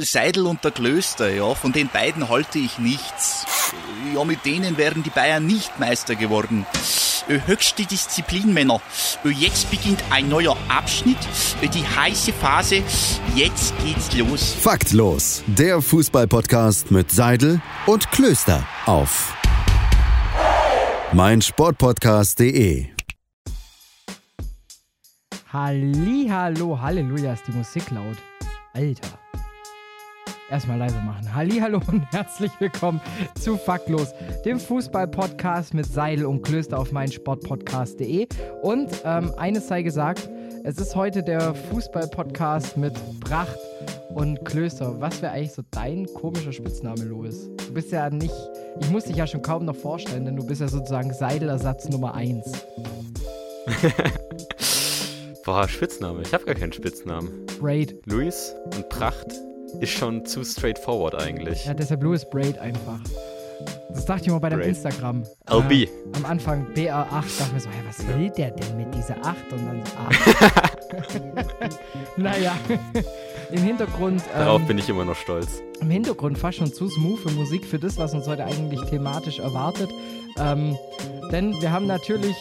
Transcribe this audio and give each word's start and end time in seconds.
Seidel 0.00 0.46
und 0.46 0.64
der 0.64 0.70
Klöster, 0.70 1.32
ja, 1.32 1.54
von 1.54 1.72
den 1.72 1.88
beiden 1.88 2.28
halte 2.28 2.58
ich 2.58 2.78
nichts. 2.78 3.46
Ja, 4.14 4.24
mit 4.24 4.44
denen 4.44 4.76
wären 4.76 5.02
die 5.02 5.10
Bayern 5.10 5.46
nicht 5.46 5.78
Meister 5.78 6.14
geworden. 6.14 6.66
Äh, 7.28 7.40
höchste 7.46 7.84
Disziplin, 7.84 8.54
Männer. 8.54 8.80
Äh, 9.24 9.30
jetzt 9.30 9.70
beginnt 9.70 10.02
ein 10.10 10.28
neuer 10.28 10.56
Abschnitt, 10.68 11.18
äh, 11.60 11.68
die 11.68 11.86
heiße 11.86 12.32
Phase. 12.32 12.82
Jetzt 13.34 13.74
geht's 13.84 14.14
los. 14.16 14.54
Faktlos, 14.60 15.42
der 15.46 15.82
Fußballpodcast 15.82 16.90
mit 16.90 17.10
Seidel 17.10 17.60
und 17.86 18.10
Klöster 18.10 18.66
auf 18.86 19.34
meinsportpodcast.de. 21.12 22.86
Hallo, 25.52 26.78
Halleluja, 26.80 27.32
ist 27.32 27.44
die 27.46 27.52
Musik 27.52 27.90
laut. 27.90 28.16
Alter. 28.74 29.27
Erstmal 30.50 30.78
leise 30.78 30.96
machen. 31.00 31.34
Hallo 31.34 31.78
und 31.88 32.10
herzlich 32.10 32.50
willkommen 32.58 33.02
zu 33.38 33.58
Faktlos, 33.58 34.14
dem 34.46 34.58
Fußball-Podcast 34.58 35.74
mit 35.74 35.84
Seidel 35.84 36.24
und 36.24 36.40
Klöster 36.40 36.78
auf 36.78 36.90
meinsportpodcast.de. 36.90 38.26
Und 38.62 38.88
ähm, 39.04 39.30
eines 39.36 39.68
sei 39.68 39.82
gesagt, 39.82 40.30
es 40.64 40.78
ist 40.78 40.96
heute 40.96 41.22
der 41.22 41.54
Fußball-Podcast 41.54 42.78
mit 42.78 42.94
Pracht 43.20 43.58
und 44.14 44.42
Klöster. 44.46 44.98
Was 45.02 45.20
wäre 45.20 45.32
eigentlich 45.32 45.52
so 45.52 45.60
dein 45.70 46.06
komischer 46.14 46.54
Spitzname, 46.54 47.04
Louis? 47.04 47.50
Du 47.66 47.74
bist 47.74 47.92
ja 47.92 48.08
nicht, 48.08 48.34
ich 48.80 48.88
muss 48.88 49.04
dich 49.04 49.16
ja 49.16 49.26
schon 49.26 49.42
kaum 49.42 49.66
noch 49.66 49.76
vorstellen, 49.76 50.24
denn 50.24 50.36
du 50.36 50.46
bist 50.46 50.62
ja 50.62 50.68
sozusagen 50.68 51.12
Seidelersatz 51.12 51.90
Nummer 51.90 52.14
1. 52.14 52.50
Boah, 55.44 55.68
Spitzname. 55.68 56.22
Ich 56.22 56.32
habe 56.32 56.46
gar 56.46 56.54
keinen 56.54 56.72
Spitznamen. 56.72 57.44
Braid. 57.60 58.00
Luis 58.06 58.54
und 58.74 58.88
Pracht 58.88 59.34
ist 59.80 59.92
schon 59.92 60.24
zu 60.26 60.44
straightforward 60.44 61.14
eigentlich. 61.14 61.64
Ja, 61.64 61.74
deshalb 61.74 62.02
Louis 62.02 62.28
Braid 62.28 62.58
einfach. 62.58 63.00
Das 63.90 64.04
dachte 64.04 64.26
ich 64.26 64.30
mal 64.30 64.38
bei 64.38 64.50
deinem 64.50 64.60
Braid. 64.60 64.68
Instagram. 64.70 65.24
LB. 65.50 65.72
Äh, 65.72 65.88
am 66.14 66.24
Anfang 66.24 66.66
BR8 66.74 67.38
dachte 67.38 67.54
mir 67.54 67.60
so, 67.60 67.68
hey, 67.70 67.82
was 67.86 68.06
will 68.06 68.30
der 68.30 68.50
denn 68.52 68.76
mit 68.76 68.94
dieser 68.94 69.16
8? 69.24 69.36
Und 69.52 69.66
dann 69.66 69.82
so 69.84 69.96
8. 69.96 71.78
naja, 72.16 72.56
im 73.50 73.62
Hintergrund. 73.62 74.22
Darauf 74.32 74.60
ähm, 74.60 74.66
bin 74.66 74.78
ich 74.78 74.88
immer 74.88 75.04
noch 75.04 75.16
stolz. 75.16 75.62
im 75.80 75.90
Hintergrund 75.90 76.38
fast 76.38 76.58
schon 76.58 76.72
zu 76.72 76.88
smooth 76.88 77.18
für 77.18 77.30
Musik 77.30 77.64
für 77.64 77.78
das, 77.78 77.98
was 77.98 78.14
uns 78.14 78.26
heute 78.26 78.44
eigentlich 78.44 78.80
thematisch 78.82 79.38
erwartet. 79.38 79.90
Ähm, 80.38 80.76
denn 81.32 81.60
wir 81.60 81.72
haben 81.72 81.86
natürlich 81.86 82.36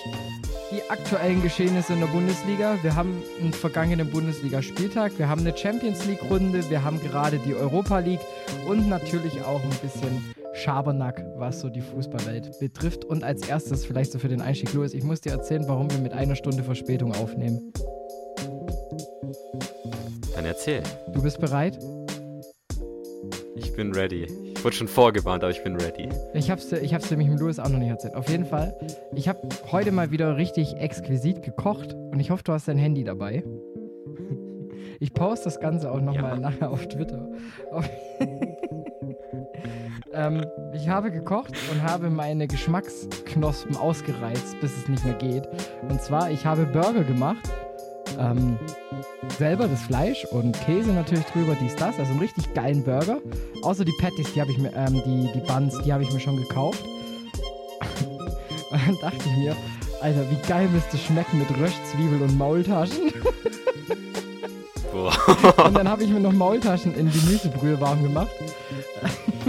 die 0.72 0.82
aktuellen 0.90 1.42
Geschehnisse 1.42 1.94
in 1.94 2.00
der 2.00 2.08
Bundesliga. 2.08 2.78
Wir 2.82 2.96
haben 2.96 3.23
einen 3.40 3.54
vergangenen 3.54 4.10
Bundesligaspieltag. 4.10 5.18
Wir 5.18 5.30
haben 5.30 5.42
eine 5.42 5.56
Champions 5.56 6.06
League-Runde. 6.06 6.70
Wir 6.70 6.84
haben 6.84 7.00
gerade 7.00 7.40
die 7.40 7.56
Europa 7.56 8.00
League 8.00 8.20
und 8.68 8.90
natürlich 8.90 9.42
auch 9.44 9.64
ein 9.64 9.70
bisschen 9.82 10.23
Schabernack, 10.54 11.23
was 11.38 11.62
so 11.62 11.70
die 11.70 11.82
Fußballwelt 11.82 12.60
betrifft. 12.60 13.06
Und 13.06 13.23
als 13.23 13.48
erstes 13.48 13.86
vielleicht 13.86 14.12
so 14.12 14.20
für 14.20 14.28
den 14.28 14.42
Einstieg, 14.42 14.73
Louis, 14.73 14.94
ich 14.94 15.04
muss 15.04 15.22
dir 15.22 15.32
erzählen, 15.32 15.68
warum 15.68 15.90
wir 15.92 16.00
mit 16.00 16.14
einer 16.14 16.36
Stunde 16.36 16.64
Verspätung 16.64 17.14
aufnehmen. 17.16 17.72
Dann 20.36 20.45
erzähl. 20.45 20.84
Du 21.14 21.22
bist 21.22 21.40
bereit? 21.40 21.80
Ich 23.56 23.73
bin 23.73 23.94
ready. 23.94 24.47
Ich 24.58 24.63
wurde 24.66 24.75
schon 24.75 24.88
vorgewarnt, 24.88 25.44
aber 25.44 25.52
ich 25.52 25.63
bin 25.63 25.75
ready. 25.75 26.09
Ich 26.33 26.50
hab's, 26.50 26.72
ich 26.72 26.94
hab's 26.94 27.09
nämlich 27.11 27.30
mit 27.30 27.39
Louis 27.39 27.59
auch 27.59 27.69
noch 27.69 27.77
nicht 27.80 27.89
erzählt. 27.89 28.16
Auf 28.16 28.27
jeden 28.30 28.45
Fall, 28.45 28.75
ich 29.16 29.27
habe 29.30 29.39
heute 29.72 29.91
mal 29.91 30.09
wieder 30.11 30.36
richtig 30.38 30.75
exquisit 30.77 31.44
gekocht 31.44 31.94
und 31.94 32.19
ich 32.19 32.31
hoffe, 32.31 32.44
du 32.44 32.53
hast 32.53 32.67
dein 32.67 32.77
Handy 32.77 33.03
dabei. 33.03 33.44
Ich 34.99 35.14
poste 35.14 35.44
das 35.44 35.59
Ganze 35.59 35.91
auch 35.91 36.02
nochmal 36.02 36.33
Ja. 36.33 36.39
nachher 36.39 36.72
auf 36.72 36.88
Twitter. 36.88 37.30
Auf 37.72 37.88
ähm, 40.11 40.44
ich 40.73 40.89
habe 40.89 41.11
gekocht 41.11 41.53
und 41.71 41.83
habe 41.83 42.09
meine 42.09 42.47
Geschmacksknospen 42.47 43.77
ausgereizt, 43.77 44.59
bis 44.59 44.75
es 44.75 44.88
nicht 44.88 45.05
mehr 45.05 45.14
geht. 45.14 45.48
Und 45.87 46.02
zwar, 46.02 46.32
ich 46.32 46.48
habe 46.48 46.65
Burger 46.65 47.03
gemacht. 47.03 47.48
Ähm, 48.17 48.58
selber 49.38 49.67
das 49.67 49.82
Fleisch 49.83 50.26
und 50.26 50.60
Käse 50.61 50.92
natürlich 50.92 51.26
drüber, 51.26 51.55
dies, 51.61 51.76
das. 51.76 52.00
Also 52.00 52.11
einen 52.11 52.20
richtig 52.20 52.54
geilen 52.54 52.83
Burger. 52.83 53.20
Außer 53.64 53.86
die 53.86 53.94
Patties, 54.00 54.33
die 54.33 54.42
habe 54.42 54.52
ich 54.52 54.58
mir, 54.58 54.73
ähm, 54.73 55.02
die, 55.05 55.30
die 55.33 55.42
Buns, 55.48 55.78
die 55.86 55.94
habe 55.94 56.04
ich 56.04 56.11
mir 56.11 56.20
schon 56.20 56.38
gekauft. 56.38 56.83
Und 58.70 58.82
dann 58.86 58.98
dachte 59.02 59.23
ich 59.26 59.38
mir, 59.38 59.56
Alter, 60.02 60.30
wie 60.30 60.48
geil 60.48 60.67
müsste 60.70 60.98
es 60.98 61.04
schmecken 61.04 61.39
mit 61.39 61.50
Röschzwiebel 61.58 62.22
und 62.22 62.38
Maultaschen. 62.38 63.14
Und 64.94 65.76
dann 65.76 65.89
habe 65.89 66.04
ich 66.04 66.10
mir 66.10 66.20
noch 66.20 66.33
Maultaschen 66.33 66.94
in 66.95 67.11
Gemüsebrühe 67.11 67.80
warm 67.80 68.04
gemacht. 68.04 68.32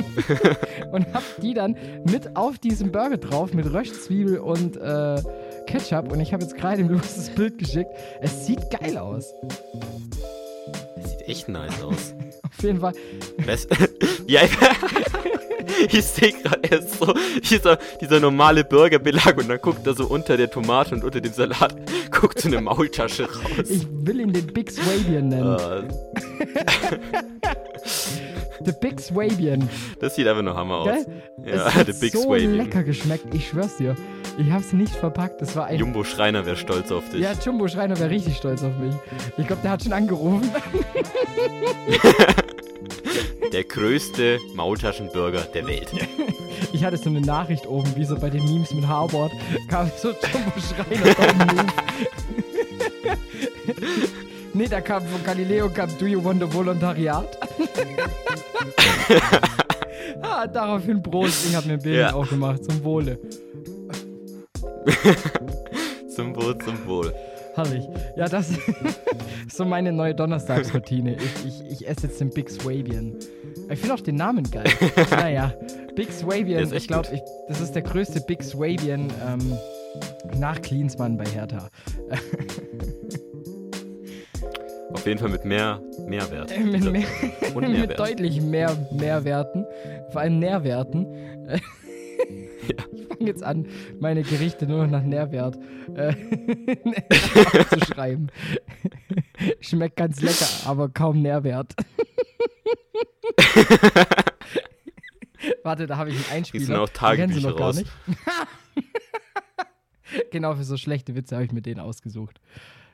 und 0.93 1.13
habe 1.13 1.25
die 1.43 1.55
dann 1.55 1.77
mit 2.05 2.37
auf 2.37 2.59
diesem 2.59 2.93
Burger 2.93 3.17
drauf 3.17 3.55
mit 3.55 3.73
Röschzwiebel 3.73 4.39
und 4.39 4.77
äh, 4.77 5.23
Ketchup. 5.69 6.11
Und 6.11 6.21
ich 6.21 6.33
habe 6.33 6.43
jetzt 6.43 6.57
gerade 6.57 6.83
Louis 6.83 7.15
das 7.15 7.31
Bild 7.31 7.59
geschickt. 7.59 7.91
Es 8.21 8.47
sieht 8.47 8.71
geil 8.71 8.97
aus. 8.97 9.35
Das 10.97 11.11
sieht 11.11 11.29
echt 11.29 11.49
nice 11.49 11.83
aus. 11.83 12.15
Auf 12.43 12.63
jeden 12.65 12.81
Fall. 12.81 12.95
Was? 13.45 13.69
ja, 14.27 14.41
ich 15.91 16.05
sehe 16.05 16.33
gerade 16.33 16.61
erst 16.69 16.99
so 16.99 17.15
dieser, 17.51 17.79
dieser 18.01 18.19
normale 18.19 18.65
Burgerbelag 18.65 19.37
und 19.37 19.49
dann 19.49 19.61
guckt 19.61 19.87
er 19.87 19.95
so 19.95 20.07
unter 20.07 20.37
der 20.37 20.51
Tomate 20.51 20.95
und 20.95 21.05
unter 21.05 21.21
dem 21.21 21.33
Salat, 21.33 21.77
guckt 22.11 22.41
so 22.41 22.49
eine 22.49 22.61
Maultasche 22.61 23.25
raus. 23.25 23.69
Ich 23.69 23.87
will 23.91 24.21
ihn 24.21 24.33
den 24.33 24.47
Big 24.47 24.71
Swabian 24.71 25.29
nennen. 25.29 25.59
Äh, 25.59 26.99
The 28.65 28.73
Big 28.81 29.01
Swabian. 29.01 29.69
das 30.01 30.17
sieht 30.17 30.27
einfach 30.27 30.43
nur 30.43 30.57
Hammer 30.57 30.79
aus. 30.79 30.87
Gell? 30.87 31.23
Ja, 31.47 31.67
es 31.69 31.75
hat 31.75 31.89
der 31.89 31.93
Big 31.93 32.13
so 32.13 32.23
Swabian. 32.23 32.55
lecker 32.57 32.83
geschmeckt. 32.83 33.33
Ich 33.35 33.49
schwör's 33.49 33.77
dir. 33.77 33.95
Ich 34.39 34.51
hab's 34.53 34.73
nicht 34.73 34.95
verpackt. 34.95 35.43
Das 35.43 35.57
war 35.57 35.67
ein 35.67 35.79
Jumbo 35.79 36.05
Schreiner 36.05 36.47
wäre 36.47 36.57
stolz 36.57 36.93
auf 36.93 37.09
dich. 37.11 37.21
Ja, 37.21 37.33
Jumbo 37.45 37.67
Schreiner 37.69 37.99
wäre 37.99 38.09
richtig 38.11 38.37
stolz 38.37 38.63
auf 38.63 38.77
mich. 38.79 38.95
Ich 39.37 39.47
glaube, 39.47 39.63
der 39.63 39.73
hat 39.73 39.83
schon 39.83 39.93
angerufen. 39.93 40.51
Der 43.53 43.65
größte 43.65 44.39
Maultaschenburger 44.55 45.41
der 45.55 45.67
Welt. 45.67 45.91
Ich 46.71 46.85
hatte 46.85 46.99
so 46.99 47.09
eine 47.09 47.23
Nachricht 47.23 47.67
oben, 47.67 47.91
wie 47.97 48.05
so 48.05 48.15
bei 48.19 48.29
den 48.29 48.45
Memes 48.45 48.75
mit 48.75 48.87
Harvard. 48.87 49.33
Kam 49.71 49.91
so 49.97 50.09
Jumbo 50.11 50.53
Schreiner. 50.61 51.15
Nee, 54.55 54.67
da 54.69 54.81
kam 54.81 55.03
von 55.07 55.23
Galileo, 55.25 55.69
kam 55.71 55.89
Do 55.99 56.07
You 56.07 56.23
Want 56.25 56.43
a 56.43 56.53
Volontariat? 56.53 57.39
ah, 60.21 60.47
daraufhin 60.47 61.03
Prost. 61.03 61.47
Ich 61.49 61.55
habe 61.55 61.69
mir 61.69 61.75
ein 61.75 61.81
Bild 61.83 61.97
Ja. 61.97 62.13
auch 62.15 62.29
gemacht. 62.29 62.65
Zum 62.65 62.83
Wohle. 62.85 63.19
Zum 66.09 66.35
Wohl, 66.35 66.59
zum 66.59 66.87
Wohl. 66.87 67.15
Herrlich. 67.55 67.89
Ja, 68.17 68.29
das 68.29 68.51
ist 69.47 69.57
so 69.57 69.65
meine 69.65 69.93
neue 69.93 70.15
Donnerstagsroutine. 70.15 71.17
Ich, 71.17 71.47
ich, 71.47 71.71
ich 71.71 71.89
esse 71.89 72.07
jetzt 72.07 72.21
den 72.21 72.31
Big 72.31 72.51
Swabian. 72.51 73.15
Ich 73.71 73.79
finde 73.81 73.95
auch 73.95 74.01
den 74.01 74.17
Namen 74.17 74.49
geil. 74.51 74.67
naja, 75.11 75.55
Big 75.95 76.13
Swabian, 76.13 76.73
ich 76.73 76.87
glaube, 76.89 77.09
das 77.49 77.61
ist 77.61 77.73
der 77.73 77.83
größte 77.83 78.21
Big 78.21 78.43
Swabian 78.43 79.13
ähm, 79.27 79.59
nach 80.39 80.61
Klinsmann 80.63 81.17
bei 81.17 81.25
Hertha. 81.27 81.69
Auf 84.93 85.07
jeden 85.07 85.19
Fall 85.19 85.31
mit 85.31 85.45
mehr 85.45 85.81
Mehrwert. 86.07 86.51
Äh, 86.51 86.61
mit, 86.61 86.85
mehr, 86.91 87.05
Und 87.55 87.63
mit 87.63 87.71
Mehrwert. 87.73 87.99
deutlich 87.99 88.41
mehr 88.41 88.77
Mehrwerten, 88.93 89.67
vor 90.11 90.21
allem 90.21 90.39
Nährwerten. 90.39 91.07
Ich 92.69 92.98
fange 93.19 93.31
jetzt 93.31 93.43
an, 93.43 93.67
meine 94.01 94.23
Gerichte 94.23 94.67
nur 94.67 94.85
noch 94.85 94.91
nach 94.91 95.03
Nährwert 95.03 95.59
äh, 95.95 96.15
zu 97.71 97.81
schreiben. 97.85 98.29
Schmeckt 99.61 99.97
ganz 99.97 100.21
lecker, 100.21 100.47
aber 100.67 100.89
kaum 100.89 101.21
Nährwert. 101.23 101.75
Warte, 105.63 105.87
da 105.87 105.97
habe 105.97 106.11
ich 106.11 106.17
einen 106.17 106.39
Einspieler. 106.39 106.65
sind 106.65 106.77
auch 106.77 106.89
Tagebücher 106.89 107.51
noch 107.51 107.57
gar 107.57 107.69
raus. 107.69 107.77
nicht. 107.77 107.91
genau, 110.33 110.55
für 110.57 110.65
so 110.65 110.77
schlechte 110.77 111.15
Witze 111.15 111.37
habe 111.37 111.45
ich 111.45 111.53
mir 111.53 111.63
den 111.63 111.79
ausgesucht. 111.79 112.41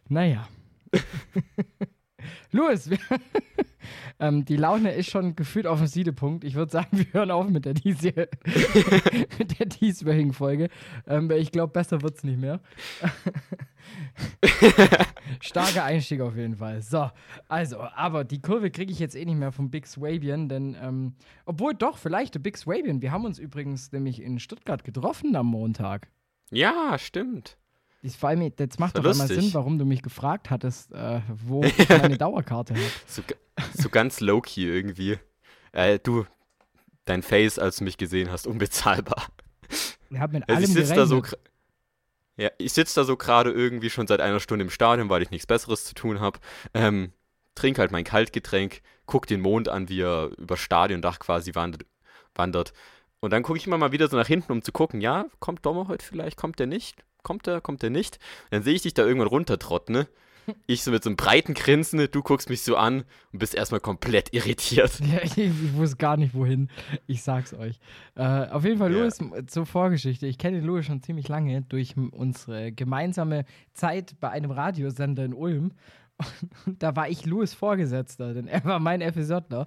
Naja. 0.08 0.46
Louis, 2.52 2.90
wir, 2.90 2.98
ähm, 4.18 4.44
die 4.44 4.56
Laune 4.56 4.92
ist 4.92 5.10
schon 5.10 5.36
gefühlt 5.36 5.66
auf 5.66 5.78
dem 5.78 5.86
Siedepunkt. 5.86 6.44
Ich 6.44 6.54
würde 6.54 6.72
sagen, 6.72 6.88
wir 6.98 7.06
hören 7.12 7.30
auf 7.30 7.48
mit 7.48 7.64
der, 7.64 7.74
dies 7.74 8.02
mit 9.38 9.58
der 9.58 9.66
dieswöchigen 9.66 10.32
Folge. 10.32 10.68
Ähm, 11.06 11.30
ich 11.30 11.52
glaube, 11.52 11.72
besser 11.72 12.02
wird 12.02 12.16
es 12.16 12.24
nicht 12.24 12.38
mehr. 12.38 12.60
Starker 15.40 15.84
Einstieg 15.84 16.20
auf 16.20 16.36
jeden 16.36 16.56
Fall. 16.56 16.80
So, 16.82 17.10
also, 17.48 17.80
aber 17.80 18.24
die 18.24 18.40
Kurve 18.40 18.70
kriege 18.70 18.92
ich 18.92 18.98
jetzt 18.98 19.16
eh 19.16 19.24
nicht 19.24 19.38
mehr 19.38 19.52
vom 19.52 19.70
Big 19.70 19.86
Swabian, 19.86 20.48
denn, 20.48 20.76
ähm, 20.80 21.14
obwohl 21.44 21.74
doch, 21.74 21.98
vielleicht 21.98 22.34
der 22.34 22.40
Big 22.40 22.56
Swabian. 22.56 23.02
Wir 23.02 23.12
haben 23.12 23.24
uns 23.24 23.38
übrigens 23.38 23.92
nämlich 23.92 24.22
in 24.22 24.38
Stuttgart 24.38 24.84
getroffen 24.84 25.36
am 25.36 25.46
Montag. 25.46 26.08
Ja, 26.50 26.98
stimmt. 26.98 27.58
Ich, 28.04 28.18
vor 28.18 28.28
allem, 28.28 28.42
jetzt 28.42 28.78
macht 28.78 28.98
doch 28.98 29.04
einmal. 29.04 29.28
Sinn, 29.28 29.54
warum 29.54 29.78
du 29.78 29.86
mich 29.86 30.02
gefragt 30.02 30.50
hattest, 30.50 30.92
äh, 30.92 31.22
wo 31.26 31.64
ich 31.64 31.88
meine 31.88 32.18
Dauerkarte 32.18 32.74
habe. 32.74 32.84
So, 33.06 33.22
so 33.72 33.88
ganz 33.88 34.20
low-key 34.20 34.66
irgendwie. 34.66 35.18
Äh, 35.72 35.98
du, 36.00 36.26
dein 37.06 37.22
Face, 37.22 37.58
als 37.58 37.76
du 37.78 37.84
mich 37.84 37.96
gesehen 37.96 38.30
hast, 38.30 38.46
unbezahlbar. 38.46 39.24
Ich 40.10 40.18
habe 40.18 40.34
mit 40.34 40.48
Also 40.48 40.56
allem 40.56 40.64
ich 40.64 40.72
sitze 40.74 40.94
da 40.94 41.06
so. 41.06 41.22
Ja, 42.36 42.50
ich 42.58 42.74
sitze 42.74 43.00
da 43.00 43.04
so 43.04 43.16
gerade 43.16 43.50
irgendwie 43.50 43.88
schon 43.88 44.06
seit 44.06 44.20
einer 44.20 44.38
Stunde 44.40 44.64
im 44.64 44.70
Stadion, 44.70 45.08
weil 45.08 45.22
ich 45.22 45.30
nichts 45.30 45.46
Besseres 45.46 45.86
zu 45.86 45.94
tun 45.94 46.20
habe. 46.20 46.40
Ähm, 46.74 47.12
trink 47.54 47.78
halt 47.78 47.90
mein 47.90 48.04
Kaltgetränk, 48.04 48.82
guck 49.06 49.26
den 49.26 49.40
Mond 49.40 49.70
an, 49.70 49.88
wie 49.88 50.02
er 50.02 50.30
über 50.36 50.58
Stadiondach 50.58 51.20
quasi 51.20 51.54
wandert. 51.54 51.86
wandert. 52.34 52.74
Und 53.20 53.32
dann 53.32 53.42
gucke 53.42 53.56
ich 53.56 53.66
immer 53.66 53.78
mal 53.78 53.92
wieder 53.92 54.08
so 54.08 54.18
nach 54.18 54.26
hinten, 54.26 54.52
um 54.52 54.60
zu 54.60 54.72
gucken, 54.72 55.00
ja, 55.00 55.24
kommt 55.40 55.64
Dommer 55.64 55.88
heute 55.88 56.04
vielleicht, 56.04 56.36
kommt 56.36 56.58
der 56.58 56.66
nicht? 56.66 57.02
Kommt 57.24 57.48
er, 57.48 57.60
kommt 57.60 57.82
er 57.82 57.90
nicht? 57.90 58.20
Dann 58.50 58.62
sehe 58.62 58.74
ich 58.74 58.82
dich 58.82 58.94
da 58.94 59.04
irgendwann 59.04 59.26
runtertrotten, 59.28 59.92
ne? 59.92 60.06
Ich 60.66 60.82
so 60.82 60.90
mit 60.90 61.02
so 61.02 61.08
einem 61.08 61.16
breiten 61.16 61.54
Grinsen, 61.54 62.06
du 62.10 62.22
guckst 62.22 62.50
mich 62.50 62.60
so 62.60 62.76
an 62.76 63.04
und 63.32 63.38
bist 63.38 63.54
erstmal 63.54 63.80
komplett 63.80 64.34
irritiert. 64.34 64.92
Ja, 65.12 65.22
ich, 65.22 65.38
ich 65.38 65.74
wusste 65.74 65.96
gar 65.96 66.18
nicht, 66.18 66.34
wohin. 66.34 66.68
Ich 67.06 67.22
sag's 67.22 67.54
euch. 67.54 67.80
Äh, 68.14 68.48
auf 68.48 68.62
jeden 68.62 68.76
Fall, 68.78 68.92
Ja. 68.92 68.98
Louis, 69.00 69.18
zur 69.46 69.64
Vorgeschichte. 69.64 70.26
Ich 70.26 70.36
kenne 70.36 70.58
den 70.58 70.66
Louis 70.66 70.84
schon 70.84 71.02
ziemlich 71.02 71.28
lange 71.28 71.62
durch 71.62 71.94
unsere 71.96 72.72
gemeinsame 72.72 73.46
Zeit 73.72 74.20
bei 74.20 74.28
einem 74.28 74.50
Radiosender 74.50 75.24
in 75.24 75.32
Ulm. 75.32 75.72
Und 76.66 76.82
da 76.82 76.94
war 76.94 77.08
ich 77.08 77.24
Louis 77.24 77.54
Vorgesetzter, 77.54 78.34
denn 78.34 78.46
er 78.46 78.62
war 78.66 78.78
mein 78.78 79.00
FSJler. 79.00 79.64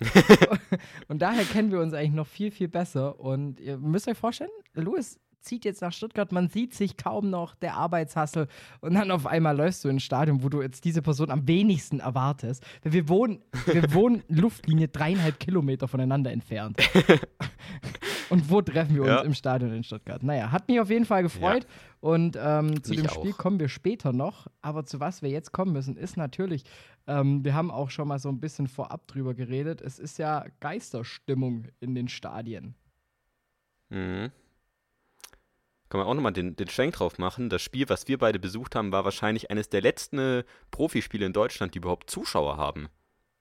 und 1.07 1.21
daher 1.21 1.43
kennen 1.43 1.71
wir 1.71 1.79
uns 1.81 1.93
eigentlich 1.93 2.13
noch 2.13 2.27
viel, 2.27 2.51
viel 2.51 2.67
besser. 2.69 3.19
Und 3.19 3.59
ihr 3.59 3.77
müsst 3.77 4.07
euch 4.07 4.17
vorstellen, 4.17 4.51
Louis 4.73 5.19
zieht 5.41 5.63
jetzt 5.65 5.81
nach 5.81 5.93
Stuttgart, 5.93 6.31
man 6.31 6.49
sieht 6.49 6.73
sich 6.73 6.97
kaum 6.97 7.29
noch, 7.29 7.55
der 7.55 7.75
Arbeitshassel. 7.75 8.47
Und 8.81 8.95
dann 8.95 9.11
auf 9.11 9.25
einmal 9.25 9.55
läufst 9.55 9.83
du 9.85 9.89
ins 9.89 10.03
Stadion, 10.03 10.43
wo 10.43 10.49
du 10.49 10.61
jetzt 10.61 10.83
diese 10.85 11.01
Person 11.01 11.31
am 11.31 11.47
wenigsten 11.47 11.99
erwartest. 11.99 12.65
Weil 12.83 12.93
wir 12.93 13.09
wohnen, 13.09 13.43
wir 13.65 13.91
wohnen 13.93 14.23
Luftlinie 14.27 14.87
dreieinhalb 14.89 15.39
Kilometer 15.39 15.87
voneinander 15.87 16.31
entfernt. 16.31 16.77
Und 18.29 18.49
wo 18.49 18.61
treffen 18.61 18.95
wir 18.95 19.03
uns 19.03 19.09
Ja. 19.11 19.21
im 19.21 19.33
Stadion 19.33 19.71
in 19.71 19.83
Stuttgart? 19.83 20.21
Naja, 20.21 20.51
hat 20.51 20.67
mich 20.67 20.81
auf 20.81 20.89
jeden 20.89 21.05
Fall 21.05 21.23
gefreut. 21.23 21.65
Und 22.01 22.37
ähm, 22.39 22.83
zu 22.83 22.91
Mich 22.91 23.01
dem 23.01 23.09
Spiel 23.09 23.31
auch. 23.31 23.37
kommen 23.37 23.59
wir 23.59 23.69
später 23.69 24.11
noch. 24.11 24.47
Aber 24.61 24.85
zu 24.85 24.99
was 24.99 25.21
wir 25.21 25.29
jetzt 25.29 25.53
kommen 25.53 25.71
müssen, 25.71 25.95
ist 25.95 26.17
natürlich, 26.17 26.63
ähm, 27.07 27.45
wir 27.45 27.53
haben 27.53 27.71
auch 27.71 27.89
schon 27.89 28.07
mal 28.09 28.19
so 28.19 28.27
ein 28.27 28.41
bisschen 28.41 28.67
vorab 28.67 29.07
drüber 29.07 29.33
geredet. 29.33 29.81
Es 29.81 29.97
ist 29.97 30.17
ja 30.17 30.45
Geisterstimmung 30.59 31.67
in 31.79 31.95
den 31.95 32.09
Stadien. 32.09 32.75
Mhm. 33.89 34.29
Kann 35.89 35.99
man 35.99 36.07
auch 36.07 36.13
nochmal 36.13 36.33
den, 36.33 36.55
den 36.55 36.67
Schwenk 36.69 36.93
drauf 36.95 37.17
machen. 37.17 37.49
Das 37.49 37.61
Spiel, 37.61 37.87
was 37.89 38.07
wir 38.07 38.17
beide 38.17 38.39
besucht 38.39 38.75
haben, 38.75 38.91
war 38.91 39.05
wahrscheinlich 39.05 39.49
eines 39.51 39.69
der 39.69 39.81
letzten 39.81 40.19
äh, 40.19 40.43
Profispiele 40.71 41.25
in 41.25 41.33
Deutschland, 41.33 41.73
die 41.73 41.79
überhaupt 41.79 42.09
Zuschauer 42.09 42.57
haben. 42.57 42.89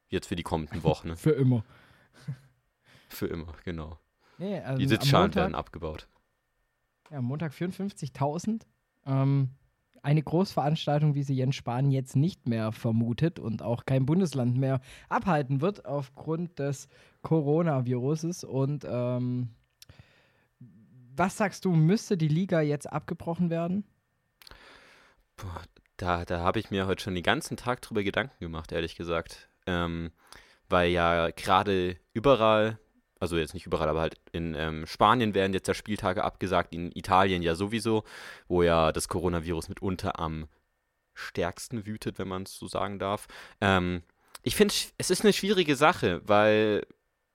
Jetzt 0.08 0.28
für 0.28 0.37
die 0.37 0.44
kommenden 0.44 0.84
Wochen. 0.84 1.08
ne? 1.08 1.16
Für 1.16 1.32
immer. 1.32 1.64
Für 3.08 3.26
immer, 3.26 3.52
genau. 3.64 3.98
Nee, 4.38 4.60
also 4.60 4.78
Die 4.78 4.87
Sitzschalen 4.88 5.25
Montag, 5.26 5.43
werden 5.43 5.54
abgebaut. 5.54 6.08
ja, 7.10 7.20
Montag 7.22 7.52
54.000. 7.52 8.62
Ähm, 9.06 9.50
eine 10.02 10.22
Großveranstaltung, 10.22 11.14
wie 11.16 11.22
sie 11.25 11.34
Jens 11.34 11.56
Spahn 11.56 11.90
jetzt 11.90 12.14
nicht 12.14 12.46
mehr 12.49 12.70
vermutet 12.70 13.40
und 13.40 13.62
auch 13.62 13.87
kein 13.87 14.06
Bundesland 14.06 14.56
mehr 14.56 14.81
abhalten 15.08 15.60
wird 15.60 15.84
aufgrund 15.87 16.58
des 16.60 16.88
Coronaviruses. 17.22 18.44
Und 18.44 18.87
ähm, 18.88 19.50
was 21.16 21.36
sagst 21.36 21.64
du, 21.64 21.72
müsste 21.72 22.16
die 22.16 22.28
Liga 22.28 22.60
jetzt 22.60 22.90
abgebrochen 22.90 23.50
werden? 23.50 23.84
Boah, 25.36 25.62
da 25.96 26.24
da 26.24 26.40
habe 26.40 26.58
ich 26.58 26.70
mir 26.70 26.86
heute 26.86 27.02
schon 27.02 27.14
den 27.14 27.22
ganzen 27.22 27.56
Tag 27.56 27.82
drüber 27.82 28.02
Gedanken 28.02 28.38
gemacht, 28.40 28.72
ehrlich 28.72 28.96
gesagt. 28.96 29.48
Ähm, 29.66 30.12
weil 30.68 30.90
ja 30.90 31.30
gerade 31.30 31.96
überall, 32.12 32.78
also 33.20 33.36
jetzt 33.36 33.54
nicht 33.54 33.66
überall, 33.66 33.88
aber 33.88 34.00
halt 34.00 34.20
in 34.32 34.54
ähm, 34.54 34.86
Spanien 34.86 35.34
werden 35.34 35.52
jetzt 35.52 35.68
ja 35.68 35.74
Spieltage 35.74 36.24
abgesagt, 36.24 36.74
in 36.74 36.90
Italien 36.92 37.42
ja 37.42 37.54
sowieso, 37.54 38.04
wo 38.48 38.62
ja 38.62 38.92
das 38.92 39.08
Coronavirus 39.08 39.68
mitunter 39.68 40.18
am 40.18 40.48
stärksten 41.14 41.86
wütet, 41.86 42.18
wenn 42.18 42.28
man 42.28 42.42
es 42.42 42.58
so 42.58 42.66
sagen 42.66 42.98
darf. 42.98 43.26
Ähm, 43.60 44.02
ich 44.42 44.54
finde, 44.54 44.74
es 44.98 45.10
ist 45.10 45.24
eine 45.24 45.32
schwierige 45.32 45.76
Sache, 45.76 46.20
weil 46.24 46.86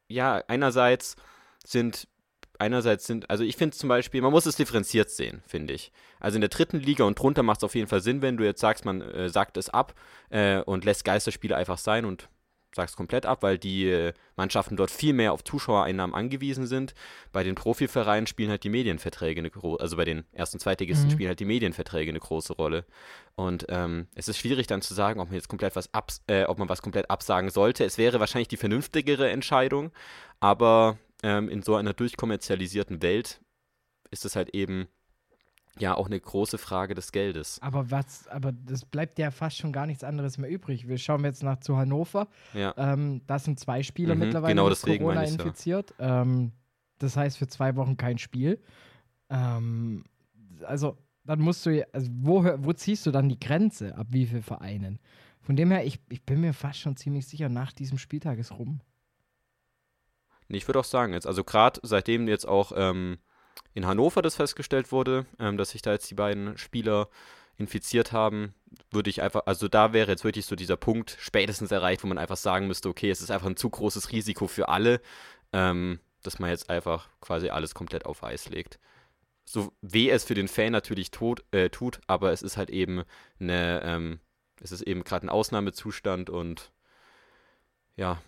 ja, 0.08 0.44
einerseits 0.48 1.16
sind 1.66 2.08
einerseits 2.62 3.06
sind, 3.06 3.30
also 3.30 3.44
ich 3.44 3.58
finde 3.58 3.76
zum 3.76 3.90
Beispiel, 3.90 4.22
man 4.22 4.32
muss 4.32 4.46
es 4.46 4.56
differenziert 4.56 5.10
sehen, 5.10 5.44
finde 5.48 5.74
ich. 5.74 5.92
Also 6.20 6.36
in 6.36 6.42
der 6.42 6.50
dritten 6.50 6.80
Liga 6.80 7.04
und 7.04 7.20
drunter 7.20 7.44
macht 7.44 7.60
es 7.60 7.64
auf 7.64 7.76
jeden 7.76 7.88
Fall 7.88 8.02
Sinn, 8.02 8.22
wenn 8.22 8.38
du 8.38 8.46
jetzt 8.46 8.62
sagst, 8.62 8.86
man 8.86 9.02
äh, 9.02 9.30
sagt 9.30 9.58
es 9.58 9.70
ab 9.70 9.94
äh, 10.30 10.62
und 10.62 10.86
lässt 10.86 11.04
Geisterspiele 11.04 11.56
einfach 11.56 11.78
sein 11.78 12.06
und 12.06 12.30
sagst 12.74 12.96
komplett 12.96 13.26
ab, 13.26 13.44
weil 13.44 13.58
die 13.58 13.90
äh, 13.90 14.14
Mannschaften 14.36 14.78
dort 14.78 14.92
viel 14.92 15.14
mehr 15.14 15.34
auf 15.34 15.44
Zuschauereinnahmen 15.44 16.16
angewiesen 16.16 16.68
sind. 16.68 16.94
Bei 17.34 17.44
den 17.44 17.56
Profivereinen 17.56 18.28
spielen 18.28 18.50
halt 18.50 18.64
die 18.64 18.70
Medienverträge 18.70 19.42
eine 19.42 19.50
große, 19.50 19.82
also 19.82 19.98
bei 19.98 20.06
den 20.06 20.24
ersten 20.32 20.56
und 20.56 20.62
Zweitligisten 20.62 21.10
Mhm. 21.10 21.12
spielen 21.12 21.28
halt 21.28 21.40
die 21.40 21.46
Medienverträge 21.46 22.10
eine 22.12 22.20
große 22.20 22.54
Rolle. 22.54 22.86
Und 23.36 23.66
ähm, 23.70 24.08
es 24.16 24.28
ist 24.28 24.38
schwierig 24.38 24.68
dann 24.68 24.82
zu 24.82 24.94
sagen, 24.94 25.20
ob 25.20 25.28
man 25.28 25.36
jetzt 25.36 25.50
komplett 25.50 25.76
was 25.76 25.94
abs 25.94 26.22
äh, 26.28 26.46
ob 26.46 26.60
man 26.60 26.70
was 26.70 26.82
komplett 26.82 27.10
absagen 27.10 27.50
sollte. 27.50 27.84
Es 27.84 27.98
wäre 27.98 28.20
wahrscheinlich 28.20 28.48
die 28.48 28.58
vernünftigere 28.58 29.30
Entscheidung, 29.30 29.92
aber 30.40 30.98
ähm, 31.24 31.50
in 31.50 31.62
so 31.62 31.76
einer 31.76 31.94
durchkommerzialisierten 31.94 33.02
Welt 33.02 33.42
ist 34.10 34.26
es 34.26 34.36
halt 34.36 34.50
eben 34.56 34.88
ja 35.80 35.96
auch 35.96 36.08
eine 36.08 36.20
große 36.20 36.58
Frage 36.58 36.96
des 36.96 37.12
Geldes. 37.14 37.60
Aber 37.62 37.90
was, 37.92 38.28
aber 38.28 38.52
das 38.52 38.84
bleibt 38.84 39.18
ja 39.20 39.32
fast 39.32 39.58
schon 39.58 39.72
gar 39.72 39.86
nichts 39.86 40.04
anderes 40.04 40.38
mehr 40.38 40.50
übrig. 40.50 40.88
Wir 40.88 40.98
schauen 40.98 41.24
jetzt 41.24 41.44
nach 41.44 41.60
zu 41.62 41.78
Hannover. 41.78 42.28
Ja. 42.54 42.74
Ähm, 42.78 43.22
da 43.26 43.40
sind 43.40 43.60
zwei 43.60 43.82
Spieler 43.82 44.16
Mhm, 44.16 44.20
mittlerweile 44.22 44.54
genau 44.54 44.70
mit 44.70 44.82
Corona 44.82 45.16
meine 45.16 45.28
ich's 45.28 45.38
ja. 45.38 45.44
infiziert. 45.46 45.94
Ähm, 46.00 46.52
das 47.00 47.16
heißt 47.16 47.38
für 47.38 47.48
zwei 47.48 47.76
Wochen 47.78 47.96
kein 47.96 48.18
Spiel. 48.18 48.60
Ähm, 49.30 50.04
also 50.64 50.98
dann 51.24 51.40
musst 51.40 51.66
du, 51.66 51.70
ja- 51.70 51.86
also 51.94 52.10
wo, 52.14 52.44
wo 52.44 52.74
ziehst 52.74 53.06
du 53.06 53.12
dann 53.12 53.30
die 53.30 53.40
Grenze 53.40 53.96
ab 53.96 54.08
wie 54.10 54.26
viel 54.26 54.42
Vereinen? 54.42 55.00
Von 55.40 55.56
dem 55.56 55.72
her, 55.72 55.86
ich, 55.86 56.00
ich 56.10 56.24
bin 56.24 56.42
mir 56.42 56.54
fast 56.54 56.80
schon 56.80 56.96
ziemlich 56.98 57.26
sicher, 57.28 57.50
nach 57.50 57.72
diesem 57.72 57.98
Spieltag 57.98 58.38
ist 58.40 58.52
rum. 58.52 58.82
Nee, 60.52 60.58
ich 60.58 60.68
würde 60.68 60.82
auch 60.82 60.86
sagen, 60.86 61.14
jetzt, 61.14 61.28
also 61.28 61.46
gerade 61.46 61.80
seitdem 61.82 62.28
jetzt 62.28 62.46
auch 62.46 62.74
ähm, 62.76 63.20
in 63.74 63.88
Hannover 63.88 64.22
das 64.22 64.36
festgestellt 64.36 64.92
wurde, 64.92 65.26
ähm, 65.40 65.56
dass 65.56 65.70
sich 65.70 65.82
da 65.82 65.94
jetzt 65.94 66.12
die 66.12 66.16
beiden 66.16 66.58
Spieler 66.58 67.08
infiziert 67.56 68.12
haben, 68.12 68.54
würde 68.92 69.10
ich 69.10 69.22
einfach, 69.22 69.44
also 69.46 69.70
da 69.70 69.94
wäre 69.94 70.12
jetzt 70.12 70.26
wirklich 70.26 70.46
so 70.46 70.58
dieser 70.58 70.76
Punkt 70.76 71.16
spätestens 71.22 71.72
erreicht, 71.72 72.04
wo 72.04 72.08
man 72.08 72.18
einfach 72.18 72.36
sagen 72.36 72.68
müsste, 72.68 72.90
okay, 72.90 73.10
es 73.10 73.22
ist 73.22 73.32
einfach 73.32 73.48
ein 73.48 73.56
zu 73.56 73.70
großes 73.70 74.12
Risiko 74.12 74.48
für 74.48 74.68
alle, 74.68 75.00
ähm, 75.54 76.02
dass 76.22 76.40
man 76.40 76.50
jetzt 76.50 76.70
einfach 76.70 77.08
quasi 77.22 77.48
alles 77.48 77.74
komplett 77.74 78.06
auf 78.06 78.22
Eis 78.22 78.50
legt. 78.50 78.78
So 79.46 79.72
weh 79.82 80.10
es 80.10 80.26
für 80.26 80.36
den 80.36 80.50
Fan 80.50 80.74
natürlich 80.74 81.12
tot, 81.12 81.46
äh, 81.52 81.70
tut, 81.70 82.02
aber 82.08 82.34
es 82.34 82.42
ist 82.42 82.58
halt 82.58 82.70
eben 82.70 83.04
eine, 83.40 83.84
ähm, 83.86 84.20
es 84.60 84.74
ist 84.74 84.82
eben 84.82 85.06
gerade 85.06 85.28
ein 85.28 85.30
Ausnahmezustand 85.30 86.30
und 86.30 86.74
ja, 87.96 88.22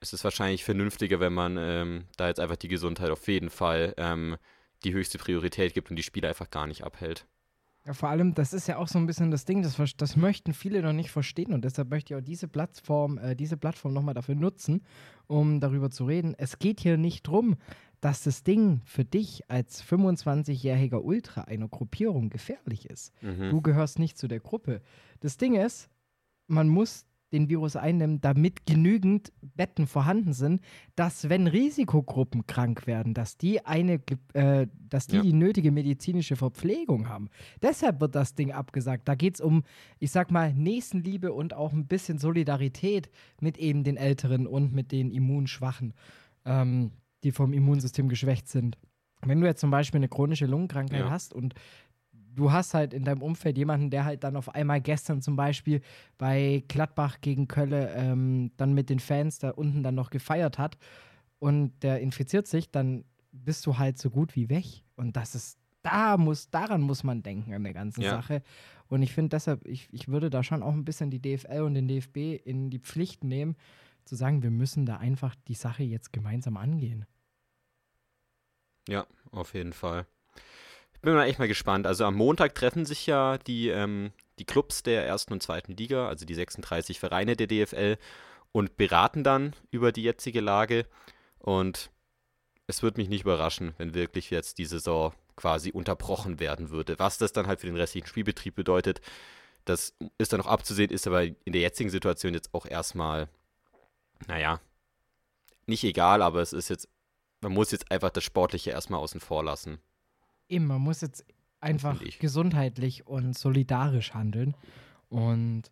es 0.00 0.12
ist 0.12 0.24
wahrscheinlich 0.24 0.64
vernünftiger, 0.64 1.20
wenn 1.20 1.32
man 1.32 1.56
ähm, 1.58 2.04
da 2.16 2.28
jetzt 2.28 2.40
einfach 2.40 2.56
die 2.56 2.68
Gesundheit 2.68 3.10
auf 3.10 3.26
jeden 3.28 3.50
Fall 3.50 3.94
ähm, 3.96 4.36
die 4.84 4.92
höchste 4.92 5.18
Priorität 5.18 5.74
gibt 5.74 5.90
und 5.90 5.96
die 5.96 6.02
Spiele 6.02 6.28
einfach 6.28 6.50
gar 6.50 6.66
nicht 6.66 6.84
abhält. 6.84 7.26
Ja, 7.86 7.94
vor 7.94 8.10
allem, 8.10 8.34
das 8.34 8.52
ist 8.52 8.68
ja 8.68 8.76
auch 8.76 8.88
so 8.88 8.98
ein 8.98 9.06
bisschen 9.06 9.30
das 9.30 9.44
Ding, 9.44 9.62
das, 9.62 9.76
das 9.96 10.16
möchten 10.16 10.52
viele 10.52 10.82
noch 10.82 10.92
nicht 10.92 11.10
verstehen 11.10 11.54
und 11.54 11.64
deshalb 11.64 11.88
möchte 11.88 12.12
ich 12.12 12.20
auch 12.20 12.24
diese 12.24 12.46
Plattform, 12.46 13.18
äh, 13.18 13.34
diese 13.34 13.56
Plattform 13.56 13.94
nochmal 13.94 14.14
dafür 14.14 14.34
nutzen, 14.34 14.82
um 15.26 15.58
darüber 15.58 15.90
zu 15.90 16.04
reden. 16.04 16.34
Es 16.36 16.58
geht 16.58 16.80
hier 16.80 16.98
nicht 16.98 17.26
drum, 17.26 17.56
dass 18.00 18.22
das 18.22 18.42
Ding 18.42 18.82
für 18.84 19.04
dich 19.04 19.50
als 19.50 19.82
25-jähriger 19.82 21.00
Ultra 21.02 21.42
einer 21.42 21.68
Gruppierung 21.68 22.28
gefährlich 22.28 22.88
ist. 22.90 23.12
Mhm. 23.22 23.50
Du 23.50 23.62
gehörst 23.62 23.98
nicht 23.98 24.18
zu 24.18 24.28
der 24.28 24.40
Gruppe. 24.40 24.82
Das 25.20 25.36
Ding 25.36 25.54
ist, 25.54 25.88
man 26.46 26.68
muss 26.68 27.06
den 27.32 27.48
Virus 27.48 27.76
einnehmen, 27.76 28.20
damit 28.20 28.64
genügend 28.66 29.32
Betten 29.42 29.86
vorhanden 29.86 30.32
sind, 30.32 30.62
dass 30.96 31.28
wenn 31.28 31.46
Risikogruppen 31.46 32.46
krank 32.46 32.86
werden, 32.86 33.14
dass 33.14 33.36
die 33.36 33.64
eine, 33.66 34.00
äh, 34.32 34.66
dass 34.88 35.06
die 35.06 35.16
Ja. 35.16 35.22
die 35.22 35.32
nötige 35.32 35.70
medizinische 35.70 36.36
Verpflegung 36.36 37.08
haben. 37.08 37.28
Deshalb 37.62 38.00
wird 38.00 38.14
das 38.14 38.34
Ding 38.34 38.52
abgesagt. 38.52 39.06
Da 39.08 39.14
geht 39.14 39.34
es 39.34 39.40
um, 39.40 39.62
ich 39.98 40.10
sag 40.10 40.30
mal, 40.30 40.52
Nächstenliebe 40.54 41.32
und 41.32 41.54
auch 41.54 41.72
ein 41.72 41.86
bisschen 41.86 42.18
Solidarität 42.18 43.10
mit 43.40 43.58
eben 43.58 43.84
den 43.84 43.96
Älteren 43.96 44.46
und 44.46 44.72
mit 44.72 44.90
den 44.92 45.10
Immunschwachen, 45.10 45.92
ähm, 46.44 46.92
die 47.24 47.32
vom 47.32 47.52
Immunsystem 47.52 48.08
geschwächt 48.08 48.48
sind. 48.48 48.78
Wenn 49.26 49.40
du 49.40 49.46
jetzt 49.48 49.60
zum 49.60 49.70
Beispiel 49.72 49.98
eine 49.98 50.08
chronische 50.08 50.46
Lungenkrankheit 50.46 51.00
Ja. 51.00 51.10
hast 51.10 51.34
und 51.34 51.54
du 52.38 52.52
hast 52.52 52.72
halt 52.72 52.94
in 52.94 53.04
deinem 53.04 53.22
Umfeld 53.22 53.58
jemanden, 53.58 53.90
der 53.90 54.04
halt 54.04 54.22
dann 54.24 54.36
auf 54.36 54.54
einmal 54.54 54.80
gestern 54.80 55.20
zum 55.20 55.36
Beispiel 55.36 55.80
bei 56.16 56.62
Gladbach 56.68 57.20
gegen 57.20 57.48
Kölle 57.48 57.92
ähm, 57.94 58.52
dann 58.56 58.74
mit 58.74 58.88
den 58.88 59.00
Fans 59.00 59.38
da 59.38 59.50
unten 59.50 59.82
dann 59.82 59.94
noch 59.96 60.10
gefeiert 60.10 60.56
hat 60.58 60.78
und 61.38 61.72
der 61.82 62.00
infiziert 62.00 62.46
sich, 62.46 62.70
dann 62.70 63.04
bist 63.32 63.66
du 63.66 63.78
halt 63.78 63.98
so 63.98 64.10
gut 64.10 64.36
wie 64.36 64.48
weg. 64.48 64.64
Und 64.96 65.16
das 65.16 65.34
ist 65.34 65.58
da 65.82 66.16
muss, 66.16 66.50
daran 66.50 66.80
muss 66.80 67.04
man 67.04 67.22
denken 67.22 67.54
an 67.54 67.62
der 67.64 67.72
ganzen 67.72 68.02
Ja. 68.02 68.10
Sache. 68.10 68.42
Und 68.88 69.02
ich 69.02 69.12
finde 69.12 69.30
deshalb, 69.30 69.66
ich, 69.66 69.88
ich 69.92 70.08
würde 70.08 70.30
da 70.30 70.42
schon 70.42 70.62
auch 70.62 70.72
ein 70.72 70.84
bisschen 70.84 71.10
die 71.10 71.20
DFL 71.20 71.62
und 71.62 71.74
den 71.74 71.88
DFB 71.88 72.16
in 72.44 72.70
die 72.70 72.78
Pflicht 72.80 73.24
nehmen, 73.24 73.56
zu 74.04 74.16
sagen, 74.16 74.42
wir 74.42 74.50
müssen 74.50 74.86
da 74.86 74.96
einfach 74.96 75.34
die 75.46 75.54
Sache 75.54 75.82
jetzt 75.82 76.12
gemeinsam 76.12 76.56
angehen. 76.56 77.06
Ja, 78.88 79.06
auf 79.30 79.54
jeden 79.54 79.72
Fall. 79.72 80.06
Bin 81.02 81.14
mal 81.14 81.26
echt 81.26 81.38
mal 81.38 81.48
gespannt. 81.48 81.86
Also 81.86 82.04
am 82.04 82.14
Montag 82.14 82.54
treffen 82.54 82.84
sich 82.84 83.06
ja 83.06 83.38
die, 83.38 83.68
ähm, 83.68 84.12
die 84.38 84.44
Clubs 84.44 84.82
der 84.82 85.06
ersten 85.06 85.32
und 85.32 85.42
zweiten 85.42 85.76
Liga, 85.76 86.08
also 86.08 86.26
die 86.26 86.34
36 86.34 86.98
Vereine 86.98 87.36
der 87.36 87.46
DFL, 87.46 87.96
und 88.52 88.76
beraten 88.76 89.24
dann 89.24 89.54
über 89.70 89.92
die 89.92 90.02
jetzige 90.02 90.40
Lage. 90.40 90.86
Und 91.38 91.90
es 92.66 92.82
würde 92.82 93.00
mich 93.00 93.08
nicht 93.08 93.22
überraschen, 93.22 93.74
wenn 93.78 93.94
wirklich 93.94 94.30
jetzt 94.30 94.58
die 94.58 94.64
Saison 94.64 95.12
quasi 95.36 95.70
unterbrochen 95.70 96.40
werden 96.40 96.70
würde. 96.70 96.98
Was 96.98 97.18
das 97.18 97.32
dann 97.32 97.46
halt 97.46 97.60
für 97.60 97.66
den 97.66 97.76
restlichen 97.76 98.08
Spielbetrieb 98.08 98.56
bedeutet, 98.56 99.00
das 99.64 99.94
ist 100.16 100.32
dann 100.32 100.40
noch 100.40 100.46
abzusehen, 100.46 100.90
ist 100.90 101.06
aber 101.06 101.22
in 101.22 101.52
der 101.52 101.60
jetzigen 101.60 101.90
Situation 101.90 102.34
jetzt 102.34 102.54
auch 102.54 102.66
erstmal, 102.66 103.28
naja, 104.26 104.60
nicht 105.66 105.84
egal, 105.84 106.22
aber 106.22 106.40
es 106.40 106.52
ist 106.52 106.70
jetzt 106.70 106.88
man 107.40 107.52
muss 107.52 107.70
jetzt 107.70 107.90
einfach 107.90 108.10
das 108.10 108.24
Sportliche 108.24 108.70
erstmal 108.70 109.00
außen 109.00 109.20
vor 109.20 109.44
lassen. 109.44 109.78
Eben, 110.48 110.66
man 110.66 110.80
muss 110.80 111.00
jetzt 111.00 111.24
einfach 111.60 112.00
gesundheitlich 112.18 113.06
und 113.06 113.36
solidarisch 113.36 114.14
handeln. 114.14 114.54
Und 115.08 115.70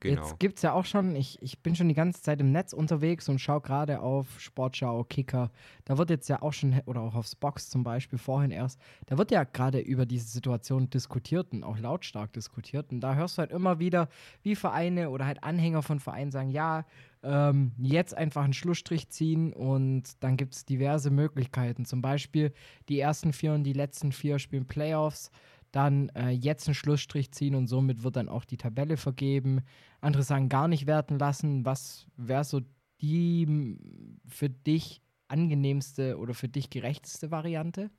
Genau. 0.00 0.22
Jetzt 0.22 0.38
gibt 0.38 0.56
es 0.56 0.62
ja 0.62 0.72
auch 0.72 0.86
schon, 0.86 1.14
ich, 1.14 1.40
ich 1.42 1.62
bin 1.62 1.76
schon 1.76 1.88
die 1.88 1.94
ganze 1.94 2.22
Zeit 2.22 2.40
im 2.40 2.52
Netz 2.52 2.72
unterwegs 2.72 3.28
und 3.28 3.38
schaue 3.38 3.60
gerade 3.60 4.00
auf 4.00 4.40
Sportschau, 4.40 5.04
Kicker. 5.04 5.50
Da 5.84 5.98
wird 5.98 6.08
jetzt 6.08 6.28
ja 6.30 6.40
auch 6.40 6.54
schon, 6.54 6.80
oder 6.86 7.02
auch 7.02 7.14
aufs 7.14 7.34
Box 7.34 7.68
zum 7.68 7.84
Beispiel 7.84 8.18
vorhin 8.18 8.50
erst, 8.50 8.80
da 9.06 9.18
wird 9.18 9.30
ja 9.30 9.44
gerade 9.44 9.78
über 9.78 10.06
diese 10.06 10.26
Situation 10.26 10.88
diskutiert 10.88 11.52
und 11.52 11.64
auch 11.64 11.78
lautstark 11.78 12.32
diskutiert. 12.32 12.90
Und 12.92 13.00
da 13.00 13.14
hörst 13.14 13.36
du 13.36 13.40
halt 13.40 13.52
immer 13.52 13.78
wieder, 13.78 14.08
wie 14.42 14.56
Vereine 14.56 15.10
oder 15.10 15.26
halt 15.26 15.44
Anhänger 15.44 15.82
von 15.82 16.00
Vereinen 16.00 16.30
sagen, 16.30 16.50
ja, 16.50 16.86
ähm, 17.22 17.72
jetzt 17.78 18.16
einfach 18.16 18.44
einen 18.44 18.54
Schlussstrich 18.54 19.10
ziehen 19.10 19.52
und 19.52 20.22
dann 20.22 20.38
gibt 20.38 20.54
es 20.54 20.64
diverse 20.64 21.10
Möglichkeiten. 21.10 21.84
Zum 21.84 22.00
Beispiel 22.00 22.54
die 22.88 22.98
ersten 22.98 23.34
vier 23.34 23.52
und 23.52 23.64
die 23.64 23.74
letzten 23.74 24.12
vier 24.12 24.38
spielen 24.38 24.66
Playoffs 24.66 25.30
dann 25.72 26.08
äh, 26.10 26.30
jetzt 26.30 26.66
einen 26.66 26.74
Schlussstrich 26.74 27.32
ziehen 27.32 27.54
und 27.54 27.66
somit 27.66 28.02
wird 28.02 28.16
dann 28.16 28.28
auch 28.28 28.44
die 28.44 28.56
Tabelle 28.56 28.96
vergeben. 28.96 29.62
Andere 30.00 30.22
sagen 30.22 30.48
gar 30.48 30.68
nicht 30.68 30.86
werten 30.86 31.18
lassen. 31.18 31.64
Was 31.64 32.06
wäre 32.16 32.44
so 32.44 32.60
die 33.00 33.78
für 34.26 34.50
dich 34.50 35.00
angenehmste 35.28 36.18
oder 36.18 36.34
für 36.34 36.48
dich 36.48 36.70
gerechteste 36.70 37.30
Variante? 37.30 37.90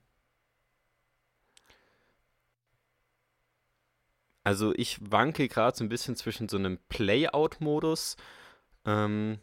Also 4.44 4.74
ich 4.76 5.00
wanke 5.12 5.48
gerade 5.48 5.78
so 5.78 5.84
ein 5.84 5.90
bisschen 5.90 6.16
zwischen 6.16 6.50
so 6.50 6.58
einem 6.58 6.80
Playout-Modus, 6.90 8.16
ähm, 8.86 9.40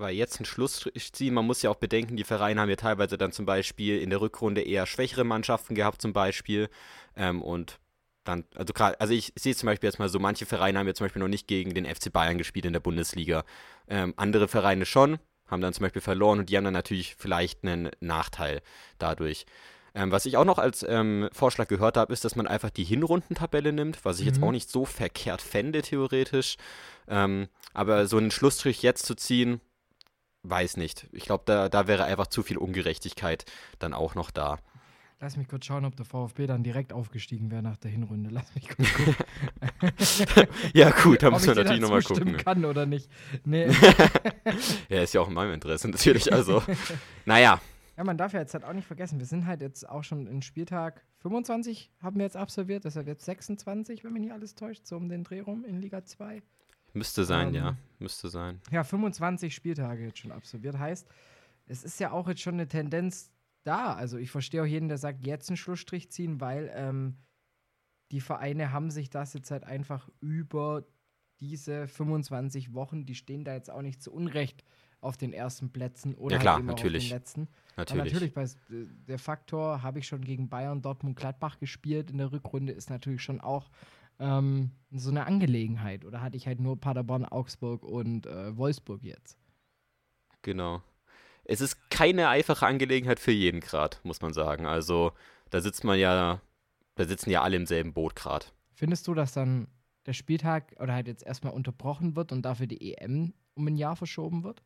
weil 0.00 0.14
jetzt 0.14 0.40
ein 0.40 0.44
Schlussstrich 0.44 1.12
ziehen, 1.12 1.34
man 1.34 1.46
muss 1.46 1.62
ja 1.62 1.70
auch 1.70 1.76
bedenken, 1.76 2.16
die 2.16 2.24
Vereine 2.24 2.60
haben 2.60 2.70
ja 2.70 2.76
teilweise 2.76 3.18
dann 3.18 3.32
zum 3.32 3.46
Beispiel 3.46 4.00
in 4.00 4.10
der 4.10 4.20
Rückrunde 4.20 4.62
eher 4.62 4.86
schwächere 4.86 5.24
Mannschaften 5.24 5.74
gehabt 5.74 6.02
zum 6.02 6.12
Beispiel 6.12 6.68
ähm, 7.16 7.42
und 7.42 7.78
dann, 8.24 8.44
also 8.54 8.72
gerade, 8.72 9.00
also 9.00 9.14
ich 9.14 9.32
sehe 9.38 9.56
zum 9.56 9.66
Beispiel 9.66 9.88
jetzt 9.88 9.98
mal 9.98 10.08
so, 10.08 10.18
manche 10.18 10.46
Vereine 10.46 10.78
haben 10.78 10.86
ja 10.86 10.94
zum 10.94 11.06
Beispiel 11.06 11.20
noch 11.20 11.28
nicht 11.28 11.46
gegen 11.46 11.74
den 11.74 11.86
FC 11.86 12.12
Bayern 12.12 12.38
gespielt 12.38 12.66
in 12.66 12.72
der 12.72 12.80
Bundesliga. 12.80 13.44
Ähm, 13.88 14.12
andere 14.16 14.46
Vereine 14.46 14.84
schon, 14.84 15.18
haben 15.48 15.62
dann 15.62 15.72
zum 15.72 15.84
Beispiel 15.84 16.02
verloren 16.02 16.38
und 16.38 16.50
die 16.50 16.56
haben 16.56 16.64
dann 16.64 16.74
natürlich 16.74 17.16
vielleicht 17.16 17.64
einen 17.64 17.90
Nachteil 18.00 18.60
dadurch. 18.98 19.46
Ähm, 19.94 20.12
was 20.12 20.26
ich 20.26 20.36
auch 20.36 20.44
noch 20.44 20.58
als 20.58 20.84
ähm, 20.88 21.28
Vorschlag 21.32 21.66
gehört 21.66 21.96
habe, 21.96 22.12
ist, 22.12 22.24
dass 22.24 22.36
man 22.36 22.46
einfach 22.46 22.70
die 22.70 22.84
Hinrundentabelle 22.84 23.72
nimmt, 23.72 24.04
was 24.04 24.20
ich 24.20 24.26
jetzt 24.26 24.38
Mhm. 24.38 24.44
auch 24.44 24.52
nicht 24.52 24.70
so 24.70 24.84
verkehrt 24.84 25.42
fände, 25.42 25.82
theoretisch. 25.82 26.56
Ähm, 27.08 27.48
aber 27.74 28.06
so 28.06 28.16
einen 28.18 28.30
Schlussstrich 28.30 28.82
jetzt 28.82 29.06
zu 29.06 29.14
ziehen, 29.16 29.60
weiß 30.42 30.76
nicht. 30.76 31.06
Ich 31.12 31.24
glaube, 31.24 31.44
da, 31.46 31.68
da 31.68 31.86
wäre 31.86 32.04
einfach 32.04 32.26
zu 32.28 32.42
viel 32.42 32.56
Ungerechtigkeit 32.58 33.44
dann 33.78 33.92
auch 33.94 34.14
noch 34.14 34.30
da. 34.30 34.58
Lass 35.22 35.36
mich 35.36 35.48
kurz 35.48 35.66
schauen, 35.66 35.84
ob 35.84 35.94
der 35.96 36.06
VfB 36.06 36.46
dann 36.46 36.62
direkt 36.62 36.94
aufgestiegen 36.94 37.50
wäre 37.50 37.62
nach 37.62 37.76
der 37.76 37.90
Hinrunde. 37.90 38.30
Lass 38.30 38.54
mich 38.54 38.68
kurz 38.68 38.88
gucken. 38.94 39.14
Ja, 40.72 40.90
gut, 40.90 41.22
da 41.22 41.30
man 41.30 41.42
dir 41.42 41.54
natürlich 41.54 41.80
nochmal 41.80 42.02
gucken. 42.02 42.38
kann 42.38 42.64
oder 42.64 42.86
nicht. 42.86 43.10
Nee. 43.44 43.68
Ja, 44.88 45.02
ist 45.02 45.12
ja 45.14 45.20
auch 45.20 45.28
in 45.28 45.34
meinem 45.34 45.52
Interesse, 45.52 45.88
natürlich. 45.88 46.32
Also, 46.32 46.62
naja, 47.26 47.60
Ja, 47.98 48.04
man 48.04 48.16
darf 48.16 48.32
ja 48.32 48.40
jetzt 48.40 48.54
halt 48.54 48.64
auch 48.64 48.72
nicht 48.72 48.86
vergessen, 48.86 49.18
wir 49.18 49.26
sind 49.26 49.46
halt 49.46 49.60
jetzt 49.60 49.86
auch 49.88 50.02
schon 50.04 50.26
in 50.26 50.40
Spieltag 50.42 51.04
25 51.18 51.90
haben 52.02 52.16
wir 52.16 52.24
jetzt 52.24 52.36
absolviert, 52.36 52.84
deshalb 52.84 53.06
jetzt 53.06 53.24
26, 53.26 54.02
wenn 54.04 54.12
mich 54.14 54.22
nicht 54.22 54.32
alles 54.32 54.54
täuscht, 54.54 54.86
so 54.86 54.96
um 54.96 55.08
den 55.10 55.22
Dreh 55.22 55.40
rum 55.40 55.64
in 55.66 55.80
Liga 55.82 56.02
2. 56.02 56.42
müsste 56.94 57.24
sein, 57.24 57.48
Ähm, 57.48 57.54
ja. 57.54 57.76
Müsste 57.98 58.28
sein. 58.28 58.60
Ja, 58.70 58.82
25 58.82 59.54
Spieltage 59.54 60.04
jetzt 60.04 60.18
schon 60.18 60.32
absolviert. 60.32 60.78
Heißt, 60.78 61.06
es 61.66 61.84
ist 61.84 62.00
ja 62.00 62.12
auch 62.12 62.28
jetzt 62.28 62.40
schon 62.40 62.54
eine 62.54 62.66
Tendenz 62.68 63.30
da. 63.62 63.94
Also 63.94 64.16
ich 64.16 64.30
verstehe 64.30 64.62
auch 64.62 64.66
jeden, 64.66 64.88
der 64.88 64.98
sagt, 64.98 65.26
jetzt 65.26 65.50
einen 65.50 65.56
Schlussstrich 65.56 66.10
ziehen, 66.10 66.40
weil 66.40 66.70
ähm, 66.74 67.16
die 68.10 68.20
Vereine 68.20 68.72
haben 68.72 68.90
sich 68.90 69.10
das 69.10 69.34
jetzt 69.34 69.50
halt 69.50 69.64
einfach 69.64 70.08
über 70.20 70.84
diese 71.40 71.88
25 71.88 72.74
Wochen, 72.74 73.06
die 73.06 73.14
stehen 73.14 73.44
da 73.44 73.54
jetzt 73.54 73.70
auch 73.70 73.82
nicht 73.82 74.02
zu 74.02 74.12
Unrecht 74.12 74.64
auf 75.00 75.16
den 75.16 75.32
ersten 75.32 75.70
Plätzen 75.72 76.14
oder 76.14 76.36
Ja, 76.36 76.40
klar, 76.40 76.54
halt 76.56 76.64
auch 76.64 76.72
auf 76.72 76.76
natürlich. 76.76 77.08
den 77.08 77.16
letzten. 77.16 77.48
Natürlich. 77.76 78.12
Natürlich, 78.12 78.34
bei, 78.34 78.42
äh, 78.42 78.86
der 79.08 79.18
Faktor, 79.18 79.82
habe 79.82 79.98
ich 79.98 80.06
schon 80.06 80.22
gegen 80.22 80.48
Bayern, 80.50 80.82
Dortmund, 80.82 81.16
Gladbach 81.16 81.58
gespielt 81.58 82.10
in 82.10 82.18
der 82.18 82.32
Rückrunde, 82.32 82.72
ist 82.72 82.90
natürlich 82.90 83.22
schon 83.22 83.40
auch 83.40 83.70
ähm, 84.20 84.70
so 84.92 85.10
eine 85.10 85.26
Angelegenheit. 85.26 86.04
Oder 86.04 86.20
hatte 86.20 86.36
ich 86.36 86.46
halt 86.46 86.60
nur 86.60 86.78
Paderborn, 86.78 87.24
Augsburg 87.24 87.82
und 87.82 88.26
äh, 88.26 88.56
Wolfsburg 88.56 89.02
jetzt? 89.02 89.38
Genau. 90.42 90.82
Es 91.44 91.60
ist 91.60 91.90
keine 91.90 92.28
einfache 92.28 92.66
Angelegenheit 92.66 93.18
für 93.18 93.32
jeden 93.32 93.60
gerade, 93.60 93.96
muss 94.04 94.20
man 94.20 94.32
sagen. 94.32 94.66
Also, 94.66 95.12
da 95.50 95.60
sitzt 95.60 95.84
man 95.84 95.98
ja, 95.98 96.40
da 96.94 97.04
sitzen 97.04 97.30
ja 97.30 97.42
alle 97.42 97.56
im 97.56 97.66
selben 97.66 97.92
Boot 97.92 98.14
gerade. 98.14 98.46
Findest 98.72 99.08
du, 99.08 99.14
dass 99.14 99.32
dann 99.32 99.66
der 100.06 100.12
Spieltag 100.12 100.74
oder 100.78 100.94
halt 100.94 101.08
jetzt 101.08 101.24
erstmal 101.24 101.52
unterbrochen 101.52 102.14
wird 102.16 102.32
und 102.32 102.42
dafür 102.42 102.66
die 102.66 102.92
EM 102.94 103.34
um 103.54 103.66
ein 103.66 103.76
Jahr 103.76 103.96
verschoben 103.96 104.44
wird? 104.44 104.62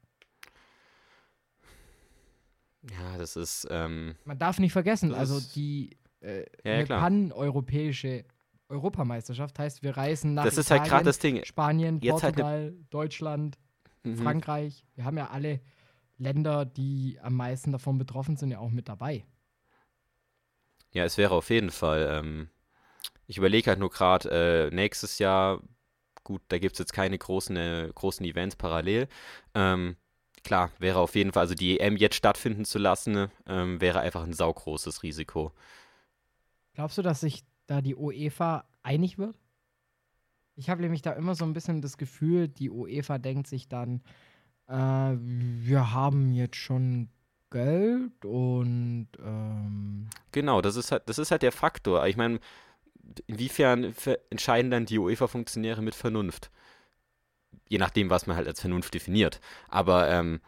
Ja, 2.91 3.17
das 3.19 3.37
ist, 3.37 3.67
ähm, 3.71 4.17
Man 4.25 4.39
darf 4.39 4.59
nicht 4.59 4.73
vergessen, 4.73 5.15
also 5.15 5.41
die 5.55 5.97
äh, 6.21 6.45
Ja, 6.65 6.81
ja, 6.81 6.87
pan-europäische 6.87 8.25
Europameisterschaft 8.69 9.59
heißt, 9.59 9.83
wir 9.83 9.97
reisen 9.97 10.35
nach 10.35 10.45
das 10.45 10.59
ist 10.59 10.71
halt 10.71 10.81
Italien, 10.83 10.91
gerade 10.91 11.05
das 11.05 11.19
Ding. 11.19 11.45
Spanien, 11.45 12.01
Jetzt 12.01 12.23
halt 12.23 12.37
Portugal, 12.37 12.75
Deutschland, 12.91 13.59
Mhm. 14.03 14.17
Frankreich. 14.19 14.85
Wir 14.95 15.05
haben 15.07 15.17
ja 15.17 15.31
alle 15.31 15.61
Länder, 16.19 16.65
die 16.67 17.19
am 17.23 17.35
meisten 17.35 17.73
davon 17.73 17.99
betroffen 17.99 18.37
sind, 18.37 18.51
ja 18.51 18.59
auch 18.59 18.71
mit 18.71 18.89
dabei. 18.89 19.25
Ja, 20.93 21.05
es 21.05 21.19
wäre 21.19 21.35
auf 21.35 21.51
jeden 21.51 21.71
Fall. 21.71 22.07
Ähm, 22.11 22.49
ich 23.27 23.39
überlege 23.39 23.71
halt 23.71 23.81
nur 23.81 23.91
gerade, 23.91 24.31
äh, 24.71 24.75
nächstes 24.75 25.19
Jahr, 25.19 25.63
gut, 26.25 26.43
da 26.49 26.59
gibt 26.59 26.75
es 26.75 26.79
jetzt 26.79 26.93
keine 26.93 27.19
großen, 27.19 27.57
äh, 27.57 27.91
großen 27.95 28.25
Events 28.27 28.57
parallel. 28.57 29.09
Ähm, 29.55 29.97
klar, 30.45 30.71
wäre 30.79 31.01
auf 31.01 31.15
jeden 31.17 31.33
Fall, 31.33 31.43
also 31.43 31.55
die 31.55 31.79
EM 31.81 31.97
jetzt 31.97 32.17
stattfinden 32.17 32.65
zu 32.65 32.79
lassen, 32.79 33.31
ähm, 33.47 33.81
wäre 33.81 34.01
einfach 34.01 34.25
ein 34.25 34.35
saugroßes 34.35 35.03
Risiko. 35.03 35.53
Glaubst 36.75 36.99
du, 36.99 37.03
dass 37.03 37.21
sich 37.21 37.45
da 37.67 37.81
die 37.81 37.95
UEFA 37.95 38.65
einig 38.83 39.19
wird? 39.19 39.39
Ich 40.57 40.71
habe 40.71 40.83
nämlich 40.83 41.03
da 41.03 41.13
immer 41.13 41.35
so 41.35 41.45
ein 41.45 41.53
bisschen 41.53 41.81
das 41.81 41.99
Gefühl, 41.99 42.49
die 42.49 42.71
UEFA 42.71 43.19
denkt 43.19 43.47
sich 43.47 43.69
dann, 43.69 44.03
äh, 44.69 45.17
wir 45.19 45.93
haben 45.93 46.33
jetzt 46.33 46.57
schon 46.57 47.09
Geld 47.51 48.25
und 48.25 49.09
ähm, 49.25 50.09
Genau, 50.33 50.61
das 50.61 50.77
ist 50.77 50.93
halt, 50.93 51.09
das 51.09 51.19
ist 51.19 51.31
halt 51.31 51.43
der 51.43 51.53
Faktor. 51.53 52.07
Ich 52.07 52.17
meine, 52.17 52.41
inwiefern 53.27 53.95
entscheiden 54.31 54.71
dann 54.71 54.87
die 54.87 54.99
UEFA-Funktionäre 54.99 55.83
mit 55.83 55.95
Vernunft? 55.95 56.51
Je 57.69 57.79
nachdem, 57.79 58.11
was 58.11 58.27
man 58.27 58.37
halt 58.37 58.49
als 58.49 58.61
Vernunft 58.61 58.95
definiert. 58.95 59.41
Aber 59.69 60.11
ähm, 60.11 60.41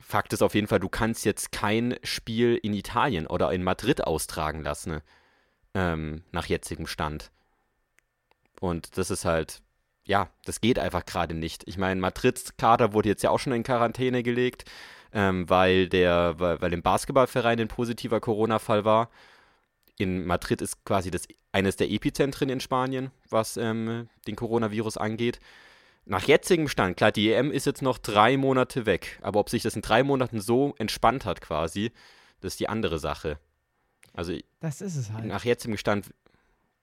Fakt 0.00 0.32
ist 0.32 0.42
auf 0.42 0.54
jeden 0.54 0.66
Fall, 0.66 0.80
du 0.80 0.88
kannst 0.88 1.24
jetzt 1.24 1.52
kein 1.52 1.96
Spiel 2.02 2.58
in 2.62 2.72
Italien 2.72 3.26
oder 3.26 3.52
in 3.52 3.62
Madrid 3.64 4.04
austragen 4.04 4.62
lassen, 4.62 5.00
ähm, 5.78 6.22
nach 6.32 6.46
jetzigem 6.46 6.88
Stand. 6.88 7.30
Und 8.60 8.98
das 8.98 9.10
ist 9.10 9.24
halt, 9.24 9.62
ja, 10.04 10.28
das 10.44 10.60
geht 10.60 10.78
einfach 10.78 11.06
gerade 11.06 11.34
nicht. 11.34 11.62
Ich 11.66 11.78
meine, 11.78 12.00
Madrids 12.00 12.56
Kader 12.56 12.92
wurde 12.92 13.08
jetzt 13.08 13.22
ja 13.22 13.30
auch 13.30 13.38
schon 13.38 13.52
in 13.52 13.62
Quarantäne 13.62 14.24
gelegt, 14.24 14.64
ähm, 15.12 15.48
weil 15.48 15.88
der, 15.88 16.34
weil, 16.38 16.60
weil 16.60 16.72
im 16.72 16.82
Basketballverein 16.82 17.60
ein 17.60 17.68
positiver 17.68 18.20
Corona-Fall 18.20 18.84
war. 18.84 19.08
In 19.96 20.26
Madrid 20.26 20.60
ist 20.62 20.84
quasi 20.84 21.10
das 21.10 21.28
eines 21.52 21.76
der 21.76 21.90
Epizentren 21.90 22.48
in 22.48 22.60
Spanien, 22.60 23.10
was 23.30 23.56
ähm, 23.56 24.08
den 24.26 24.36
Coronavirus 24.36 24.96
angeht. 24.96 25.38
Nach 26.04 26.26
jetzigem 26.26 26.68
Stand, 26.68 26.96
klar, 26.96 27.12
die 27.12 27.32
EM 27.32 27.52
ist 27.52 27.66
jetzt 27.66 27.82
noch 27.82 27.98
drei 27.98 28.36
Monate 28.36 28.86
weg, 28.86 29.18
aber 29.22 29.40
ob 29.40 29.50
sich 29.50 29.62
das 29.62 29.76
in 29.76 29.82
drei 29.82 30.02
Monaten 30.02 30.40
so 30.40 30.74
entspannt 30.78 31.24
hat 31.24 31.40
quasi, 31.40 31.92
das 32.40 32.54
ist 32.54 32.60
die 32.60 32.68
andere 32.68 32.98
Sache. 32.98 33.38
Also 34.18 34.32
Das 34.58 34.80
ist 34.80 34.96
es 34.96 35.12
halt. 35.12 35.26
nach 35.26 35.44
jetzigem 35.44 35.76
Stand 35.76 36.12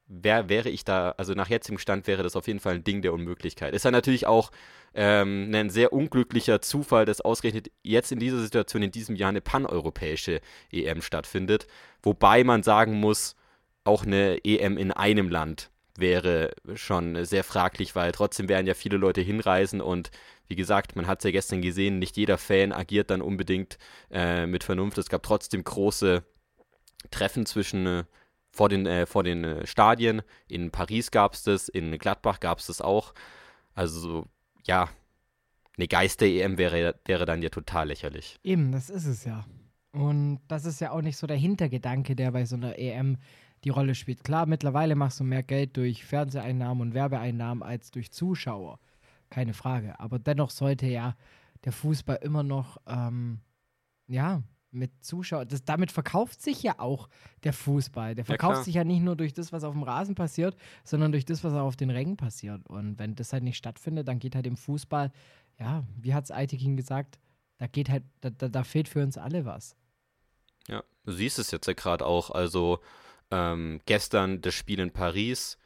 wär, 0.07 0.47
wäre 0.47 0.69
ich 0.69 0.85
da, 0.85 1.13
also 1.17 1.33
nach 1.33 1.49
jetzigem 1.49 1.79
Stand 1.79 2.07
wäre 2.07 2.23
das 2.23 2.37
auf 2.37 2.47
jeden 2.47 2.61
Fall 2.61 2.75
ein 2.75 2.85
Ding 2.85 3.01
der 3.01 3.11
Unmöglichkeit. 3.11 3.73
Ist 3.73 3.83
ja 3.83 3.91
natürlich 3.91 4.25
auch 4.25 4.51
ähm, 4.93 5.51
ein 5.53 5.69
sehr 5.69 5.91
unglücklicher 5.91 6.61
Zufall, 6.61 7.03
dass 7.03 7.19
ausgerechnet 7.19 7.71
jetzt 7.83 8.13
in 8.13 8.19
dieser 8.19 8.39
Situation 8.39 8.83
in 8.83 8.91
diesem 8.91 9.17
Jahr 9.17 9.29
eine 9.29 9.41
paneuropäische 9.41 10.39
EM 10.71 11.01
stattfindet. 11.01 11.67
Wobei 12.01 12.45
man 12.45 12.63
sagen 12.63 12.93
muss, 13.01 13.35
auch 13.83 14.05
eine 14.05 14.39
EM 14.45 14.77
in 14.77 14.93
einem 14.93 15.27
Land 15.27 15.71
wäre 15.97 16.51
schon 16.75 17.25
sehr 17.25 17.43
fraglich, 17.43 17.95
weil 17.95 18.13
trotzdem 18.13 18.47
werden 18.47 18.65
ja 18.65 18.75
viele 18.75 18.95
Leute 18.95 19.19
hinreisen 19.19 19.81
und 19.81 20.09
wie 20.47 20.55
gesagt, 20.55 20.95
man 20.95 21.07
hat 21.07 21.19
es 21.19 21.25
ja 21.25 21.31
gestern 21.31 21.61
gesehen, 21.61 21.99
nicht 21.99 22.15
jeder 22.15 22.37
Fan 22.37 22.71
agiert 22.71 23.09
dann 23.09 23.21
unbedingt 23.21 23.77
äh, 24.09 24.45
mit 24.45 24.63
Vernunft. 24.63 24.97
Es 24.97 25.09
gab 25.09 25.23
trotzdem 25.23 25.63
große 25.63 26.23
Treffen 27.11 27.45
zwischen 27.45 27.85
äh, 27.85 28.03
vor 28.51 28.69
den, 28.69 28.85
äh, 28.85 29.05
vor 29.05 29.23
den 29.23 29.43
äh, 29.43 29.67
Stadien. 29.67 30.21
In 30.47 30.71
Paris 30.71 31.11
gab 31.11 31.33
es 31.33 31.43
das, 31.43 31.67
in 31.67 31.97
Gladbach 31.97 32.39
gab 32.39 32.59
es 32.59 32.67
das 32.67 32.81
auch. 32.81 33.13
Also 33.73 33.99
so, 33.99 34.25
ja, 34.65 34.89
eine 35.77 35.87
Geister-EM 35.87 36.57
wäre, 36.57 36.95
wäre 37.05 37.25
dann 37.25 37.41
ja 37.41 37.49
total 37.49 37.89
lächerlich. 37.89 38.39
Eben, 38.43 38.71
das 38.71 38.89
ist 38.89 39.05
es 39.05 39.25
ja. 39.25 39.45
Und 39.91 40.39
das 40.47 40.65
ist 40.65 40.81
ja 40.81 40.91
auch 40.91 41.01
nicht 41.01 41.17
so 41.17 41.27
der 41.27 41.37
Hintergedanke, 41.37 42.15
der 42.15 42.31
bei 42.31 42.45
so 42.45 42.55
einer 42.55 42.77
EM 42.77 43.17
die 43.63 43.69
Rolle 43.69 43.95
spielt. 43.95 44.23
Klar, 44.23 44.45
mittlerweile 44.45 44.95
machst 44.95 45.19
du 45.19 45.23
mehr 45.23 45.43
Geld 45.43 45.75
durch 45.77 46.05
Fernseheinnahmen 46.05 46.81
und 46.81 46.93
Werbeeinnahmen 46.93 47.63
als 47.63 47.91
durch 47.91 48.11
Zuschauer. 48.11 48.79
Keine 49.29 49.53
Frage. 49.53 49.99
Aber 49.99 50.19
dennoch 50.19 50.49
sollte 50.49 50.87
ja 50.87 51.15
der 51.63 51.71
Fußball 51.71 52.19
immer 52.21 52.43
noch, 52.43 52.77
ähm, 52.87 53.39
ja, 54.07 54.43
mit 54.75 54.91
Zuschauern, 55.03 55.47
das, 55.47 55.63
damit 55.63 55.91
verkauft 55.91 56.41
sich 56.41 56.61
ja 56.63 56.79
auch 56.79 57.09
der 57.43 57.53
Fußball. 57.53 58.15
Der 58.15 58.25
Ja, 58.27 58.27
verkauft 58.27 58.53
klar. 58.55 58.63
sich 58.65 58.75
ja 58.75 58.83
nicht 58.83 59.01
nur 59.01 59.15
durch 59.15 59.33
das, 59.33 59.51
was 59.51 59.63
auf 59.63 59.73
dem 59.73 59.83
Rasen 59.83 60.15
passiert, 60.15 60.55
sondern 60.83 61.11
durch 61.11 61.25
das, 61.25 61.43
was 61.43 61.53
auch 61.53 61.65
auf 61.65 61.75
den 61.75 61.89
Rängen 61.89 62.17
passiert. 62.17 62.67
Und 62.67 62.99
wenn 62.99 63.15
das 63.15 63.33
halt 63.33 63.43
nicht 63.43 63.57
stattfindet, 63.57 64.07
dann 64.07 64.19
geht 64.19 64.35
halt 64.35 64.47
im 64.47 64.57
Fußball, 64.57 65.11
ja, 65.59 65.83
wie 65.97 66.13
hat 66.13 66.25
es 66.25 66.31
Aitekin 66.31 66.77
gesagt, 66.77 67.19
da 67.57 67.67
geht 67.67 67.89
halt, 67.89 68.03
da, 68.21 68.29
da, 68.29 68.49
da 68.49 68.63
fehlt 68.63 68.87
für 68.89 69.01
uns 69.01 69.17
alle 69.17 69.45
was. 69.45 69.75
Ja, 70.67 70.83
du 71.05 71.11
siehst 71.11 71.39
es 71.39 71.51
jetzt 71.51 71.67
ja 71.67 71.73
gerade 71.73 72.05
auch. 72.05 72.31
Also 72.31 72.79
ähm, 73.31 73.81
gestern 73.85 74.41
das 74.41 74.53
Spiel 74.53 74.79
in 74.79 74.91
Paris, 74.91 75.57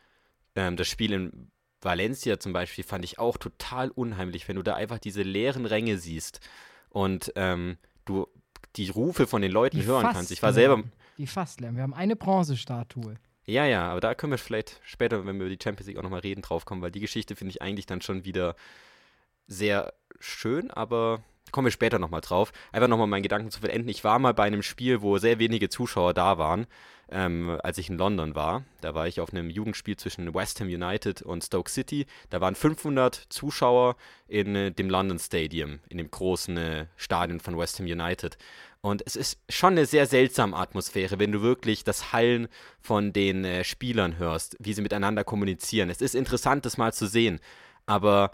ähm, 0.56 0.78
das 0.78 0.88
Spiel 0.88 1.14
in 1.14 1.52
Valencia 1.82 2.40
zum 2.40 2.54
Beispiel 2.54 2.84
fand 2.84 3.06
ich 3.06 3.20
auch 3.20 3.38
total 3.38 3.90
unheimlich, 3.90 4.48
wenn 4.48 4.58
du 4.58 4.64
da 4.64 4.76
einfach 4.76 5.00
diese 5.00 5.24
leeren 5.24 5.66
Ränge 5.66 5.98
siehst 5.98 6.42
und 6.90 7.32
ähm, 7.36 7.78
du 8.06 8.28
die 8.76 8.90
Rufe 8.90 9.28
von 9.28 9.42
den 9.42 9.52
Leuten 9.52 9.78
Die 9.78 9.86
hören 9.86 10.02
fast 10.02 10.16
kannst. 10.16 10.32
Ich 10.32 10.42
war 10.44 10.54
selber. 10.54 10.84
Die 11.18 11.28
fast 11.28 11.60
lernen. 11.62 11.78
Wir 11.78 11.84
haben 11.84 11.94
eine 11.94 12.16
Bronzestatue. 12.16 13.16
ja, 13.46 13.66
ja, 13.66 13.90
aber 13.90 14.00
da 14.00 14.16
können 14.16 14.32
wir 14.32 14.38
vielleicht 14.38 14.80
später, 14.84 15.26
wenn 15.26 15.38
wir 15.38 15.48
über 15.48 15.56
die 15.56 15.62
Champions 15.62 15.88
League 15.88 15.98
auch 15.98 16.04
nochmal 16.04 16.22
reden, 16.22 16.42
drauf 16.42 16.66
kommen, 16.66 16.82
weil 16.82 16.92
die 16.92 17.00
Geschichte 17.00 17.36
finde 17.36 17.52
ich 17.52 17.62
eigentlich 17.62 17.86
dann 17.86 18.02
schon 18.02 18.26
wieder 18.26 18.56
sehr 19.48 19.94
schön, 20.20 20.70
aber 20.72 21.24
kommen 21.52 21.66
wir 21.66 21.72
später 21.72 22.00
nochmal 22.00 22.22
drauf. 22.22 22.52
Einfach 22.72 22.88
nochmal 22.88 23.08
meinen 23.08 23.24
Gedanken 23.24 23.52
zu 23.52 23.62
vollenden. 23.62 23.90
Ich 23.90 24.04
war 24.04 24.20
mal 24.20 24.34
bei 24.34 24.44
einem 24.44 24.64
Spiel, 24.64 25.02
wo 25.02 25.18
sehr 25.18 25.40
wenige 25.40 25.70
Zuschauer 25.70 26.14
da 26.14 26.38
waren, 26.38 26.68
ähm, 27.12 27.60
als 27.64 27.78
ich 27.78 27.90
in 27.90 27.98
London 27.98 28.36
war. 28.36 28.64
Da 28.82 28.96
war 28.96 29.08
ich 29.08 29.20
auf 29.20 29.32
einem 29.32 29.50
Jugendspiel 29.50 29.98
zwischen 29.98 30.34
West 30.34 30.60
Ham 30.60 30.68
United 30.68 31.22
und 31.22 31.44
Stoke 31.44 31.70
City. 31.70 32.06
Da 32.30 32.42
waren 32.42 32.56
500 32.56 33.16
Zuschauer 33.30 33.96
in 34.28 34.56
äh, 34.56 34.72
dem 34.72 34.90
London 34.90 35.20
Stadium, 35.20 35.80
in 35.90 35.98
dem 35.98 36.12
großen 36.12 36.58
äh, 36.58 36.86
Stadion 36.96 37.40
von 37.40 37.58
West 37.58 37.80
Ham 37.80 37.86
United. 37.86 38.38
Und 38.82 39.04
es 39.06 39.16
ist 39.16 39.40
schon 39.50 39.74
eine 39.74 39.86
sehr 39.86 40.06
seltsame 40.06 40.56
Atmosphäre, 40.56 41.20
wenn 41.20 41.34
du 41.34 41.42
wirklich 41.42 41.84
das 41.84 42.14
Hallen 42.14 42.48
von 42.80 43.12
den 43.12 43.44
äh, 43.44 43.64
Spielern 43.64 44.18
hörst, 44.18 44.56
wie 44.60 44.74
sie 44.74 44.82
miteinander 44.82 45.24
kommunizieren. 45.26 45.90
Es 45.90 46.02
ist 46.02 46.16
interessant, 46.16 46.66
das 46.66 46.78
mal 46.78 46.94
zu 46.94 47.06
sehen. 47.06 47.42
Aber 47.86 48.32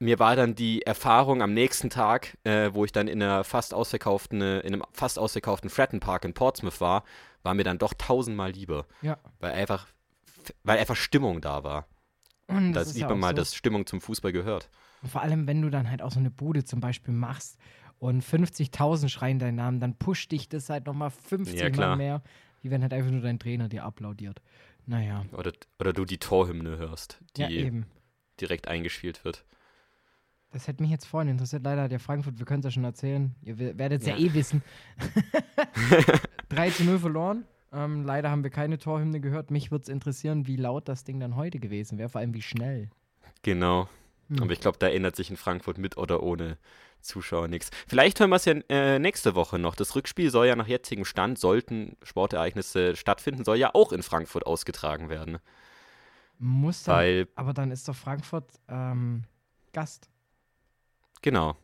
mir 0.00 0.18
war 0.18 0.34
dann 0.34 0.54
die 0.54 0.82
Erfahrung 0.82 1.42
am 1.42 1.52
nächsten 1.54 1.90
Tag, 1.90 2.36
äh, 2.44 2.70
wo 2.72 2.84
ich 2.84 2.92
dann 2.92 3.06
in, 3.06 3.22
einer 3.22 3.44
fast 3.44 3.72
ausverkauften, 3.74 4.40
äh, 4.40 4.60
in 4.60 4.74
einem 4.74 4.82
fast 4.92 5.18
ausverkauften 5.18 5.70
Fratton 5.70 6.00
Park 6.00 6.24
in 6.24 6.34
Portsmouth 6.34 6.80
war, 6.80 7.04
war 7.42 7.54
mir 7.54 7.64
dann 7.64 7.78
doch 7.78 7.94
tausendmal 7.94 8.50
lieber. 8.50 8.86
Ja. 9.02 9.18
Weil 9.38 9.52
einfach, 9.52 9.86
weil 10.64 10.78
einfach 10.78 10.96
Stimmung 10.96 11.40
da 11.40 11.62
war. 11.62 11.86
Und 12.48 12.72
Da 12.72 12.84
sieht 12.84 13.02
ja 13.02 13.08
man 13.08 13.20
mal, 13.20 13.28
so. 13.28 13.36
dass 13.36 13.54
Stimmung 13.54 13.86
zum 13.86 14.00
Fußball 14.00 14.32
gehört. 14.32 14.68
Und 15.02 15.10
vor 15.10 15.20
allem, 15.22 15.46
wenn 15.46 15.62
du 15.62 15.70
dann 15.70 15.88
halt 15.90 16.02
auch 16.02 16.10
so 16.10 16.18
eine 16.18 16.30
Bude 16.30 16.64
zum 16.64 16.80
Beispiel 16.80 17.14
machst 17.14 17.58
und 17.98 18.24
50.000 18.24 19.08
schreien 19.08 19.38
deinen 19.38 19.56
Namen, 19.56 19.80
dann 19.80 19.94
pusht 19.96 20.32
dich 20.32 20.48
das 20.48 20.68
halt 20.70 20.86
nochmal 20.86 21.10
50 21.10 21.60
Ja, 21.60 21.70
Mal 21.70 21.96
mehr, 21.96 22.22
wie 22.62 22.70
wenn 22.70 22.82
halt 22.82 22.92
einfach 22.92 23.10
nur 23.10 23.20
dein 23.22 23.38
Trainer 23.38 23.68
dir 23.68 23.84
applaudiert. 23.84 24.40
Naja, 24.86 25.24
Oder, 25.32 25.52
oder 25.78 25.92
du 25.92 26.04
die 26.04 26.18
Torhymne 26.18 26.78
hörst, 26.78 27.20
die 27.36 27.42
ja 27.42 27.48
eben. 27.50 27.86
direkt 28.40 28.66
eingespielt 28.66 29.24
wird. 29.24 29.44
Das 30.52 30.66
hätte 30.66 30.82
mich 30.82 30.90
jetzt 30.90 31.06
vorhin 31.06 31.30
interessiert. 31.30 31.62
Leider 31.62 31.82
hat 31.82 31.92
ja 31.92 31.98
Frankfurt, 31.98 32.38
wir 32.38 32.46
können 32.46 32.60
es 32.60 32.64
ja 32.64 32.70
schon 32.72 32.84
erzählen, 32.84 33.34
ihr 33.42 33.58
werdet 33.58 34.02
es 34.02 34.08
ja. 34.08 34.16
Ja. 34.16 34.24
eh 34.24 34.34
wissen. 34.34 34.62
3 36.48 36.70
zu 36.70 36.84
0 36.84 36.98
verloren. 36.98 37.44
Ähm, 37.72 38.04
leider 38.04 38.30
haben 38.30 38.42
wir 38.42 38.50
keine 38.50 38.78
Torhymne 38.78 39.20
gehört. 39.20 39.50
Mich 39.50 39.70
würde 39.70 39.82
es 39.82 39.88
interessieren, 39.88 40.46
wie 40.46 40.56
laut 40.56 40.88
das 40.88 41.04
Ding 41.04 41.20
dann 41.20 41.36
heute 41.36 41.60
gewesen 41.60 41.98
wäre, 41.98 42.08
vor 42.08 42.20
allem 42.20 42.34
wie 42.34 42.42
schnell. 42.42 42.90
Genau. 43.42 43.88
Hm. 44.28 44.42
Aber 44.42 44.52
ich 44.52 44.60
glaube, 44.60 44.78
da 44.78 44.88
ändert 44.88 45.16
sich 45.16 45.30
in 45.30 45.36
Frankfurt 45.36 45.78
mit 45.78 45.96
oder 45.96 46.22
ohne 46.22 46.58
Zuschauer 47.00 47.48
nichts. 47.48 47.70
Vielleicht 47.86 48.20
hören 48.20 48.30
wir 48.30 48.36
es 48.36 48.44
ja 48.44 48.54
äh, 48.68 48.98
nächste 48.98 49.34
Woche 49.34 49.58
noch. 49.58 49.74
Das 49.74 49.94
Rückspiel 49.94 50.30
soll 50.30 50.46
ja 50.46 50.56
nach 50.56 50.66
jetzigem 50.66 51.04
Stand, 51.04 51.38
sollten 51.38 51.96
Sportereignisse 52.02 52.96
stattfinden, 52.96 53.44
soll 53.44 53.56
ja 53.56 53.70
auch 53.74 53.92
in 53.92 54.02
Frankfurt 54.02 54.46
ausgetragen 54.46 55.08
werden. 55.08 55.38
Muss 56.38 56.84
dann, 56.84 56.96
Weil, 56.96 57.28
aber 57.36 57.52
dann 57.52 57.70
ist 57.70 57.86
doch 57.88 57.94
Frankfurt 57.94 58.50
ähm, 58.68 59.24
Gast. 59.72 60.10
Genau. 61.22 61.56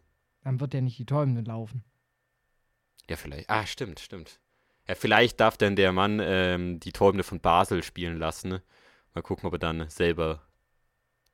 Dann 0.43 0.61
wird 0.61 0.75
ja 0.75 0.81
nicht 0.81 0.99
die 0.99 1.07
Torhymne 1.07 1.43
laufen. 1.43 1.85
Ja, 3.09 3.17
vielleicht. 3.17 3.49
Ah, 3.51 3.67
stimmt, 3.67 4.01
stimmt. 4.01 4.41
Ja, 4.89 4.95
vielleicht 4.95 5.41
darf 5.41 5.57
dann 5.57 5.75
der 5.77 5.93
Mann 5.93 6.21
ähm, 6.23 6.79
die 6.81 6.93
Torhymne 6.93 7.23
von 7.25 7.41
Basel 7.41 7.83
spielen 7.83 8.17
lassen. 8.19 8.61
Mal 9.15 9.23
gucken, 9.23 9.47
ob 9.47 9.55
er 9.55 9.59
dann 9.59 9.89
selber 9.89 10.43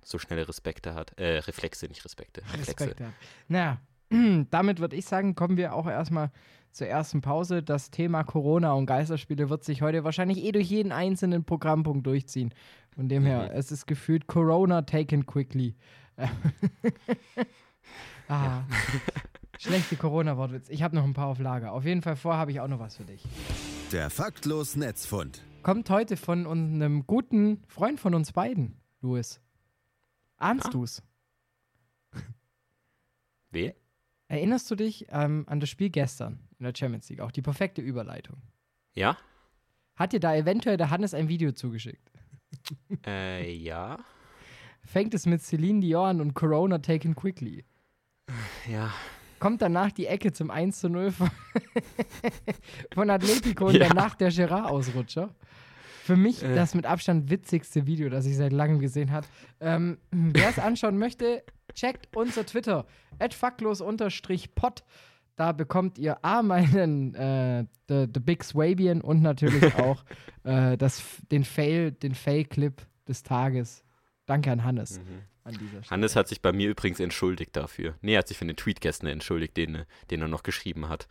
so 0.03 0.19
schnelle 0.19 0.49
Respekte 0.49 0.95
hat. 0.95 1.19
Äh, 1.19 1.39
Reflexe, 1.39 1.87
nicht 1.87 2.05
Respekte. 2.05 2.41
Reflexe. 2.53 2.69
Respekt 2.87 3.01
hat. 3.01 3.13
Naja, 3.49 3.81
damit 4.51 4.81
würde 4.81 4.97
ich 4.97 5.05
sagen, 5.05 5.35
kommen 5.35 5.57
wir 5.57 5.75
auch 5.75 5.87
erstmal 5.87 6.31
zur 6.71 6.87
ersten 6.87 7.21
Pause. 7.21 7.63
Das 7.63 7.91
Thema 7.91 8.25
Corona 8.25 8.73
und 8.73 8.87
Geisterspiele 8.87 9.51
wird 9.51 9.65
sich 9.65 9.83
heute 9.83 10.05
wahrscheinlich 10.05 10.39
eh 10.39 10.53
durch 10.53 10.69
jeden 10.69 10.91
einzelnen 10.93 11.45
Programmpunkt 11.45 12.07
durchziehen. 12.07 12.55
Von 12.95 13.09
dem 13.09 13.25
her, 13.27 13.45
Mhm. 13.45 13.51
es 13.59 13.71
ist 13.73 13.87
gefühlt 13.87 14.27
Corona 14.27 14.83
taken 14.83 15.27
quickly. 15.27 15.77
ah, 18.33 18.67
schlechte 19.59 19.97
Corona-Wortwitz. 19.97 20.69
Ich 20.71 20.83
habe 20.83 20.95
noch 20.97 21.05
ein 21.05 21.15
paar 21.15 21.27
auf 21.29 21.39
Lager. 21.39 21.73
Auf 21.73 21.85
jeden 21.85 22.03
Fall 22.03 22.17
vor 22.17 22.37
habe 22.37 22.51
ich 22.51 22.61
auch 22.61 22.69
noch 22.69 22.79
was 22.81 22.97
für 22.97 23.05
dich. 23.05 23.23
Der 23.93 24.11
faktlos 24.11 24.77
Netzfund. 24.77 25.43
Kommt 25.63 25.89
heute 25.91 26.17
von 26.17 26.47
einem 26.47 27.07
guten 27.07 27.63
Freund 27.69 28.01
von 28.01 28.15
uns 28.15 28.33
beiden, 28.33 28.77
Louis. 29.01 29.41
Ahnst 30.39 30.67
Ah. 30.67 30.71
du's? 30.71 31.03
Wen? 33.51 33.73
Erinnerst 34.29 34.71
du 34.71 34.75
dich 34.77 35.07
ähm, 35.11 35.45
an 35.47 35.61
das 35.61 35.69
Spiel 35.69 35.91
gestern 35.91 36.41
in 36.59 36.65
der 36.65 36.73
Champions 36.77 37.09
League? 37.11 37.21
Auch 37.21 37.31
die 37.31 37.43
perfekte 37.43 37.83
Überleitung. 37.83 38.39
Ja? 38.95 39.17
Hat 39.95 40.13
dir 40.13 40.21
da 40.21 40.35
eventuell 40.35 40.79
der 40.79 40.91
Hannes 40.91 41.13
ein 41.15 41.29
Video 41.29 41.53
zugeschickt? 41.53 42.11
Äh, 43.07 43.53
ja. 43.55 43.99
Fängt 44.85 45.15
es 45.15 45.27
mit 45.27 45.43
Celine 45.43 45.81
Dion 45.81 46.21
und 46.21 46.35
Corona 46.35 46.79
taken 46.79 47.15
quickly. 47.15 47.65
Ja. 48.71 48.91
Kommt 49.39 49.61
danach 49.61 49.91
die 49.91 50.07
Ecke 50.07 50.33
zum 50.33 50.51
1 50.51 50.79
zu 50.81 50.89
0 50.89 51.11
von, 51.11 51.31
von 52.95 53.11
Atletico 53.11 53.67
und 53.67 53.75
Ja. 53.75 53.89
danach 53.89 54.15
der 54.15 54.31
Gerard-Ausrutscher. 54.31 55.35
Für 56.05 56.17
mich 56.17 56.43
Äh. 56.43 56.55
das 56.55 56.75
mit 56.75 56.87
Abstand 56.87 57.31
witzigste 57.31 57.87
Video, 57.87 58.09
das 58.09 58.27
ich 58.27 58.37
seit 58.37 58.53
langem 58.53 58.79
gesehen 58.79 59.11
habe. 59.11 59.27
Ähm, 59.61 59.99
Wer 60.11 60.49
es 60.49 60.59
anschauen 60.59 60.99
möchte, 60.99 61.43
checkt 61.75 62.17
unser 62.17 62.47
Twitter. 62.47 62.87
faktlos-pod. 63.31 64.85
Da 65.37 65.53
bekommt 65.53 65.99
ihr 65.99 66.23
A, 66.25 66.43
meinen 66.43 67.15
äh, 67.15 67.65
the, 67.89 68.07
the 68.13 68.21
Big 68.21 68.45
Swabian 68.45 69.01
und 69.01 69.23
natürlich 69.23 69.75
auch 69.77 70.05
äh, 70.45 70.77
das, 70.77 71.03
den 71.31 71.45
Fail, 71.45 71.91
den 71.93 72.15
Fail-Clip 72.15 72.81
des 73.09 73.23
Tages. 73.23 73.83
Danke 74.27 74.53
an 74.53 74.63
Hannes 74.63 75.01
an 75.45 75.53
dieser 75.55 75.83
Stelle. 75.83 75.91
Hannes 75.91 76.17
hat 76.17 76.29
sich 76.29 76.41
bei 76.41 76.53
mir 76.53 76.69
übrigens 76.71 77.01
entschuldigt 77.01 77.57
dafür. 77.57 77.95
Nee, 78.01 78.15
er 78.15 78.19
hat 78.19 78.29
sich 78.29 78.39
für 78.39 78.45
den 78.45 78.57
Tweet 78.57 78.81
gestern 78.81 79.09
entschuldigt, 79.09 79.57
den, 79.57 79.85
den 80.11 80.21
er 80.21 80.29
noch 80.29 80.43
geschrieben 80.43 80.89
hat. 80.89 81.09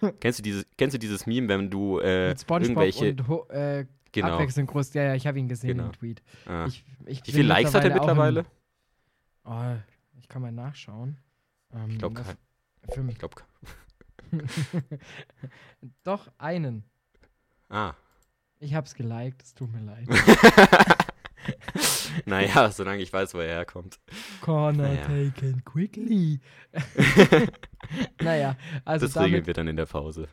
kennst, 0.20 0.38
du 0.38 0.42
dieses, 0.42 0.66
kennst 0.76 0.94
du 0.94 0.98
dieses 0.98 1.26
Meme, 1.26 1.48
wenn 1.48 1.70
du 1.70 1.98
äh, 2.00 2.30
irgendwelche. 2.30 3.16
und 3.26 3.50
äh, 3.50 3.86
genau. 4.12 4.34
abwechselnd 4.34 4.68
groß. 4.70 4.94
Ja, 4.94 5.04
ja, 5.04 5.14
ich 5.14 5.26
habe 5.26 5.38
ihn 5.38 5.48
gesehen 5.48 5.78
Genau. 5.78 5.86
im 5.86 5.92
Tweet. 5.92 6.22
Ah. 6.46 6.66
Ich, 6.66 6.84
ich 7.06 7.26
Wie 7.26 7.32
viele 7.32 7.48
Likes 7.48 7.74
hat 7.74 7.84
er 7.84 7.94
mittlerweile? 7.94 8.40
Im, 8.40 8.46
oh, 9.44 9.76
ich 10.18 10.28
kann 10.28 10.42
mal 10.42 10.52
nachschauen. 10.52 11.16
Ähm, 11.72 11.90
Ich 11.90 11.98
glaube, 11.98 12.22
mich. 12.96 13.12
ich 13.12 13.18
glaub, 13.18 13.42
Doch 16.04 16.28
einen. 16.38 16.84
Ah. 17.68 17.94
Ich 18.60 18.74
hab's 18.74 18.94
geliked, 18.94 19.42
es 19.42 19.54
tut 19.54 19.72
mir 19.72 19.80
leid. 19.80 20.08
naja, 22.26 22.70
solange 22.70 23.02
ich 23.02 23.12
weiß, 23.12 23.34
wo 23.34 23.38
er 23.38 23.48
herkommt. 23.48 23.98
Corner 24.40 24.94
Naja. 24.94 25.06
taken 25.06 25.64
quickly. 25.64 26.40
naja, 28.22 28.56
also 28.84 29.06
das 29.06 29.16
regeln 29.16 29.32
damit, 29.32 29.46
wir 29.46 29.54
dann 29.54 29.68
in 29.68 29.76
der 29.76 29.86
Pause. 29.86 30.28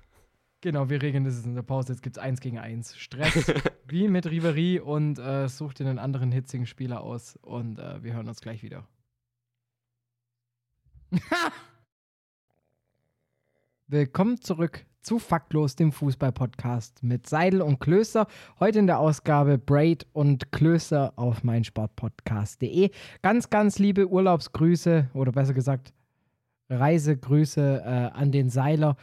genau, 0.61 0.89
wir 0.89 1.01
regeln 1.01 1.23
das 1.23 1.43
in 1.45 1.55
der 1.55 1.61
Pause. 1.61 1.93
Jetzt 1.93 2.01
gibt's 2.01 2.17
eins 2.19 2.41
gegen 2.41 2.59
eins. 2.59 2.97
Stress, 2.97 3.51
wie 3.87 4.07
mit 4.07 4.25
Ribery 4.25 4.79
und 4.79 5.19
äh, 5.19 5.47
such 5.47 5.73
dir 5.73 5.85
einen 5.87 5.99
anderen 5.99 6.31
hitzigen 6.31 6.65
Spieler 6.65 7.01
aus 7.01 7.37
und 7.41 7.79
äh, 7.79 8.03
wir 8.03 8.13
hören 8.13 8.27
uns 8.27 8.41
gleich 8.41 8.63
wieder. 8.63 8.87
Willkommen 13.87 14.41
zurück 14.41 14.85
zu 15.05 15.19
Faktlos, 15.19 15.75
dem 15.75 15.91
Fußball-Podcast 15.91 17.03
mit 17.03 17.29
Seidel 17.29 17.61
und 17.61 17.79
Klöster. 17.79 18.25
Heute 18.59 18.79
in 18.79 18.87
der 18.87 18.97
Ausgabe 18.97 19.59
Braid 19.59 20.07
und 20.13 20.51
Klöster 20.51 21.13
auf 21.15 21.43
meinsportpodcast.de. 21.43 22.89
Ganz, 23.21 23.51
ganz 23.51 23.77
liebe 23.77 24.09
Urlaubsgrüße 24.09 25.11
oder 25.13 25.31
besser 25.31 25.53
gesagt 25.53 25.93
Reisegrüße 26.71 27.83
äh, 27.85 28.17
an 28.17 28.31
den 28.31 28.49
Seiler, 28.49 28.97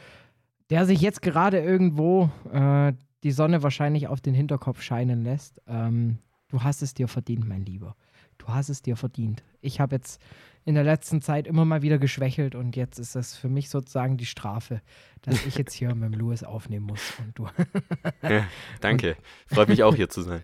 der 0.69 0.85
sich 0.85 0.99
jetzt 0.99 1.21
gerade 1.21 1.61
irgendwo 1.61 2.29
äh, 2.51 2.91
die 3.23 3.31
Sonne 3.31 3.63
wahrscheinlich 3.63 4.09
auf 4.09 4.19
den 4.19 4.33
Hinterkopf 4.33 4.81
scheinen 4.81 5.23
lässt. 5.23 5.61
Ähm, 5.67 6.17
du 6.49 6.63
hast 6.63 6.81
es 6.81 6.93
dir 6.93 7.07
verdient, 7.07 7.47
mein 7.47 7.63
Lieber. 7.63 7.95
Du 8.39 8.47
hast 8.47 8.67
es 8.67 8.81
dir 8.81 8.97
verdient. 8.97 9.41
Ich 9.61 9.79
habe 9.79 9.95
jetzt 9.95 10.21
in 10.65 10.75
der 10.75 10.83
letzten 10.83 11.21
Zeit 11.21 11.47
immer 11.47 11.65
mal 11.65 11.81
wieder 11.81 11.97
geschwächelt 11.97 12.55
und 12.55 12.75
jetzt 12.75 12.99
ist 12.99 13.15
das 13.15 13.35
für 13.35 13.49
mich 13.49 13.69
sozusagen 13.69 14.17
die 14.17 14.25
Strafe, 14.25 14.81
dass 15.21 15.45
ich 15.45 15.57
jetzt 15.57 15.73
hier 15.73 15.93
mit 15.93 16.13
dem 16.13 16.19
Louis 16.19 16.43
aufnehmen 16.43 16.85
muss 16.85 17.13
und 17.19 17.37
du 17.37 17.47
Ja, 18.21 18.47
danke. 18.79 19.17
Freut 19.47 19.69
mich 19.69 19.83
auch 19.83 19.95
hier 19.95 20.09
zu 20.09 20.21
sein. 20.21 20.41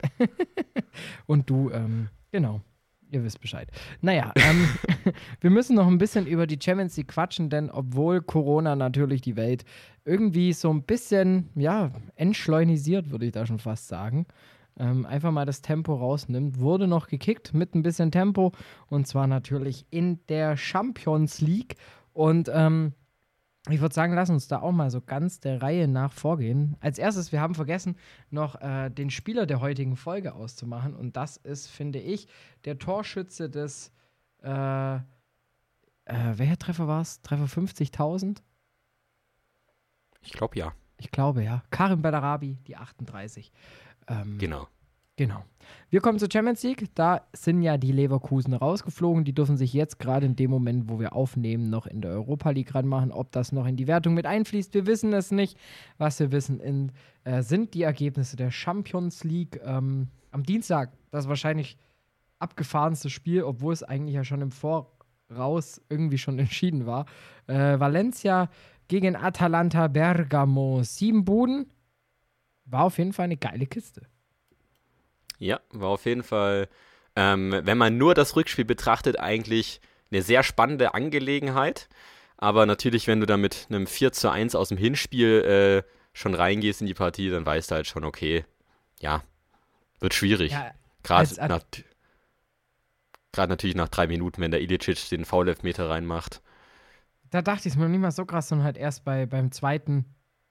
und 1.26 1.50
du, 1.50 1.70
ähm, 1.72 2.10
genau. 2.32 2.62
Ihr 3.12 3.24
wisst 3.24 3.42
Bescheid. 3.42 3.68
Naja, 4.02 4.32
ähm, 4.36 4.70
wir 5.42 5.50
müssen 5.50 5.76
noch 5.76 5.88
ein 5.88 5.98
bisschen 5.98 6.28
über 6.28 6.46
die 6.46 6.60
Champions 6.62 6.96
League 6.96 7.08
quatschen, 7.08 7.50
denn 7.50 7.72
obwohl 7.72 8.22
Corona 8.22 8.76
natürlich 8.76 9.22
die 9.22 9.36
Welt 9.36 9.66
irgendwie 10.06 10.54
so 10.54 10.70
ein 10.70 10.84
bisschen, 10.84 11.50
ja, 11.56 11.92
entschleunisiert, 12.16 13.10
würde 13.10 13.26
ich 13.26 13.32
da 13.32 13.48
schon 13.48 13.58
fast 13.58 13.88
sagen, 13.88 14.28
ähm, 14.80 15.06
einfach 15.06 15.32
mal 15.32 15.46
das 15.46 15.62
Tempo 15.62 15.94
rausnimmt, 15.94 16.60
wurde 16.60 16.88
noch 16.88 17.08
gekickt 17.08 17.54
mit 17.54 17.76
ein 17.76 17.84
bisschen 17.84 18.12
Tempo 18.12 18.54
und 18.88 19.08
zwar 19.08 19.28
natürlich 19.28 19.86
in 19.92 20.26
der 20.28 20.58
Champions 20.58 21.42
League. 21.42 21.76
Und 22.14 22.50
ähm, 22.54 22.94
ich 23.70 23.82
würde 23.82 23.94
sagen, 23.94 24.14
lass 24.14 24.30
uns 24.30 24.48
da 24.48 24.62
auch 24.62 24.72
mal 24.72 24.90
so 24.90 25.02
ganz 25.02 25.40
der 25.42 25.62
Reihe 25.62 25.88
nach 25.88 26.14
vorgehen. 26.14 26.78
Als 26.80 26.98
erstes, 26.98 27.32
wir 27.32 27.42
haben 27.42 27.56
vergessen, 27.56 27.98
noch 28.30 28.60
äh, 28.62 28.90
den 28.90 29.10
Spieler 29.10 29.46
der 29.46 29.60
heutigen 29.60 29.96
Folge 29.96 30.34
auszumachen. 30.34 30.96
Und 30.96 31.18
das 31.18 31.38
ist, 31.38 31.68
finde 31.68 32.00
ich, 32.00 32.28
der 32.66 32.80
Torschütze 32.80 33.50
des, 33.50 33.92
äh, 34.44 34.96
äh, 34.96 35.00
welcher 36.06 36.58
Treffer 36.58 36.88
war 36.88 37.02
es? 37.02 37.22
Treffer 37.22 37.46
50.000? 37.46 38.42
Ich 40.22 40.32
glaube 40.32 40.58
ja. 40.58 40.74
Ich 40.98 41.12
glaube, 41.12 41.44
ja. 41.44 41.64
Karim 41.70 42.02
Bellarabi, 42.02 42.58
die 42.68 42.76
38. 42.76 43.52
Ähm, 44.10 44.38
Genau. 44.38 44.68
Genau. 45.20 45.44
Wir 45.90 46.00
kommen 46.00 46.18
zur 46.18 46.30
Champions 46.32 46.64
League. 46.64 46.86
Da 46.96 47.28
sind 47.34 47.62
ja 47.62 47.76
die 47.76 47.92
Leverkusen 47.92 48.54
rausgeflogen. 48.54 49.26
Die 49.26 49.34
dürfen 49.34 49.58
sich 49.58 49.74
jetzt 49.74 50.00
gerade 50.00 50.26
in 50.26 50.38
dem 50.38 50.50
Moment, 50.50 50.88
wo 50.88 50.98
wir 50.98 51.12
aufnehmen, 51.12 51.70
noch 51.70 51.88
in 51.88 52.00
der 52.00 52.12
Europa 52.12 52.52
League 52.52 52.74
ranmachen. 52.74 53.12
Ob 53.12 53.34
das 53.34 53.52
noch 53.52 53.68
in 53.68 53.76
die 53.76 53.88
Wertung 53.88 54.14
mit 54.14 54.26
einfließt, 54.26 54.74
wir 54.74 54.86
wissen 54.86 55.12
es 55.12 55.32
nicht. 55.32 55.58
Was 55.98 56.22
wir 56.22 56.32
wissen, 56.32 56.62
in, 56.62 56.94
äh, 57.26 57.42
sind 57.42 57.74
die 57.74 57.84
Ergebnisse 57.84 58.38
der 58.38 58.50
Champions 58.50 59.26
League 59.26 59.60
ähm, 59.66 60.08
am 60.32 60.44
Dienstag. 60.44 60.94
Das 61.12 61.28
wahrscheinlich 61.28 61.78
abgefahrenste 62.40 63.10
Spiel, 63.10 63.44
obwohl 63.44 63.74
es 63.74 63.84
eigentlich 63.84 64.16
ja 64.16 64.24
schon 64.24 64.40
im 64.40 64.52
Voraus 64.52 65.82
irgendwie 65.90 66.18
schon 66.18 66.40
entschieden 66.40 66.86
war. 66.86 67.06
Äh, 67.48 67.78
Valencia 67.78 68.50
gegen 68.88 69.18
Atalanta 69.18 69.90
Bergamo. 69.90 70.82
Sieben 70.84 71.26
Buden. 71.26 71.66
War 72.70 72.84
auf 72.84 72.98
jeden 72.98 73.14
Fall 73.14 73.26
eine 73.26 73.38
geile 73.38 73.66
Kiste. 73.66 74.08
Ja, 75.38 75.60
war 75.72 75.90
auf 75.90 76.06
jeden 76.06 76.24
Fall, 76.24 76.68
ähm, 77.16 77.62
wenn 77.64 77.78
man 77.78 77.98
nur 77.98 78.14
das 78.14 78.36
Rückspiel 78.36 78.66
betrachtet, 78.66 79.20
eigentlich 79.20 79.82
eine 80.12 80.22
sehr 80.22 80.44
spannende 80.44 80.94
Angelegenheit. 80.94 81.88
Aber 82.38 82.66
natürlich, 82.66 83.08
wenn 83.08 83.20
du 83.20 83.26
da 83.26 83.38
mit 83.38 83.68
einem 83.70 83.88
4 83.88 84.12
zu 84.12 84.32
1 84.32 84.56
aus 84.56 84.70
dem 84.70 84.78
Hinspiel 84.78 85.84
äh, 85.86 85.90
schon 86.14 86.34
reingehst 86.34 86.82
in 86.82 86.88
die 86.88 86.94
Partie, 86.94 87.30
dann 87.30 87.46
weißt 87.46 87.72
du 87.72 87.76
halt 87.76 87.88
schon, 87.88 88.04
okay, 88.04 88.46
ja, 89.00 89.24
wird 90.00 90.14
schwierig. 90.14 90.52
Ja, 90.52 90.72
Gerade 91.04 91.34
nach, 91.48 91.64
gerade 93.32 93.50
natürlich 93.50 93.76
nach 93.76 93.90
drei 93.90 94.08
Minuten, 94.08 94.42
wenn 94.42 94.52
der 94.52 94.62
Ilicic 94.62 95.10
den 95.10 95.26
Foul-Elfmeter 95.26 95.90
reinmacht. 95.90 96.42
Da 97.30 97.42
dachte 97.42 97.68
ich 97.68 97.74
es 97.74 97.78
mir 97.78 97.84
noch 97.84 97.92
nicht 97.92 98.02
mal 98.02 98.12
so 98.12 98.26
krass, 98.26 98.50
sondern 98.50 98.66
halt 98.66 98.78
erst 98.78 99.06
bei, 99.06 99.26
beim 99.26 99.52
zweiten 99.52 100.06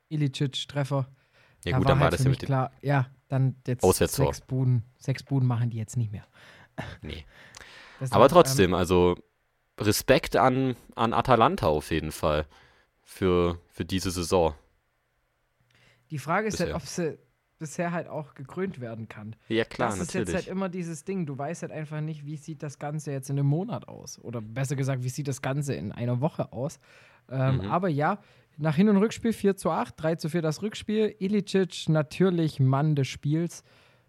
Ilicic-Treffer. 0.09 1.09
Ja 1.64 1.73
Da 1.73 1.79
gut, 1.79 1.88
dann 1.88 1.99
war 1.99 2.05
halt 2.05 2.12
das 2.14 2.25
ja 2.25 2.31
mit 2.31 2.38
klar. 2.40 2.71
Ja, 2.83 3.09
dann 3.29 3.57
jetzt 3.66 3.85
Auswärtstor. 3.85 4.27
sechs 4.27 4.40
Buden, 4.47 4.85
sechs 4.99 5.23
Buden 5.23 5.47
machen 5.49 5.71
die 5.71 5.77
jetzt 5.77 5.97
nicht 5.97 6.12
mehr. 6.12 6.27
nee. 7.03 7.25
Deshalb, 8.01 8.14
Aber 8.14 8.25
ähm, 8.27 8.31
trotzdem, 8.31 8.75
also 8.75 9.16
Respekt 9.81 10.37
an, 10.37 10.77
an 10.94 11.12
Atalanta 11.12 11.66
auf 11.66 11.90
jeden 11.90 12.12
Fall 12.12 12.47
für, 13.03 13.61
für 13.68 13.85
diese 13.85 14.11
Saison. 14.11 14.55
die 16.11 16.18
Frage 16.18 16.49
ist 16.49 16.61
halt, 16.61 16.73
bisher. 16.73 16.77
ob 16.77 16.83
sie 16.83 17.18
bisher 17.59 17.92
halt 17.92 18.07
auch 18.09 18.35
gekrönt 18.35 18.81
werden 18.81 19.09
kann. 19.09 19.35
Ja 19.49 19.64
klar, 19.64 19.90
das 19.90 19.99
ist 19.99 20.07
natürlich. 20.09 20.29
jetzt 20.29 20.35
halt 20.37 20.47
immer 20.49 20.68
dieses 20.68 21.05
Ding. 21.05 21.27
Du 21.27 21.37
weißt 21.37 21.62
halt 21.62 21.73
einfach 21.73 22.01
nicht, 22.01 22.25
wie 22.25 22.37
sieht 22.37 22.62
das 22.62 22.79
Ganze 22.79 23.11
jetzt 23.11 23.31
in 23.31 23.38
einem 23.38 23.49
Monat 23.49 23.88
aus. 23.88 24.18
Oder 24.21 24.40
besser 24.40 24.77
gesagt, 24.77 25.03
wie 25.03 25.09
sieht 25.09 25.27
das 25.29 25.42
Ganze 25.42 25.75
in 25.75 25.90
einer 25.92 26.21
Woche 26.21 26.53
aus. 26.53 26.79
Ähm, 27.29 27.57
Mhm. 27.57 27.61
Aber 27.71 27.88
ja, 27.88 28.21
nach 28.59 28.77
Hin- 28.77 28.88
und 28.88 28.97
Rückspiel 28.97 29.33
4 29.33 29.57
zu 29.57 29.71
8, 29.71 29.94
3 29.97 30.16
zu 30.16 30.29
4 30.29 30.42
das 30.42 30.62
Rückspiel. 30.62 31.14
Ilicic 31.18 31.88
natürlich 31.88 32.61
Mann 32.61 32.94
des 32.94 33.09
Spiels. 33.09 33.62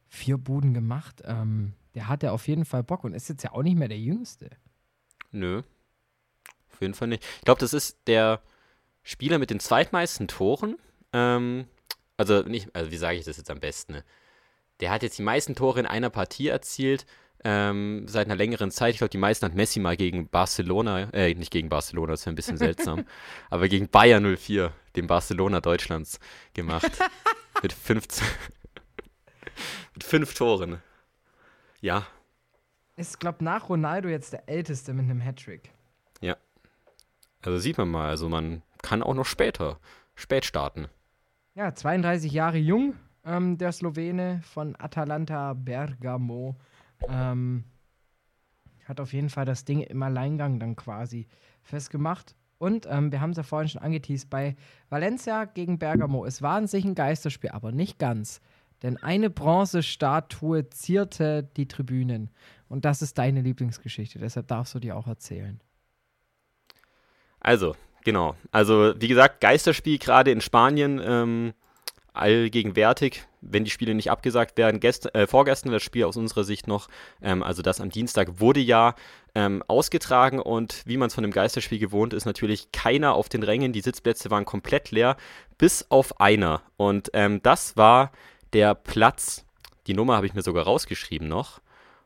Vier 0.08 0.38
Buden 0.38 0.74
gemacht. 0.74 1.22
Ähm, 1.24 1.74
der 1.94 2.08
hatte 2.08 2.32
auf 2.32 2.48
jeden 2.48 2.66
Fall 2.66 2.84
Bock 2.84 3.04
und 3.04 3.14
ist 3.14 3.30
jetzt 3.30 3.44
ja 3.44 3.52
auch 3.52 3.62
nicht 3.62 3.78
mehr 3.78 3.88
der 3.88 4.00
Jüngste. 4.00 4.50
Nö. 5.32 5.62
Auf 6.72 6.82
jeden 6.82 6.96
Fall 6.96 7.10
nicht. 7.10 7.24
Ich 7.38 7.46
glaube, 7.46 7.60
das 7.60 7.74
ist 7.74 8.00
der 8.08 8.42
Spieler 9.04 9.38
mit 9.38 9.52
den 9.52 9.60
zweitmeisten 9.60 10.28
Toren. 10.28 10.78
Ähm, 11.14 11.66
also 12.18 12.42
nicht, 12.42 12.76
also 12.76 12.92
wie 12.92 12.98
sage 12.98 13.18
ich 13.18 13.26
das 13.26 13.38
jetzt 13.38 13.52
am 13.52 13.60
besten? 13.60 13.94
Ne? 13.94 14.04
Der 14.80 14.92
hat 14.92 15.04
jetzt 15.04 15.18
die 15.18 15.24
meisten 15.24 15.56
Tore 15.56 15.80
in 15.80 15.86
einer 15.86 16.10
Partie 16.10 16.48
erzielt. 16.48 17.06
Ähm, 17.44 18.06
seit 18.08 18.28
einer 18.28 18.36
längeren 18.36 18.70
Zeit. 18.70 18.94
Ich 18.94 18.98
glaube, 18.98 19.12
die 19.12 19.18
meisten 19.18 19.46
hat 19.46 19.56
Messi 19.56 19.80
mal 19.80 19.96
gegen 19.96 20.28
Barcelona, 20.28 21.10
äh, 21.14 21.34
nicht 21.36 21.52
gegen 21.52 21.70
Barcelona, 21.70 22.12
das 22.12 22.26
wäre 22.26 22.34
ein 22.34 22.36
bisschen 22.36 22.58
seltsam, 22.58 23.06
aber 23.50 23.70
gegen 23.70 23.88
Bayern 23.88 24.36
04, 24.38 24.74
dem 24.96 25.08
Barcelona 25.08 25.62
Deutschlands, 25.62 26.20
gemacht. 26.54 26.92
mit 27.64 27.72
15. 27.72 28.28
mit 29.94 30.04
fünf 30.04 30.34
Toren. 30.34 30.82
Ja, 31.82 32.06
Ist, 32.98 33.22
glaube 33.22 33.44
nach 33.44 33.70
Ronaldo 33.70 34.10
jetzt 34.10 34.34
der 34.34 34.50
Älteste 34.50 34.94
mit 34.94 35.06
einem 35.06 35.22
Hattrick. 35.22 35.72
Also 37.42 37.58
sieht 37.58 37.78
man 37.78 37.90
mal, 37.90 38.10
also 38.10 38.28
man 38.28 38.64
kann 38.82 39.02
auch 39.02 39.14
noch 39.14 39.26
später, 39.26 39.80
spät 40.16 40.46
starten. 40.46 40.88
Ja, 41.56 41.74
32 41.74 42.32
Jahre 42.32 42.58
jung, 42.58 42.96
ähm, 43.26 43.58
der 43.58 43.72
Slowene 43.72 44.42
von 44.44 44.76
Atalanta 44.78 45.54
Bergamo. 45.54 46.58
Ähm, 47.08 47.64
hat 48.86 49.00
auf 49.00 49.14
jeden 49.14 49.30
Fall 49.30 49.46
das 49.46 49.66
Ding 49.66 49.82
im 49.82 50.02
Alleingang 50.02 50.60
dann 50.60 50.76
quasi 50.76 51.28
festgemacht. 51.62 52.36
Und 52.58 52.88
ähm, 52.90 53.12
wir 53.12 53.22
haben 53.22 53.30
es 53.32 53.38
ja 53.38 53.44
vorhin 53.44 53.70
schon 53.70 53.82
angeteased, 53.82 54.30
bei 54.30 54.56
Valencia 54.90 55.46
gegen 55.46 55.80
Bergamo. 55.80 56.26
Es 56.26 56.42
war 56.42 56.58
an 56.58 56.68
sich 56.68 56.84
ein 56.84 56.96
Geisterspiel, 56.96 57.52
aber 57.52 57.72
nicht 57.72 58.00
ganz. 58.00 58.42
Denn 58.82 58.98
eine 58.98 59.30
Bronzestatue 59.30 60.70
zierte 60.70 61.44
die 61.56 61.68
Tribünen. 61.68 62.30
Und 62.68 62.86
das 62.86 63.02
ist 63.02 63.18
deine 63.18 63.42
Lieblingsgeschichte, 63.42 64.20
deshalb 64.20 64.48
darfst 64.48 64.76
du 64.76 64.80
die 64.80 64.92
auch 64.92 65.08
erzählen. 65.08 65.62
Also, 67.40 67.76
genau. 68.04 68.36
Also, 68.52 68.94
wie 69.00 69.08
gesagt, 69.08 69.42
Geisterspiel 69.42 69.98
gerade 69.98 70.32
in 70.32 70.42
Spanien, 70.42 71.02
ähm, 71.04 71.54
allgegenwärtig, 72.14 73.26
wenn 73.42 73.64
die 73.64 73.72
Spiele 73.72 73.94
nicht 73.94 74.12
abgesagt 74.12 74.58
werden. 74.58 74.80
Gest 74.80 75.14
äh, 75.16 75.28
vorgestern 75.28 75.72
das 75.72 75.84
Spiel 75.84 76.06
aus 76.06 76.18
unserer 76.18 76.44
Sicht 76.44 76.68
noch, 76.68 76.88
ähm, 77.22 77.44
also 77.44 77.62
das 77.62 77.82
am 77.82 77.90
Dienstag 77.90 78.40
wurde 78.40 78.60
ja 78.60 78.96
ähm, 79.36 79.64
ausgetragen 79.68 80.40
und 80.40 80.84
wie 80.86 80.98
man 80.98 81.08
es 81.08 81.16
von 81.16 81.24
dem 81.24 81.32
Geisterspiel 81.32 81.80
gewohnt 81.80 82.14
ist, 82.14 82.26
natürlich 82.26 82.72
keiner 82.72 83.14
auf 83.14 83.30
den 83.30 83.44
Rängen. 83.44 83.74
Die 83.74 83.82
Sitzplätze 83.82 84.32
waren 84.32 84.46
komplett 84.46 84.92
leer, 84.92 85.18
bis 85.58 85.86
auf 85.90 86.20
einer. 86.20 86.62
Und 86.78 87.10
ähm, 87.14 87.42
das 87.44 87.78
war 87.78 88.12
der 88.54 88.76
Platz, 88.76 89.46
die 89.88 89.94
Nummer 89.94 90.16
habe 90.16 90.26
ich 90.26 90.34
mir 90.34 90.42
sogar 90.42 90.66
rausgeschrieben 90.66 91.28
noch. 91.28 91.62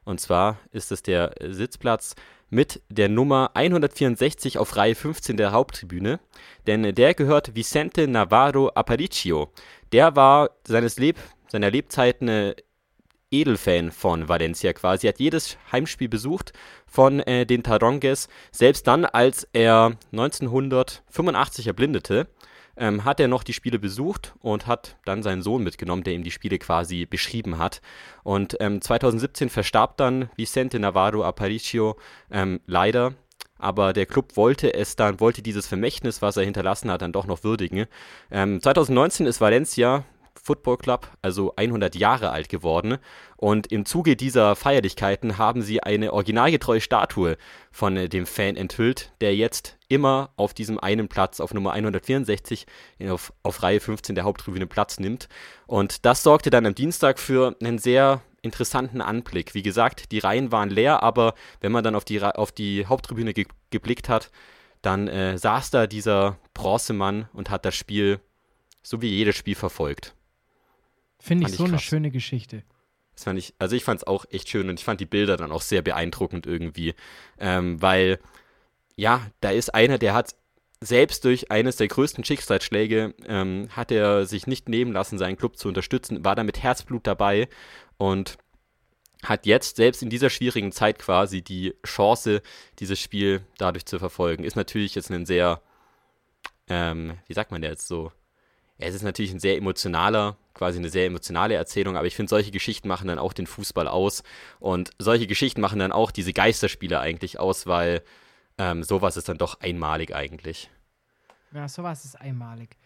Und 0.05 0.19
zwar 0.19 0.59
ist 0.71 0.91
es 0.91 1.01
der 1.01 1.33
Sitzplatz 1.39 2.15
mit 2.53 2.81
der 2.89 3.09
Nummer 3.09 3.51
164 3.55 4.59
auf 4.59 4.75
Reihe 4.75 4.93
15 4.93 5.37
der 5.37 5.51
Haupttribüne, 5.51 6.19
denn 6.67 6.93
der 6.93 7.13
gehört 7.15 7.55
Vicente 7.55 8.07
Navarro 8.07 8.69
Aparicio. 8.75 9.51
Der 9.93 10.15
war 10.15 10.49
seines 10.67 10.97
Leb 10.97 11.17
seiner 11.47 11.69
Lebzeiten 11.69 12.27
äh, 12.27 12.55
Edelfan 13.29 13.91
von 13.91 14.27
Valencia 14.27 14.73
quasi. 14.73 15.05
Er 15.05 15.09
hat 15.09 15.19
jedes 15.19 15.55
Heimspiel 15.71 16.09
besucht 16.09 16.51
von 16.87 17.19
äh, 17.19 17.45
den 17.45 17.61
Taronges. 17.61 18.27
Selbst 18.51 18.87
dann, 18.87 19.05
als 19.05 19.47
er 19.53 19.95
1985 20.11 21.67
erblindete, 21.67 22.27
ähm, 22.75 23.05
hat 23.05 23.19
er 23.19 23.27
noch 23.27 23.43
die 23.43 23.53
Spiele 23.53 23.77
besucht 23.77 24.33
und 24.39 24.65
hat 24.65 24.97
dann 25.05 25.21
seinen 25.21 25.43
Sohn 25.43 25.63
mitgenommen, 25.63 26.03
der 26.03 26.13
ihm 26.13 26.23
die 26.23 26.31
Spiele 26.31 26.57
quasi 26.57 27.05
beschrieben 27.05 27.59
hat. 27.59 27.81
Und 28.23 28.57
ähm, 28.61 28.81
2017 28.81 29.49
verstarb 29.49 29.97
dann 29.97 30.29
Vicente 30.35 30.79
Navarro 30.79 31.23
Aparicio 31.23 31.97
ähm, 32.31 32.61
leider. 32.65 33.13
Aber 33.63 33.93
der 33.93 34.05
Club 34.05 34.35
wollte 34.35 34.73
es 34.73 34.97
dann, 34.97 35.21
wollte 35.21 35.41
dieses 35.41 35.67
Vermächtnis, 35.67 36.21
was 36.21 36.35
er 36.35 36.43
hinterlassen 36.43 36.91
hat, 36.91 37.01
dann 37.01 37.13
doch 37.13 37.25
noch 37.25 37.45
würdigen. 37.45 37.85
2019 38.29 39.25
ähm, 39.25 39.29
ist 39.29 39.39
Valencia 39.39 40.03
Football 40.43 40.77
Club, 40.77 41.07
also 41.21 41.53
100 41.55 41.95
Jahre 41.95 42.31
alt 42.31 42.49
geworden. 42.49 42.97
Und 43.37 43.71
im 43.71 43.85
Zuge 43.85 44.17
dieser 44.17 44.57
Feierlichkeiten 44.57 45.37
haben 45.37 45.61
sie 45.61 45.81
eine 45.81 46.11
originalgetreue 46.11 46.81
Statue 46.81 47.37
von 47.71 47.95
äh, 47.95 48.09
dem 48.09 48.25
Fan 48.25 48.57
enthüllt, 48.57 49.13
der 49.21 49.33
jetzt 49.33 49.77
immer 49.87 50.31
auf 50.35 50.53
diesem 50.53 50.77
einen 50.77 51.07
Platz, 51.07 51.39
auf 51.39 51.53
Nummer 51.53 51.71
164, 51.71 52.65
auf, 53.07 53.31
auf 53.43 53.63
Reihe 53.63 53.79
15 53.79 54.15
der 54.15 54.25
Haupttribüne 54.25 54.67
Platz 54.67 54.99
nimmt. 54.99 55.29
Und 55.67 56.05
das 56.05 56.23
sorgte 56.23 56.49
dann 56.49 56.65
am 56.65 56.75
Dienstag 56.75 57.17
für 57.17 57.55
einen 57.61 57.77
sehr 57.77 58.21
interessanten 58.43 59.01
Anblick. 59.01 59.55
Wie 59.55 59.63
gesagt, 59.63 60.11
die 60.11 60.19
Reihen 60.19 60.51
waren 60.51 60.69
leer, 60.69 61.01
aber 61.01 61.33
wenn 61.61 61.71
man 61.71 61.83
dann 61.83 61.95
auf 61.95 62.05
die, 62.05 62.21
auf 62.21 62.51
die 62.51 62.85
Haupttribüne 62.85 63.33
ge 63.33 63.45
geblickt 63.71 64.07
hat, 64.07 64.29
dann 64.83 65.07
äh, 65.07 65.37
saß 65.37 65.71
da 65.71 65.87
dieser 65.87 66.37
Bronzemann 66.53 67.27
und 67.33 67.49
hat 67.49 67.65
das 67.65 67.73
Spiel 67.73 68.19
so 68.83 69.01
wie 69.01 69.09
jedes 69.09 69.35
Spiel 69.35 69.55
verfolgt. 69.55 70.13
Finde 71.19 71.47
ich 71.47 71.55
so 71.55 71.63
krass. 71.63 71.71
eine 71.71 71.79
schöne 71.79 72.11
Geschichte. 72.11 72.63
Das 73.15 73.23
fand 73.23 73.39
ich, 73.39 73.53
also 73.57 73.75
ich 73.75 73.83
fand 73.83 74.01
es 74.01 74.07
auch 74.07 74.25
echt 74.29 74.49
schön 74.49 74.69
und 74.69 74.79
ich 74.79 74.83
fand 74.85 74.99
die 74.99 75.05
Bilder 75.05 75.37
dann 75.37 75.51
auch 75.51 75.61
sehr 75.61 75.81
beeindruckend 75.81 76.45
irgendwie, 76.45 76.93
ähm, 77.39 77.81
weil 77.81 78.19
ja, 78.95 79.25
da 79.39 79.51
ist 79.51 79.73
einer, 79.73 79.97
der 79.97 80.13
hat 80.13 80.35
selbst 80.85 81.25
durch 81.25 81.51
eines 81.51 81.77
der 81.77 81.87
größten 81.87 82.23
Schicksalsschläge 82.23 83.13
ähm, 83.25 83.69
hat 83.71 83.91
er 83.91 84.25
sich 84.25 84.47
nicht 84.47 84.69
nehmen 84.69 84.93
lassen, 84.93 85.17
seinen 85.17 85.37
Club 85.37 85.57
zu 85.57 85.67
unterstützen, 85.67 86.23
war 86.23 86.35
da 86.35 86.43
mit 86.43 86.61
Herzblut 86.61 87.07
dabei 87.07 87.47
und 87.97 88.37
hat 89.23 89.45
jetzt 89.45 89.77
selbst 89.77 90.03
in 90.03 90.09
dieser 90.09 90.29
schwierigen 90.29 90.71
Zeit 90.71 90.99
quasi 90.99 91.41
die 91.41 91.73
Chance, 91.85 92.41
dieses 92.79 92.99
Spiel 92.99 93.41
dadurch 93.57 93.85
zu 93.85 93.99
verfolgen. 93.99 94.43
Ist 94.43 94.55
natürlich 94.55 94.95
jetzt 94.95 95.11
ein 95.11 95.25
sehr, 95.25 95.61
ähm, 96.67 97.17
wie 97.27 97.33
sagt 97.33 97.51
man 97.51 97.61
der 97.61 97.71
jetzt 97.71 97.87
so? 97.87 98.11
Es 98.77 98.95
ist 98.95 99.03
natürlich 99.03 99.31
ein 99.31 99.39
sehr 99.39 99.55
emotionaler 99.55 100.37
quasi 100.53 100.79
eine 100.79 100.89
sehr 100.89 101.07
emotionale 101.07 101.55
Erzählung, 101.55 101.97
aber 101.97 102.07
ich 102.07 102.15
finde, 102.15 102.29
solche 102.29 102.51
Geschichten 102.51 102.87
machen 102.87 103.07
dann 103.07 103.19
auch 103.19 103.33
den 103.33 103.47
Fußball 103.47 103.87
aus 103.87 104.23
und 104.59 104.91
solche 104.99 105.27
Geschichten 105.27 105.61
machen 105.61 105.79
dann 105.79 105.91
auch 105.91 106.11
diese 106.11 106.33
Geisterspiele 106.33 106.99
eigentlich 106.99 107.39
aus, 107.39 107.65
weil 107.65 108.03
ähm, 108.57 108.83
sowas 108.83 109.17
ist 109.17 109.29
dann 109.29 109.37
doch 109.37 109.59
einmalig 109.61 110.13
eigentlich. 110.13 110.69
Ja, 111.53 111.67
sowas 111.67 112.05
ist 112.05 112.19
einmalig. 112.19 112.77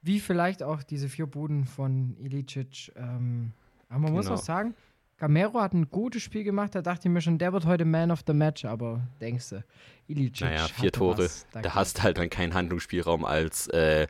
Wie 0.00 0.20
vielleicht 0.20 0.62
auch 0.62 0.82
diese 0.82 1.08
vier 1.08 1.26
Buden 1.26 1.64
von 1.64 2.16
Ilicic. 2.16 2.92
Ähm, 2.96 3.52
aber 3.88 4.00
man 4.00 4.14
genau. 4.14 4.16
muss 4.16 4.28
auch 4.28 4.44
sagen, 4.44 4.74
Gamero 5.18 5.60
hat 5.60 5.72
ein 5.72 5.88
gutes 5.90 6.22
Spiel 6.22 6.42
gemacht. 6.42 6.74
Da 6.74 6.82
dachte 6.82 7.06
ich 7.06 7.12
mir 7.12 7.20
schon, 7.20 7.38
der 7.38 7.52
wird 7.52 7.66
heute 7.66 7.84
Man 7.84 8.10
of 8.10 8.22
the 8.26 8.32
Match. 8.32 8.64
Aber 8.64 9.06
denkst 9.20 9.50
du, 9.50 9.64
Ilicic. 10.08 10.40
Naja, 10.40 10.66
vier 10.66 10.90
Tore. 10.90 11.30
Da 11.52 11.74
hast 11.74 11.98
du 11.98 12.02
halt 12.02 12.18
dann 12.18 12.30
keinen 12.30 12.54
Handlungsspielraum 12.54 13.24
als 13.24 13.68
äh, 13.68 14.08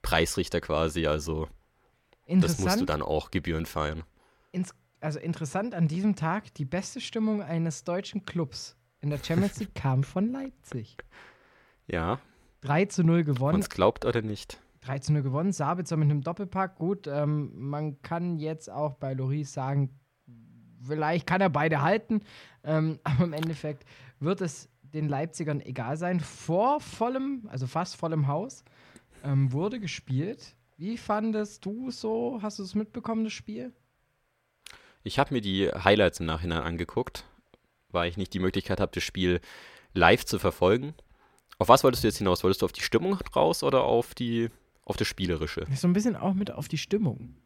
Preisrichter 0.00 0.60
quasi. 0.60 1.06
Also 1.06 1.48
das 2.26 2.58
musst 2.58 2.80
du 2.80 2.86
dann 2.86 3.02
auch 3.02 3.30
Gebühren 3.30 3.66
feiern. 3.66 4.04
Ins, 4.52 4.74
also 5.00 5.18
interessant 5.18 5.74
an 5.74 5.88
diesem 5.88 6.16
Tag, 6.16 6.54
die 6.54 6.64
beste 6.64 7.02
Stimmung 7.02 7.42
eines 7.42 7.84
deutschen 7.84 8.24
Clubs 8.24 8.76
in 9.04 9.10
der 9.10 9.22
Champions 9.22 9.60
League 9.60 9.74
kam 9.74 10.02
von 10.02 10.32
Leipzig. 10.32 10.96
Ja. 11.86 12.18
3 12.62 12.86
zu 12.86 13.04
0 13.04 13.24
gewonnen. 13.24 13.56
Uns 13.56 13.68
glaubt 13.68 14.06
oder 14.06 14.22
nicht. 14.22 14.58
3 14.80 15.00
zu 15.00 15.12
0 15.12 15.20
gewonnen. 15.20 15.52
Sabitzer 15.52 15.98
mit 15.98 16.10
einem 16.10 16.22
Doppelpack. 16.22 16.76
Gut, 16.76 17.06
ähm, 17.06 17.50
man 17.54 18.00
kann 18.00 18.38
jetzt 18.38 18.70
auch 18.70 18.94
bei 18.94 19.12
Loris 19.12 19.52
sagen, 19.52 19.90
vielleicht 20.80 21.26
kann 21.26 21.42
er 21.42 21.50
beide 21.50 21.82
halten. 21.82 22.22
Ähm, 22.62 23.00
aber 23.04 23.24
im 23.24 23.34
Endeffekt 23.34 23.84
wird 24.18 24.40
es 24.40 24.70
den 24.80 25.10
Leipzigern 25.10 25.60
egal 25.60 25.98
sein. 25.98 26.20
Vor 26.20 26.80
vollem, 26.80 27.46
also 27.48 27.66
fast 27.66 27.96
vollem 27.96 28.28
Haus, 28.28 28.64
ähm, 29.24 29.52
wurde 29.52 29.78
gespielt. 29.78 30.56
Wie 30.78 30.96
fandest 30.96 31.66
du 31.66 31.90
so? 31.90 32.38
Hast 32.40 32.60
du 32.60 32.62
es 32.62 32.74
mitbekommen, 32.74 33.24
das 33.24 33.34
Spiel? 33.34 33.74
Ich 35.02 35.18
habe 35.18 35.34
mir 35.34 35.42
die 35.42 35.68
Highlights 35.68 36.20
im 36.20 36.24
Nachhinein 36.24 36.62
angeguckt, 36.62 37.26
weil 37.94 38.10
ich 38.10 38.16
nicht 38.16 38.34
die 38.34 38.40
Möglichkeit 38.40 38.80
habe, 38.80 38.92
das 38.94 39.02
Spiel 39.02 39.40
live 39.94 40.24
zu 40.24 40.38
verfolgen. 40.38 40.94
Auf 41.58 41.68
was 41.68 41.84
wolltest 41.84 42.02
du 42.02 42.08
jetzt 42.08 42.18
hinaus? 42.18 42.42
Wolltest 42.42 42.62
du 42.62 42.66
auf 42.66 42.72
die 42.72 42.82
Stimmung 42.82 43.14
raus 43.34 43.62
oder 43.62 43.84
auf 43.84 44.14
die 44.14 44.50
auf 44.84 44.96
das 44.96 45.06
Spielerische? 45.06 45.66
So 45.74 45.88
ein 45.88 45.92
bisschen 45.92 46.16
auch 46.16 46.34
mit 46.34 46.50
auf 46.50 46.68
die 46.68 46.78
Stimmung. 46.78 47.36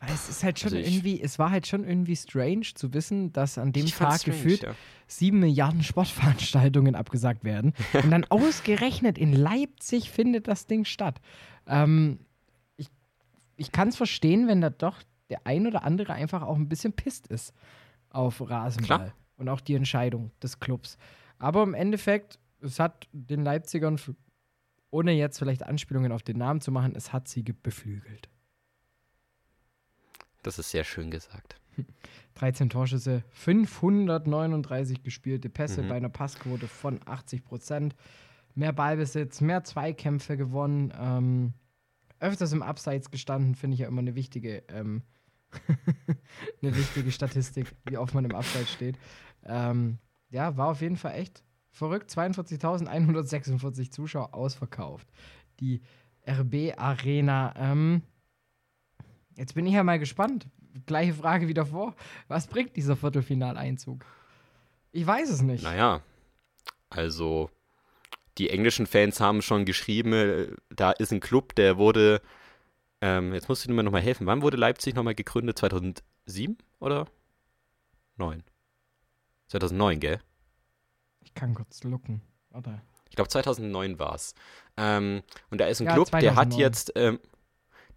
Weil 0.00 0.14
es 0.14 0.28
ist 0.28 0.42
halt 0.42 0.58
schon 0.58 0.74
also 0.74 0.90
irgendwie, 0.90 1.20
es 1.20 1.38
war 1.38 1.50
halt 1.50 1.66
schon 1.66 1.84
irgendwie 1.84 2.16
strange 2.16 2.66
zu 2.74 2.92
wissen, 2.92 3.32
dass 3.32 3.56
an 3.56 3.72
dem 3.72 3.86
Tag 3.86 4.20
strange, 4.20 4.36
gefühlt 4.36 4.62
ja. 4.62 4.74
sieben 5.06 5.38
Milliarden 5.40 5.82
Sportveranstaltungen 5.82 6.94
abgesagt 6.94 7.44
werden. 7.44 7.72
und 7.92 8.10
dann 8.10 8.24
ausgerechnet 8.24 9.18
in 9.18 9.32
Leipzig 9.32 10.10
findet 10.10 10.48
das 10.48 10.66
Ding 10.66 10.84
statt. 10.84 11.20
Ähm, 11.66 12.18
ich 12.76 12.88
ich 13.56 13.70
kann 13.70 13.88
es 13.88 13.96
verstehen, 13.96 14.48
wenn 14.48 14.60
da 14.60 14.70
doch 14.70 15.02
der 15.30 15.46
ein 15.46 15.66
oder 15.66 15.84
andere 15.84 16.12
einfach 16.14 16.42
auch 16.42 16.56
ein 16.56 16.68
bisschen 16.68 16.92
pisst 16.92 17.26
ist 17.28 17.54
auf 18.14 18.40
Rasenball. 18.40 18.98
Klar. 18.98 19.14
Und 19.36 19.48
auch 19.48 19.60
die 19.60 19.74
Entscheidung 19.74 20.30
des 20.42 20.60
Clubs. 20.60 20.96
Aber 21.38 21.62
im 21.62 21.74
Endeffekt, 21.74 22.38
es 22.60 22.78
hat 22.78 23.08
den 23.12 23.42
Leipzigern, 23.42 23.98
ohne 24.90 25.12
jetzt 25.12 25.38
vielleicht 25.38 25.64
Anspielungen 25.64 26.12
auf 26.12 26.22
den 26.22 26.38
Namen 26.38 26.60
zu 26.60 26.70
machen, 26.70 26.94
es 26.94 27.12
hat 27.12 27.28
sie 27.28 27.42
beflügelt. 27.42 28.28
Das 30.42 30.58
ist 30.58 30.70
sehr 30.70 30.84
schön 30.84 31.10
gesagt. 31.10 31.60
13 32.34 32.68
Torschüsse, 32.68 33.24
539 33.30 35.02
gespielte 35.02 35.48
Pässe 35.48 35.82
mhm. 35.82 35.88
bei 35.88 35.96
einer 35.96 36.08
Passquote 36.08 36.68
von 36.68 37.00
80 37.04 37.44
Prozent. 37.44 37.96
Mehr 38.54 38.72
Ballbesitz, 38.72 39.40
mehr 39.40 39.64
Zweikämpfe 39.64 40.36
gewonnen. 40.36 40.92
Ähm, 40.96 41.54
öfters 42.20 42.52
im 42.52 42.62
Abseits 42.62 43.10
gestanden, 43.10 43.54
finde 43.54 43.74
ich 43.74 43.80
ja 43.80 43.88
immer 43.88 44.00
eine 44.00 44.14
wichtige, 44.14 44.62
ähm, 44.68 45.02
eine 46.62 46.76
wichtige 46.76 47.10
Statistik, 47.10 47.72
wie 47.86 47.98
oft 47.98 48.14
man 48.14 48.24
im 48.24 48.34
Abseits 48.34 48.72
steht. 48.72 48.98
Ähm, 49.44 49.98
ja, 50.30 50.56
war 50.56 50.68
auf 50.68 50.80
jeden 50.80 50.96
Fall 50.96 51.14
echt 51.14 51.42
verrückt. 51.70 52.10
42.146 52.10 53.90
Zuschauer 53.90 54.34
ausverkauft. 54.34 55.08
Die 55.60 55.82
RB 56.26 56.72
Arena. 56.76 57.54
Ähm, 57.56 58.02
Jetzt 59.36 59.54
bin 59.54 59.66
ich 59.66 59.74
ja 59.74 59.82
mal 59.82 59.98
gespannt. 59.98 60.46
Gleiche 60.86 61.14
Frage 61.14 61.48
wie 61.48 61.54
davor. 61.54 61.94
Was 62.28 62.46
bringt 62.46 62.76
dieser 62.76 62.96
Viertelfinaleinzug? 62.96 64.04
Ich 64.92 65.06
weiß 65.06 65.30
es 65.30 65.42
nicht. 65.42 65.64
Naja, 65.64 66.02
also 66.88 67.50
die 68.38 68.50
englischen 68.50 68.86
Fans 68.86 69.20
haben 69.20 69.42
schon 69.42 69.64
geschrieben, 69.64 70.12
äh, 70.12 70.48
da 70.70 70.92
ist 70.92 71.12
ein 71.12 71.20
Club, 71.20 71.54
der 71.54 71.78
wurde, 71.78 72.20
ähm, 73.04 73.34
jetzt 73.34 73.50
musst 73.50 73.68
du 73.68 73.70
mir 73.70 73.82
nochmal 73.82 74.00
helfen, 74.00 74.26
wann 74.26 74.40
wurde 74.40 74.56
Leipzig 74.56 74.94
nochmal 74.94 75.14
gegründet? 75.14 75.58
2007 75.58 76.56
oder 76.80 77.06
9? 78.16 78.42
2009, 79.48 80.00
gell? 80.00 80.20
Ich 81.20 81.34
kann 81.34 81.52
kurz 81.52 81.84
lucken. 81.84 82.22
Warte. 82.48 82.80
Ich 83.10 83.16
glaube 83.16 83.28
2009 83.28 83.98
war 83.98 84.14
es. 84.14 84.34
Ähm, 84.78 85.22
und 85.50 85.60
da 85.60 85.66
ist 85.66 85.82
ein 85.82 85.86
ja, 85.86 85.92
Club, 85.92 86.08
2009. 86.08 86.20
der 86.22 86.36
hat 86.40 86.58
jetzt, 86.58 86.92
ähm, 86.96 87.20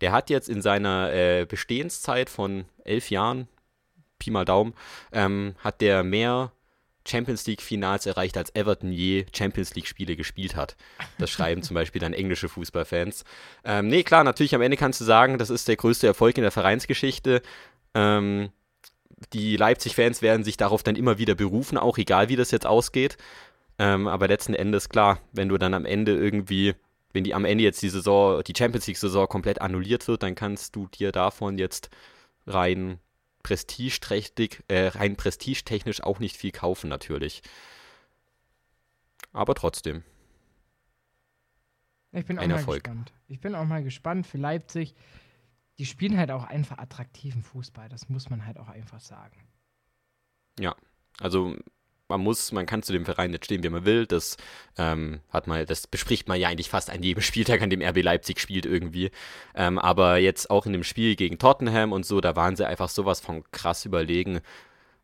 der 0.01 0.11
hat 0.11 0.29
jetzt 0.29 0.49
in 0.49 0.61
seiner 0.61 1.13
äh, 1.13 1.45
Bestehenszeit 1.45 2.29
von 2.29 2.65
elf 2.83 3.09
Jahren, 3.09 3.47
Pi 4.19 4.29
mal 4.29 4.43
Daumen, 4.43 4.73
ähm, 5.13 5.55
hat 5.59 5.79
der 5.79 6.03
mehr 6.03 6.51
Champions 7.07 7.45
League 7.47 7.61
Finals 7.61 8.05
erreicht, 8.05 8.37
als 8.37 8.53
Everton 8.55 8.91
je 8.91 9.25
Champions 9.35 9.75
League 9.75 9.87
Spiele 9.87 10.15
gespielt 10.15 10.55
hat. 10.55 10.75
Das 11.17 11.29
schreiben 11.29 11.63
zum 11.63 11.75
Beispiel 11.75 12.01
dann 12.01 12.13
englische 12.13 12.49
Fußballfans. 12.49 13.23
Ähm, 13.63 13.87
nee, 13.87 14.03
klar, 14.03 14.23
natürlich 14.23 14.55
am 14.55 14.61
Ende 14.61 14.77
kannst 14.77 15.01
du 15.01 15.05
sagen, 15.05 15.37
das 15.37 15.49
ist 15.49 15.67
der 15.67 15.75
größte 15.75 16.07
Erfolg 16.07 16.37
in 16.37 16.43
der 16.43 16.51
Vereinsgeschichte. 16.51 17.41
Ähm, 17.93 18.49
die 19.33 19.57
Leipzig-Fans 19.57 20.21
werden 20.21 20.43
sich 20.43 20.57
darauf 20.57 20.83
dann 20.83 20.95
immer 20.95 21.17
wieder 21.17 21.35
berufen, 21.35 21.77
auch 21.77 21.97
egal 21.97 22.29
wie 22.29 22.35
das 22.35 22.51
jetzt 22.51 22.65
ausgeht. 22.65 23.17
Ähm, 23.79 24.07
aber 24.07 24.27
letzten 24.27 24.53
Endes, 24.53 24.89
klar, 24.89 25.19
wenn 25.31 25.49
du 25.49 25.57
dann 25.57 25.73
am 25.73 25.85
Ende 25.85 26.15
irgendwie 26.15 26.75
wenn 27.13 27.23
die 27.23 27.33
am 27.33 27.45
Ende 27.45 27.63
jetzt 27.63 27.81
die 27.81 27.89
Saison, 27.89 28.43
die 28.43 28.53
Champions 28.55 28.85
League-Saison 28.85 29.27
komplett 29.27 29.59
annulliert 29.59 30.07
wird, 30.07 30.21
dann 30.21 30.35
kannst 30.35 30.75
du 30.75 30.87
dir 30.87 31.11
davon 31.11 31.57
jetzt 31.57 31.89
rein 32.45 32.99
prestigeträchtig, 33.47 34.63
äh, 34.67 34.87
rein 34.87 35.15
prestigetechnisch 35.15 36.03
auch 36.03 36.19
nicht 36.19 36.35
viel 36.35 36.51
kaufen 36.51 36.89
natürlich. 36.89 37.41
Aber 39.31 39.55
trotzdem. 39.55 40.03
Ich 42.11 42.25
bin 42.25 42.37
auch 42.37 42.43
Ein 42.43 42.49
mal 42.49 42.57
Erfolg. 42.57 42.83
gespannt. 42.83 43.13
Ich 43.27 43.39
bin 43.39 43.55
auch 43.55 43.65
mal 43.65 43.83
gespannt 43.83 44.27
für 44.27 44.37
Leipzig. 44.37 44.95
Die 45.77 45.85
spielen 45.85 46.17
halt 46.17 46.31
auch 46.31 46.43
einfach 46.43 46.77
attraktiven 46.77 47.43
Fußball. 47.43 47.87
Das 47.87 48.09
muss 48.09 48.29
man 48.29 48.45
halt 48.45 48.57
auch 48.57 48.67
einfach 48.67 48.99
sagen. 48.99 49.47
Also 51.19 51.55
man 52.09 52.21
muss, 52.21 52.51
man 52.51 52.65
kann 52.65 52.83
zu 52.83 52.93
dem 52.93 53.05
Verein 53.05 53.31
nicht 53.31 53.45
stehen, 53.45 53.63
wie 53.63 53.69
man 53.69 53.85
will. 53.85 54.05
Das 54.05 54.37
ähm, 54.77 55.19
hat 55.29 55.47
man, 55.47 55.65
das 55.65 55.87
bespricht 55.87 56.27
man 56.27 56.39
ja 56.39 56.47
eigentlich 56.47 56.69
fast 56.69 56.89
an 56.89 57.03
jedem 57.03 57.21
Spieltag, 57.23 57.61
an 57.61 57.69
dem 57.69 57.81
RB 57.81 58.01
Leipzig 58.01 58.39
spielt 58.39 58.65
irgendwie. 58.65 59.11
Ähm, 59.55 59.77
aber 59.79 60.17
jetzt 60.17 60.49
auch 60.49 60.65
in 60.65 60.73
dem 60.73 60.83
Spiel 60.83 61.15
gegen 61.15 61.37
Tottenham 61.37 61.91
und 61.91 62.05
so, 62.05 62.21
da 62.21 62.35
waren 62.35 62.55
sie 62.55 62.67
einfach 62.67 62.89
sowas 62.89 63.19
von 63.19 63.43
krass 63.51 63.85
überlegen, 63.85 64.39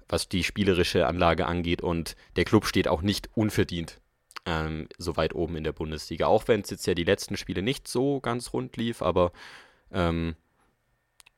was 0.08 0.30
die 0.30 0.44
spielerische 0.44 1.08
Anlage 1.08 1.46
angeht. 1.46 1.82
Und 1.82 2.16
der 2.36 2.46
Club 2.46 2.66
steht 2.66 2.88
auch 2.88 3.02
nicht 3.02 3.30
unverdient 3.36 4.00
ähm, 4.46 4.88
so 4.98 5.18
weit 5.18 5.34
oben 5.36 5.56
in 5.56 5.64
der 5.64 5.74
Bundesliga. 5.74 6.28
Auch 6.28 6.48
wenn 6.48 6.62
es 6.62 6.70
jetzt 6.70 6.86
ja 6.88 6.94
die 6.94 7.04
letzten 7.04 7.38
Spiele 7.38 7.62
nicht 7.62 7.88
so 7.88 8.20
ganz 8.20 8.54
rund 8.54 8.78
lief, 8.78 9.02
aber 9.02 9.32
ähm, 9.92 10.36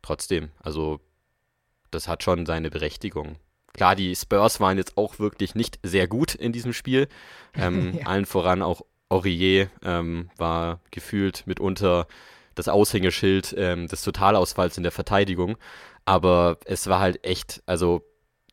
trotzdem, 0.02 0.52
also 0.60 1.00
das 1.92 2.08
hat 2.08 2.24
schon 2.24 2.46
seine 2.46 2.70
Berechtigung. 2.70 3.38
Klar, 3.76 3.96
die 3.96 4.16
Spurs 4.16 4.62
waren 4.62 4.78
jetzt 4.78 4.98
auch 4.98 5.20
wirklich 5.20 5.54
nicht 5.54 5.80
sehr 5.84 6.08
gut 6.08 6.34
in 6.34 6.54
diesem 6.54 6.74
Spiel. 6.74 7.08
Ähm, 7.54 7.94
Ja. 8.00 8.08
Allen 8.08 8.26
voran 8.26 8.62
auch 8.62 8.82
Aurier 9.10 9.70
ähm, 9.84 10.30
war 10.38 10.80
gefühlt 10.92 11.46
mitunter 11.46 12.08
das 12.56 12.70
Aushängeschild 12.70 13.54
ähm, 13.58 13.88
des 13.88 14.02
Totalausfalls 14.02 14.78
in 14.78 14.84
der 14.84 14.94
Verteidigung. 14.94 15.58
Aber 16.06 16.58
es 16.66 16.88
war 16.88 17.00
halt 17.00 17.26
echt, 17.26 17.62
also 17.66 18.02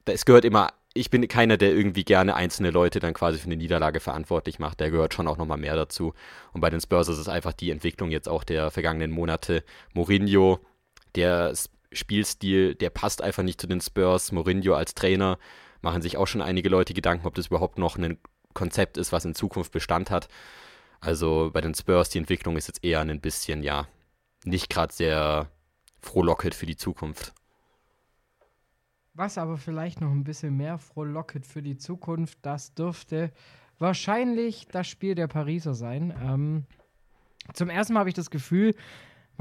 es 0.05 0.25
gehört 0.25 0.45
immer, 0.45 0.73
ich 0.93 1.09
bin 1.09 1.27
keiner, 1.29 1.57
der 1.57 1.73
irgendwie 1.73 2.05
gerne 2.05 2.35
einzelne 2.35 2.71
Leute 2.71 2.99
dann 2.99 3.15
quasi 3.15 3.39
für 3.39 3.47
eine 3.47 3.57
Niederlage 3.57 4.01
verantwortlich 4.01 4.59
macht. 4.59 4.81
Da 4.81 4.91
gehört 4.91 5.15
schon 5.15 5.29
auch 5.29 5.39
nochmal 5.39 5.59
mehr 5.59 5.77
dazu. 5.77 6.15
Und 6.53 6.61
bei 6.61 6.69
den 6.69 6.81
Spurs 6.81 7.09
ist 7.09 7.19
es 7.19 7.29
einfach 7.29 7.53
die 7.53 7.71
Entwicklung 7.71 8.11
jetzt 8.11 8.29
auch 8.29 8.43
der 8.43 8.71
vergangenen 8.71 9.13
Monate. 9.13 9.63
Mourinho, 9.95 10.59
der 11.15 11.55
Spielstil, 11.93 12.75
der 12.75 12.91
passt 12.91 13.23
einfach 13.23 13.43
nicht 13.43 13.61
zu 13.61 13.67
den 13.67 13.81
Spurs. 13.81 14.33
Mourinho 14.33 14.75
als 14.75 14.95
Trainer 14.95 15.39
machen 15.81 16.03
sich 16.03 16.17
auch 16.17 16.27
schon 16.27 16.43
einige 16.43 16.69
Leute 16.69 16.95
Gedanken, 16.95 17.27
ob 17.27 17.35
das 17.35 17.49
überhaupt 17.49 17.79
noch 17.79 17.97
ein 17.97 18.19
Konzept 18.55 18.97
ist, 18.97 19.13
was 19.13 19.25
in 19.25 19.35
Zukunft 19.35 19.73
Bestand 19.73 20.11
hat. 20.11 20.29
Also 21.01 21.51
bei 21.53 21.61
den 21.61 21.75
Spurs, 21.75 22.11
die 22.11 22.19
Entwicklung 22.19 22.57
ist 22.57 22.69
jetzt 22.69 22.85
eher 22.85 23.01
ein 23.01 23.21
bisschen, 23.21 23.63
ja, 23.63 23.89
nicht 24.45 24.71
gerade 24.71 24.93
sehr 24.93 25.51
frohlockend 26.01 26.55
für 26.55 26.67
die 26.67 26.77
Zukunft. 26.77 27.33
Was 29.15 29.37
aber 29.37 29.59
vielleicht 29.59 30.01
noch 30.01 30.11
ein 30.11 30.25
bisschen 30.25 30.57
mehr 30.57 30.79
frohlocket 30.79 31.45
für 31.45 31.61
die 31.61 31.77
Zukunft, 31.77 32.39
das 32.43 32.75
dürfte 32.75 33.31
wahrscheinlich 33.79 34.69
das 34.69 34.87
Spiel 34.87 35.15
der 35.15 35.27
Pariser 35.27 35.75
sein. 35.75 36.15
Ähm, 36.23 36.65
zum 37.53 37.69
ersten 37.69 37.93
Mal 37.93 38.01
habe 38.01 38.09
ich 38.09 38.15
das 38.15 38.31
Gefühl, 38.31 38.75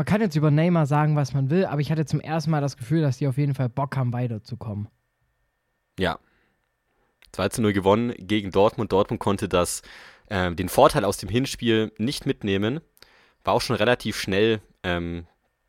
man 0.02 0.06
kann 0.08 0.20
jetzt 0.22 0.36
über 0.36 0.50
Neymar 0.50 0.88
sagen, 0.88 1.16
was 1.16 1.36
man 1.36 1.52
will, 1.52 1.64
aber 1.64 1.80
ich 1.80 1.92
hatte 1.92 2.08
zum 2.08 2.20
ersten 2.20 2.50
Mal 2.50 2.60
das 2.60 2.76
Gefühl, 2.76 3.04
dass 3.04 3.20
die 3.20 3.28
auf 3.28 3.38
jeden 3.38 3.54
Fall 3.54 3.70
Bock 3.70 3.96
haben, 3.96 4.12
weiterzukommen. 4.14 4.88
Ja. 6.00 6.18
2 7.34 7.50
zu 7.50 7.62
0 7.62 7.72
gewonnen 7.72 8.12
gegen 8.18 8.50
Dortmund. 8.50 8.92
Dortmund 8.92 9.22
konnte 9.22 9.48
das, 9.48 9.84
ähm, 10.32 10.56
den 10.56 10.70
Vorteil 10.70 11.06
aus 11.06 11.18
dem 11.18 11.30
Hinspiel 11.30 11.92
nicht 12.00 12.26
mitnehmen. 12.26 12.80
War 13.44 13.54
auch 13.54 13.62
schon 13.62 13.76
relativ 13.76 14.20
schnell 14.20 14.60
ähm, 14.82 15.28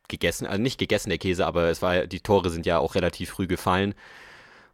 gegessen, 0.08 0.46
also 0.46 0.62
nicht 0.62 0.78
gegessen 0.78 1.10
der 1.10 1.18
Käse, 1.18 1.44
aber 1.44 1.64
es 1.64 1.82
war, 1.82 2.06
die 2.06 2.20
Tore 2.20 2.48
sind 2.48 2.64
ja 2.64 2.78
auch 2.78 2.94
relativ 2.94 3.28
früh 3.28 3.46
gefallen. 3.46 3.92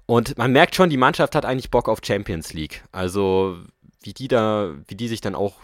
Und 0.07 0.39
man 0.39 0.53
merkt 0.53 0.77
schon, 0.77 0.89
die 0.89 0.97
Mannschaft 0.97 1.35
hat 1.35 1.45
eigentlich 1.45 1.73
Bock 1.73 1.89
auf 1.89 1.99
Champions 2.05 2.53
League. 2.53 2.85
Also 2.93 3.59
wie 4.05 4.13
die 4.13 4.29
da, 4.29 4.77
wie 4.87 4.95
die 4.95 5.09
sich 5.09 5.21
dann 5.21 5.35
auch, 5.35 5.57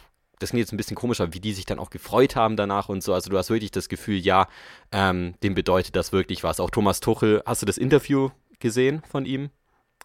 das 0.45 0.51
klingt 0.51 0.61
jetzt 0.61 0.73
ein 0.73 0.77
bisschen 0.77 0.97
komisch, 0.97 1.21
aber 1.23 1.33
wie 1.33 1.41
die 1.41 1.55
sich 1.55 1.65
dann 1.65 1.79
auch 1.79 1.89
gefreut 1.89 2.37
haben 2.37 2.57
danach 2.57 2.91
und 2.91 3.03
so. 3.03 3.15
Also 3.15 3.31
du 3.31 3.39
hast 3.39 3.49
wirklich 3.49 3.71
das 3.71 3.89
Gefühl, 3.89 4.19
ja, 4.19 4.47
ähm, 4.93 5.35
dem 5.43 5.55
bedeutet 5.55 5.97
das 5.97 6.13
wirklich 6.13 6.45
was. 6.45 6.61
Auch 6.61 6.71
Thomas 6.71 7.01
Tuchel, 7.01 7.43
hast 7.47 7.63
du 7.63 7.67
das 7.67 7.79
Interview 7.79 8.29
gesehen 8.59 9.03
von 9.09 9.25
ihm 9.25 9.49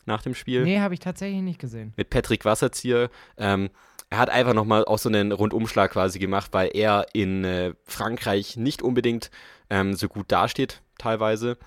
nach 0.05 0.21
dem 0.21 0.33
Spiel? 0.33 0.63
Nee, 0.63 0.79
habe 0.79 0.93
ich 0.93 1.01
tatsächlich 1.01 1.41
nicht 1.41 1.59
gesehen. 1.59 1.93
mit 1.97 2.09
Patrick 2.09 2.45
Wasserzieher. 2.45 3.09
Ähm, 3.37 3.69
er 4.09 4.17
hat 4.17 4.29
einfach 4.29 4.53
nochmal 4.53 4.85
auch 4.85 4.97
so 4.97 5.09
einen 5.09 5.33
Rundumschlag 5.33 5.91
quasi 5.91 6.19
gemacht, 6.19 6.49
weil 6.53 6.71
er 6.73 7.07
in 7.11 7.43
äh, 7.43 7.73
Frankreich 7.83 8.55
nicht 8.55 8.81
unbedingt 8.81 9.29
ähm, 9.69 9.93
so 9.93 10.07
gut 10.07 10.31
dasteht, 10.31 10.81
teilweise. 10.97 11.57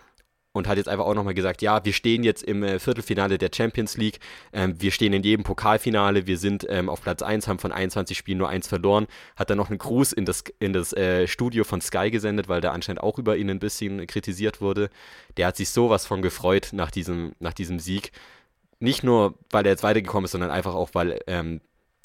Und 0.54 0.68
hat 0.68 0.76
jetzt 0.76 0.88
einfach 0.88 1.06
auch 1.06 1.14
nochmal 1.14 1.32
gesagt, 1.32 1.62
ja, 1.62 1.82
wir 1.82 1.94
stehen 1.94 2.24
jetzt 2.24 2.42
im 2.42 2.62
äh, 2.62 2.78
Viertelfinale 2.78 3.38
der 3.38 3.50
Champions 3.54 3.96
League, 3.96 4.18
ähm, 4.52 4.74
wir 4.78 4.90
stehen 4.90 5.14
in 5.14 5.22
jedem 5.22 5.44
Pokalfinale, 5.44 6.26
wir 6.26 6.36
sind 6.36 6.66
ähm, 6.68 6.90
auf 6.90 7.00
Platz 7.00 7.22
1, 7.22 7.48
haben 7.48 7.58
von 7.58 7.72
21 7.72 8.18
Spielen 8.18 8.36
nur 8.36 8.50
eins 8.50 8.68
verloren. 8.68 9.06
Hat 9.36 9.48
dann 9.48 9.56
noch 9.56 9.70
einen 9.70 9.78
Gruß 9.78 10.12
in 10.12 10.26
das, 10.26 10.44
in 10.58 10.74
das 10.74 10.92
äh, 10.92 11.26
Studio 11.26 11.64
von 11.64 11.80
Sky 11.80 12.10
gesendet, 12.10 12.48
weil 12.48 12.60
der 12.60 12.72
anscheinend 12.72 13.02
auch 13.02 13.18
über 13.18 13.36
ihn 13.36 13.48
ein 13.48 13.60
bisschen 13.60 14.06
kritisiert 14.06 14.60
wurde. 14.60 14.90
Der 15.38 15.46
hat 15.46 15.56
sich 15.56 15.70
sowas 15.70 16.04
von 16.04 16.20
gefreut 16.20 16.70
nach 16.72 16.90
diesem, 16.90 17.32
nach 17.38 17.54
diesem 17.54 17.78
Sieg 17.78 18.12
nicht 18.82 19.04
nur, 19.04 19.38
weil 19.50 19.64
er 19.64 19.70
jetzt 19.70 19.84
weitergekommen 19.84 20.24
ist, 20.24 20.32
sondern 20.32 20.50
einfach 20.50 20.74
auch, 20.74 20.90
weil 20.92 21.20
ähm, 21.28 21.60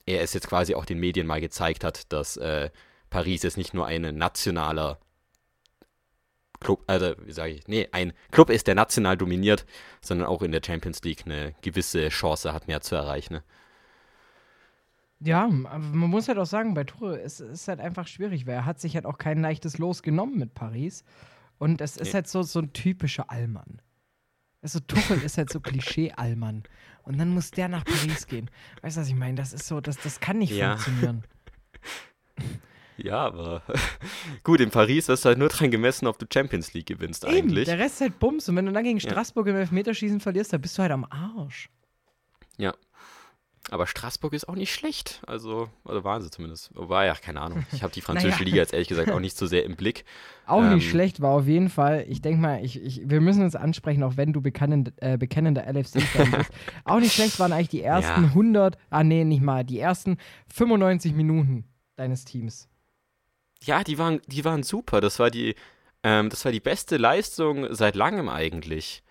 er 0.06 0.22
es 0.22 0.34
jetzt 0.34 0.48
quasi 0.48 0.76
auch 0.76 0.86
den 0.86 1.00
Medien 1.00 1.26
mal 1.26 1.42
gezeigt 1.42 1.84
hat, 1.84 2.12
dass 2.14 2.38
äh, 2.38 2.70
Paris 3.10 3.44
jetzt 3.44 3.58
nicht 3.58 3.74
nur 3.74 3.88
ein 3.88 4.16
nationaler 4.16 5.00
Club, 6.60 6.84
also 6.88 7.14
wie 7.24 7.32
sage 7.32 7.54
ich, 7.54 7.68
nee, 7.68 7.88
ein 7.92 8.14
Club 8.32 8.50
ist, 8.50 8.68
der 8.68 8.76
national 8.76 9.18
dominiert, 9.18 9.66
sondern 10.02 10.28
auch 10.28 10.42
in 10.42 10.52
der 10.52 10.62
Champions 10.66 11.02
League 11.04 11.24
eine 11.26 11.54
gewisse 11.62 12.10
Chance 12.10 12.54
hat, 12.54 12.68
mehr 12.68 12.82
zu 12.82 12.96
erreichen. 12.96 13.34
Ne? 13.36 13.44
Ja, 15.20 15.46
aber 15.46 15.80
man 15.80 16.10
muss 16.10 16.28
halt 16.28 16.38
auch 16.38 16.46
sagen, 16.46 16.74
bei 16.76 16.84
Tore 16.84 17.18
ist 17.18 17.40
es 17.40 17.68
halt 17.68 17.80
einfach 17.80 18.08
schwierig, 18.08 18.46
weil 18.46 18.54
er 18.54 18.66
hat 18.66 18.80
sich 18.80 18.96
halt 18.96 19.06
auch 19.06 19.18
kein 19.18 19.40
leichtes 19.42 19.78
Los 19.80 20.04
genommen 20.04 20.38
mit 20.38 20.54
Paris. 20.54 21.04
Und 21.58 21.82
es 21.82 21.98
ist 21.98 22.10
Nee. 22.10 22.14
halt 22.14 22.28
so, 22.28 22.44
so 22.44 22.60
ein 22.60 22.72
typischer 22.74 23.32
Allmann. 23.32 23.82
Also 24.62 24.80
Tuchel 24.80 25.22
ist 25.24 25.38
halt 25.38 25.52
so 25.52 25.60
Klischee-Allmann. 25.60 26.64
Und 27.04 27.18
dann 27.18 27.30
muss 27.30 27.50
der 27.52 27.68
nach 27.68 27.84
Paris 27.86 28.28
gehen. 28.28 28.50
Weißt 28.82 28.98
du, 28.98 29.02
was 29.02 29.08
ich 29.08 29.16
meine? 29.16 29.36
Das 29.36 29.54
ist 29.54 29.68
so, 29.68 29.82
das, 29.82 29.98
das 29.98 30.20
kann 30.20 30.38
nicht 30.40 30.52
Ja. 30.52 30.78
funktionieren. 30.78 31.24
Ja, 32.98 33.26
aber 33.28 33.62
gut, 34.44 34.60
in 34.60 34.70
Paris 34.72 35.08
wirst 35.08 35.24
du 35.26 35.30
halt 35.30 35.38
nur 35.38 35.50
dran 35.50 35.70
gemessen, 35.72 36.08
ob 36.08 36.18
du 36.20 36.26
Champions 36.32 36.74
League 36.74 36.88
gewinnst 36.88 37.24
Eben, 37.26 37.36
eigentlich. 37.36 37.66
der 37.66 37.80
Rest 37.80 37.96
ist 37.96 38.02
halt 38.02 38.20
Bums. 38.20 38.50
Und 38.50 38.56
wenn 38.56 38.66
du 38.66 38.72
dann 38.72 38.84
gegen 38.84 38.98
Ja. 39.00 39.10
Straßburg 39.10 39.48
im 39.48 39.56
Elfmeterschießen 39.56 40.20
verlierst, 40.20 40.52
dann 40.54 40.62
bist 40.62 40.78
du 40.78 40.82
halt 40.82 40.92
am 40.92 41.06
Arsch. 41.06 41.70
Aber 43.70 43.86
Straßburg 43.86 44.32
ist 44.32 44.48
auch 44.48 44.56
nicht 44.56 44.74
schlecht. 44.74 45.22
Also, 45.28 45.68
also 45.84 46.06
waren 46.06 46.22
sie 46.22 46.32
zumindest. 46.32 46.72
Wobei, 46.74 47.06
ja, 47.08 47.16
keine 47.16 47.42
Ahnung. 47.42 47.66
Ich 47.74 47.84
habe 47.84 47.92
die 47.92 48.00
französische 48.02 48.38
Naja. 48.44 48.46
Liga 48.46 48.58
jetzt 48.62 48.72
ehrlich 48.72 48.88
gesagt 48.88 49.12
auch 49.12 49.20
nicht 49.20 49.36
so 49.38 49.46
sehr 49.46 49.66
im 49.66 49.76
Blick. 49.76 50.06
Auch 50.46 50.62
nicht 50.62 50.72
Ähm. 50.86 50.90
schlecht, 50.90 51.20
war 51.22 51.32
auf 51.32 51.48
jeden 51.48 51.70
Fall, 51.70 52.06
ich 52.08 52.22
denke 52.22 52.40
mal, 52.42 52.64
ich, 52.64 52.82
ich, 52.82 53.02
wir 53.10 53.20
müssen 53.20 53.44
uns 53.44 53.58
ansprechen, 53.58 54.04
auch 54.04 54.16
wenn 54.16 54.32
du 54.32 54.42
bekennend, 54.42 54.94
äh, 55.02 55.18
bekennender 55.18 55.66
LFC-Fan 55.68 56.32
bist. 56.32 56.50
Auch 56.86 57.00
nicht 57.02 57.14
schlecht 57.14 57.40
waren 57.42 57.52
eigentlich 57.52 57.68
die 57.68 57.82
ersten 57.84 58.22
Ja. 58.24 58.28
100, 58.30 58.78
ah 58.90 59.04
nee, 59.04 59.26
nicht 59.26 59.42
mal, 59.42 59.66
die 59.66 59.80
ersten 59.80 60.18
95 60.54 61.14
Minuten 61.14 61.66
deines 61.98 62.24
Teams. 62.24 62.70
Ja, 63.64 63.84
die 63.84 63.98
waren, 63.98 64.22
die 64.28 64.46
waren 64.46 64.64
super. 64.64 65.02
Das 65.02 65.20
war 65.20 65.30
die, 65.32 65.56
ähm, 66.04 66.30
das 66.30 66.46
war 66.46 66.52
die 66.52 66.60
beste 66.60 66.98
Leistung 66.98 67.74
seit 67.74 67.96
langem 67.96 68.30
eigentlich. 68.30 69.04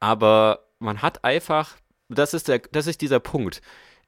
Aber 0.00 0.68
man 0.78 1.02
hat 1.02 1.24
einfach, 1.24 1.76
das 2.08 2.34
ist 2.34 2.48
der, 2.48 2.60
das 2.60 2.86
ist 2.86 3.00
dieser 3.00 3.20
Punkt. 3.20 3.60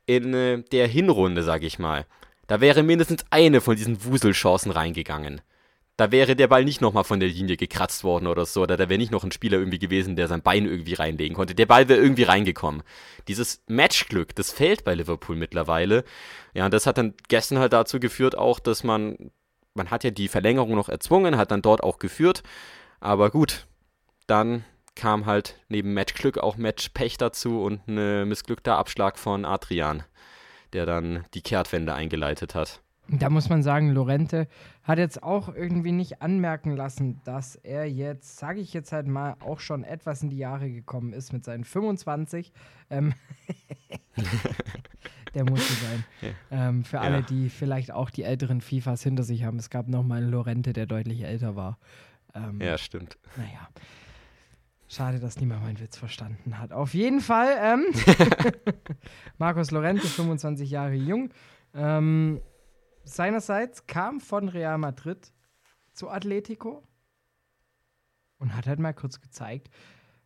In 0.06 0.34
äh, 0.34 0.62
der 0.72 0.86
Hinrunde, 0.86 1.42
sag 1.42 1.62
ich 1.62 1.78
mal, 1.78 2.06
da 2.46 2.60
wäre 2.60 2.82
mindestens 2.82 3.24
eine 3.30 3.60
von 3.60 3.76
diesen 3.76 4.04
Wuselchancen 4.04 4.72
reingegangen. 4.72 5.40
Da 5.96 6.10
wäre 6.10 6.34
der 6.34 6.48
Ball 6.48 6.64
nicht 6.64 6.80
nochmal 6.80 7.04
von 7.04 7.20
der 7.20 7.28
Linie 7.28 7.58
gekratzt 7.58 8.04
worden 8.04 8.26
oder 8.26 8.46
so, 8.46 8.62
oder 8.62 8.78
da 8.78 8.88
wäre 8.88 8.98
nicht 8.98 9.12
noch 9.12 9.22
ein 9.22 9.32
Spieler 9.32 9.58
irgendwie 9.58 9.78
gewesen, 9.78 10.16
der 10.16 10.28
sein 10.28 10.40
Bein 10.40 10.64
irgendwie 10.64 10.94
reinlegen 10.94 11.36
konnte. 11.36 11.54
Der 11.54 11.66
Ball 11.66 11.88
wäre 11.88 12.00
irgendwie 12.00 12.22
reingekommen. 12.22 12.82
Dieses 13.28 13.62
Matchglück, 13.68 14.34
das 14.34 14.50
fehlt 14.50 14.82
bei 14.82 14.94
Liverpool 14.94 15.36
mittlerweile. 15.36 16.04
Ja, 16.54 16.64
und 16.64 16.72
das 16.72 16.86
hat 16.86 16.96
dann 16.96 17.14
gestern 17.28 17.58
halt 17.58 17.74
dazu 17.74 18.00
geführt 18.00 18.36
auch, 18.36 18.60
dass 18.60 18.82
man 18.82 19.30
man 19.74 19.90
hat 19.90 20.04
ja 20.04 20.10
die 20.10 20.28
Verlängerung 20.28 20.74
noch 20.74 20.88
erzwungen, 20.88 21.36
hat 21.36 21.50
dann 21.50 21.62
dort 21.62 21.82
auch 21.82 21.98
geführt. 21.98 22.42
Aber 23.00 23.30
gut, 23.30 23.66
dann 24.26 24.64
kam 24.94 25.26
halt 25.26 25.58
neben 25.68 25.94
Matchglück 25.94 26.38
auch 26.38 26.56
Matchpech 26.56 27.16
dazu 27.16 27.62
und 27.62 27.88
ein 27.88 28.28
missglückter 28.28 28.76
Abschlag 28.76 29.18
von 29.18 29.44
Adrian, 29.44 30.02
der 30.72 30.86
dann 30.86 31.24
die 31.34 31.42
Kehrtwende 31.42 31.94
eingeleitet 31.94 32.54
hat. 32.54 32.82
Da 33.12 33.28
muss 33.28 33.48
man 33.48 33.64
sagen, 33.64 33.90
Lorente 33.90 34.46
hat 34.84 34.98
jetzt 34.98 35.22
auch 35.24 35.52
irgendwie 35.52 35.90
nicht 35.90 36.22
anmerken 36.22 36.76
lassen, 36.76 37.20
dass 37.24 37.56
er 37.56 37.90
jetzt, 37.90 38.36
sage 38.36 38.60
ich 38.60 38.72
jetzt 38.72 38.92
halt 38.92 39.08
mal, 39.08 39.34
auch 39.40 39.58
schon 39.58 39.82
etwas 39.82 40.22
in 40.22 40.30
die 40.30 40.38
Jahre 40.38 40.70
gekommen 40.70 41.12
ist 41.12 41.32
mit 41.32 41.44
seinen 41.44 41.64
25. 41.64 42.52
Ähm 42.88 43.14
der 45.34 45.44
musste 45.48 45.72
sein. 45.74 46.04
Ähm, 46.50 46.84
für 46.84 47.00
alle, 47.00 47.16
Ja. 47.18 47.22
die 47.22 47.48
vielleicht 47.50 47.92
auch 47.92 48.10
die 48.10 48.22
älteren 48.24 48.60
FIFAs 48.60 49.02
hinter 49.02 49.22
sich 49.22 49.44
haben. 49.44 49.58
Es 49.58 49.70
gab 49.70 49.88
noch 49.88 50.02
mal 50.02 50.22
einen 50.22 50.30
Lorente, 50.30 50.72
der 50.72 50.86
deutlich 50.86 51.22
älter 51.22 51.56
war. 51.56 51.78
Ähm, 52.34 52.60
Ja, 52.60 52.76
stimmt. 52.78 53.18
Naja. 53.36 53.68
Schade, 54.88 55.20
dass 55.20 55.38
niemand 55.38 55.62
meinen 55.62 55.78
Witz 55.78 55.96
verstanden 55.96 56.58
hat. 56.58 56.72
Auf 56.72 56.94
jeden 56.94 57.20
Fall, 57.20 57.56
ähm, 57.60 57.84
Marcos 59.38 59.70
Lorente, 59.70 60.06
25 60.06 60.68
Jahre 60.70 60.94
jung. 60.94 61.30
Ähm, 61.74 62.40
seinerseits 63.04 63.86
kam 63.86 64.20
von 64.20 64.48
Real 64.48 64.78
Madrid 64.78 65.32
zu 65.92 66.08
Atletico 66.10 66.82
und 68.38 68.56
hat 68.56 68.66
halt 68.66 68.78
mal 68.80 68.92
kurz 68.94 69.20
gezeigt, 69.20 69.70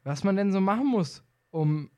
was 0.03 0.25
man 0.25 0.37
denn 0.37 0.53
so 0.53 0.61
machen 0.61 0.87
muss, 0.87 1.23
um 1.51 1.91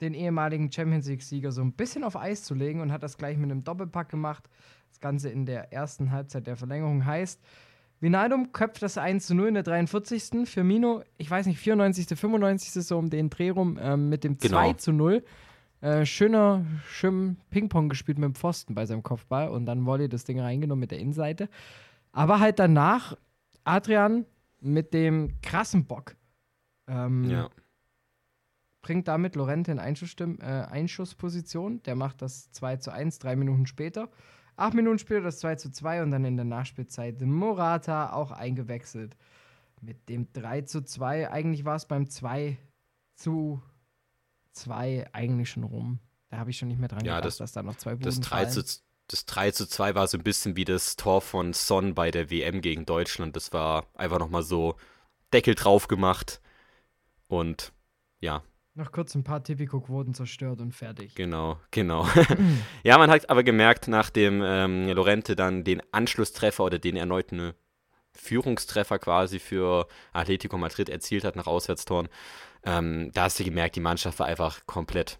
den 0.00 0.14
ehemaligen 0.14 0.70
Champions 0.72 1.06
League-Sieger 1.06 1.52
so 1.52 1.62
ein 1.62 1.72
bisschen 1.72 2.04
auf 2.04 2.16
Eis 2.16 2.42
zu 2.42 2.54
legen 2.54 2.80
und 2.80 2.90
hat 2.92 3.02
das 3.02 3.18
gleich 3.18 3.36
mit 3.36 3.50
einem 3.50 3.64
Doppelpack 3.64 4.08
gemacht. 4.08 4.48
Das 4.88 5.00
Ganze 5.00 5.28
in 5.28 5.46
der 5.46 5.72
ersten 5.72 6.10
Halbzeit 6.10 6.46
der 6.46 6.56
Verlängerung 6.56 7.04
heißt, 7.04 7.40
Vinaldum 8.00 8.52
köpft 8.52 8.82
das 8.82 8.96
1 8.96 9.26
zu 9.26 9.34
0 9.34 9.48
in 9.48 9.54
der 9.54 9.62
43. 9.62 10.48
Firmino, 10.48 11.02
ich 11.18 11.30
weiß 11.30 11.44
nicht, 11.46 11.58
94., 11.58 12.06
95. 12.18 12.72
so 12.84 12.96
um 12.98 13.10
den 13.10 13.28
Dreh 13.28 13.50
rum 13.50 13.78
ähm, 13.80 14.08
mit 14.08 14.24
dem 14.24 14.38
Genau. 14.38 14.56
2 14.56 14.72
zu 14.74 14.92
0. 14.92 15.22
Äh, 15.82 16.06
schöner, 16.06 16.64
schön 16.88 17.36
Ping-Pong 17.50 17.88
gespielt 17.90 18.18
mit 18.18 18.26
dem 18.26 18.34
Pfosten 18.34 18.74
bei 18.74 18.86
seinem 18.86 19.02
Kopfball 19.02 19.48
und 19.50 19.66
dann 19.66 19.84
Volley 19.84 20.08
das 20.08 20.24
Ding 20.24 20.40
reingenommen 20.40 20.80
mit 20.80 20.90
der 20.90 20.98
Innenseite. 20.98 21.48
Aber 22.12 22.40
halt 22.40 22.58
danach 22.58 23.16
Adrian 23.64 24.24
mit 24.60 24.92
dem 24.94 25.34
krassen 25.42 25.84
Bock. 25.84 26.16
Ähm, 26.88 27.24
Ja. 27.30 27.48
Bringt 28.82 29.08
damit 29.08 29.36
Lorente 29.36 29.70
in 29.72 29.78
Einschussstimm, 29.78 30.38
äh, 30.40 30.44
Einschussposition. 30.44 31.82
Der 31.82 31.94
macht 31.96 32.22
das 32.22 32.50
2 32.52 32.76
zu 32.76 32.92
1, 32.92 33.18
drei 33.18 33.36
Minuten 33.36 33.66
später. 33.66 34.08
Acht 34.56 34.74
Minuten 34.74 34.98
später 34.98 35.22
das 35.22 35.38
2 35.40 35.56
zu 35.56 35.70
2 35.70 36.02
und 36.02 36.10
dann 36.10 36.24
in 36.24 36.36
der 36.36 36.44
Nachspielzeit 36.44 37.20
Morata 37.20 38.12
auch 38.12 38.30
eingewechselt. 38.30 39.16
Mit 39.80 40.08
dem 40.08 40.32
3 40.32 40.62
zu 40.62 40.82
2. 40.84 41.30
Eigentlich 41.30 41.64
war 41.64 41.76
es 41.76 41.86
beim 41.86 42.08
2 42.10 42.58
zu 43.16 43.62
2 44.52 45.08
eigentlich 45.12 45.50
schon 45.50 45.64
rum. 45.64 46.00
Da 46.28 46.38
habe 46.38 46.50
ich 46.50 46.58
schon 46.58 46.68
nicht 46.68 46.78
mehr 46.78 46.88
dran 46.88 47.04
Ja, 47.04 47.16
gedacht, 47.16 47.26
das- 47.26 47.36
dass 47.38 47.52
da 47.52 47.62
noch 47.62 47.76
zwei 47.76 47.92
Buden 47.92 48.04
Das 48.04 48.20
3, 48.20 48.44
zu, 48.46 48.62
das 49.08 49.26
3 49.26 49.50
zu 49.50 49.66
2 49.66 49.94
war 49.94 50.06
so 50.06 50.16
ein 50.18 50.22
bisschen 50.24 50.56
wie 50.56 50.64
das 50.64 50.96
Tor 50.96 51.20
von 51.20 51.52
Son 51.52 51.94
bei 51.94 52.10
der 52.10 52.30
WM 52.30 52.60
gegen 52.60 52.84
Deutschland. 52.86 53.36
Das 53.36 53.52
war 53.52 53.86
einfach 53.94 54.18
nochmal 54.18 54.42
so 54.42 54.76
Deckel 55.32 55.54
drauf 55.54 55.88
gemacht. 55.88 56.40
Und 57.26 57.72
ja, 58.20 58.42
Noch 58.80 58.92
kurz 58.92 59.14
ein 59.14 59.24
paar 59.24 59.44
Tipico-Quoten 59.44 60.14
zerstört 60.14 60.62
und 60.62 60.74
fertig. 60.74 61.14
genau, 61.14 61.60
genau. 61.70 62.08
ja, 62.82 62.96
man 62.96 63.10
hat 63.10 63.28
aber 63.28 63.42
gemerkt, 63.42 63.88
nachdem 63.88 64.40
ähm, 64.42 64.88
Lorente 64.88 65.36
dann 65.36 65.64
den 65.64 65.82
Anschlusstreffer 65.92 66.64
oder 66.64 66.78
den 66.78 66.96
erneuten 66.96 67.52
Führungstreffer 68.14 68.98
quasi 68.98 69.38
für 69.38 69.86
Atletico 70.14 70.56
Madrid 70.56 70.88
erzielt 70.88 71.24
hat 71.24 71.36
nach 71.36 71.46
Auswärtstoren, 71.46 72.08
ähm, 72.64 73.10
da 73.12 73.24
hast 73.24 73.38
du 73.38 73.44
gemerkt, 73.44 73.76
die 73.76 73.80
Mannschaft 73.80 74.18
war 74.18 74.26
einfach 74.26 74.64
komplett 74.64 75.18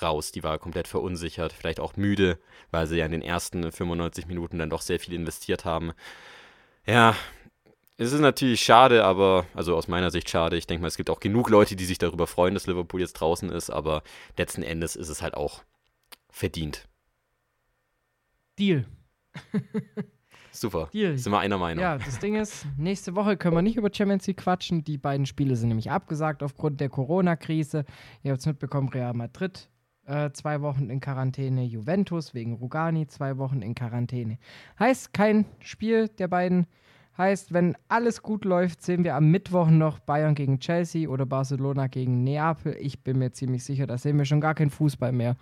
raus. 0.00 0.32
Die 0.32 0.42
war 0.42 0.58
komplett 0.58 0.88
verunsichert, 0.88 1.52
vielleicht 1.52 1.80
auch 1.80 1.98
müde, 1.98 2.38
weil 2.70 2.86
sie 2.86 2.96
ja 2.96 3.04
in 3.04 3.12
den 3.12 3.20
ersten 3.20 3.70
95 3.70 4.28
Minuten 4.28 4.58
dann 4.58 4.70
doch 4.70 4.80
sehr 4.80 4.98
viel 4.98 5.12
investiert 5.12 5.66
haben. 5.66 5.92
Ja, 6.86 7.14
es 7.96 8.12
ist 8.12 8.20
natürlich 8.20 8.60
schade, 8.60 9.04
aber, 9.04 9.46
also 9.54 9.76
aus 9.76 9.88
meiner 9.88 10.10
Sicht 10.10 10.28
schade. 10.28 10.56
Ich 10.56 10.66
denke 10.66 10.82
mal, 10.82 10.88
es 10.88 10.96
gibt 10.96 11.10
auch 11.10 11.20
genug 11.20 11.50
Leute, 11.50 11.76
die 11.76 11.84
sich 11.84 11.98
darüber 11.98 12.26
freuen, 12.26 12.54
dass 12.54 12.66
Liverpool 12.66 13.00
jetzt 13.00 13.14
draußen 13.14 13.50
ist, 13.50 13.70
aber 13.70 14.02
letzten 14.36 14.62
Endes 14.62 14.96
ist 14.96 15.08
es 15.08 15.22
halt 15.22 15.34
auch 15.34 15.62
verdient. 16.30 16.88
Deal. 18.58 18.86
Super. 20.52 20.88
Deal. 20.92 21.18
Sind 21.18 21.32
wir 21.32 21.40
einer 21.40 21.58
Meinung. 21.58 21.82
Ja, 21.82 21.98
das 21.98 22.18
Ding 22.18 22.36
ist, 22.36 22.66
nächste 22.76 23.14
Woche 23.16 23.36
können 23.36 23.56
wir 23.56 23.62
nicht 23.62 23.76
über 23.76 23.90
Champions 23.92 24.26
League 24.26 24.38
quatschen. 24.38 24.84
Die 24.84 24.98
beiden 24.98 25.26
Spiele 25.26 25.56
sind 25.56 25.68
nämlich 25.68 25.90
abgesagt 25.90 26.42
aufgrund 26.42 26.80
der 26.80 26.88
Corona-Krise. 26.88 27.84
Ihr 28.22 28.30
habt 28.32 28.40
es 28.40 28.46
mitbekommen, 28.46 28.88
Real 28.88 29.14
Madrid 29.14 29.68
äh, 30.06 30.30
zwei 30.32 30.60
Wochen 30.60 30.90
in 30.90 31.00
Quarantäne, 31.00 31.64
Juventus 31.64 32.34
wegen 32.34 32.54
Rugani 32.54 33.06
zwei 33.06 33.38
Wochen 33.38 33.62
in 33.62 33.74
Quarantäne. 33.74 34.38
Heißt 34.78 35.12
kein 35.12 35.46
Spiel 35.60 36.08
der 36.08 36.28
beiden. 36.28 36.66
Heißt, 37.16 37.52
wenn 37.52 37.76
alles 37.88 38.22
gut 38.22 38.44
läuft, 38.44 38.82
sehen 38.82 39.04
wir 39.04 39.14
am 39.14 39.30
Mittwoch 39.30 39.68
noch 39.68 40.00
Bayern 40.00 40.34
gegen 40.34 40.58
Chelsea 40.58 41.08
oder 41.08 41.26
Barcelona 41.26 41.86
gegen 41.86 42.24
Neapel. 42.24 42.76
Ich 42.80 43.02
bin 43.04 43.18
mir 43.18 43.30
ziemlich 43.32 43.62
sicher, 43.64 43.86
da 43.86 43.98
sehen 43.98 44.18
wir 44.18 44.24
schon 44.24 44.40
gar 44.40 44.54
keinen 44.54 44.70
Fußball 44.70 45.12
mehr. 45.12 45.36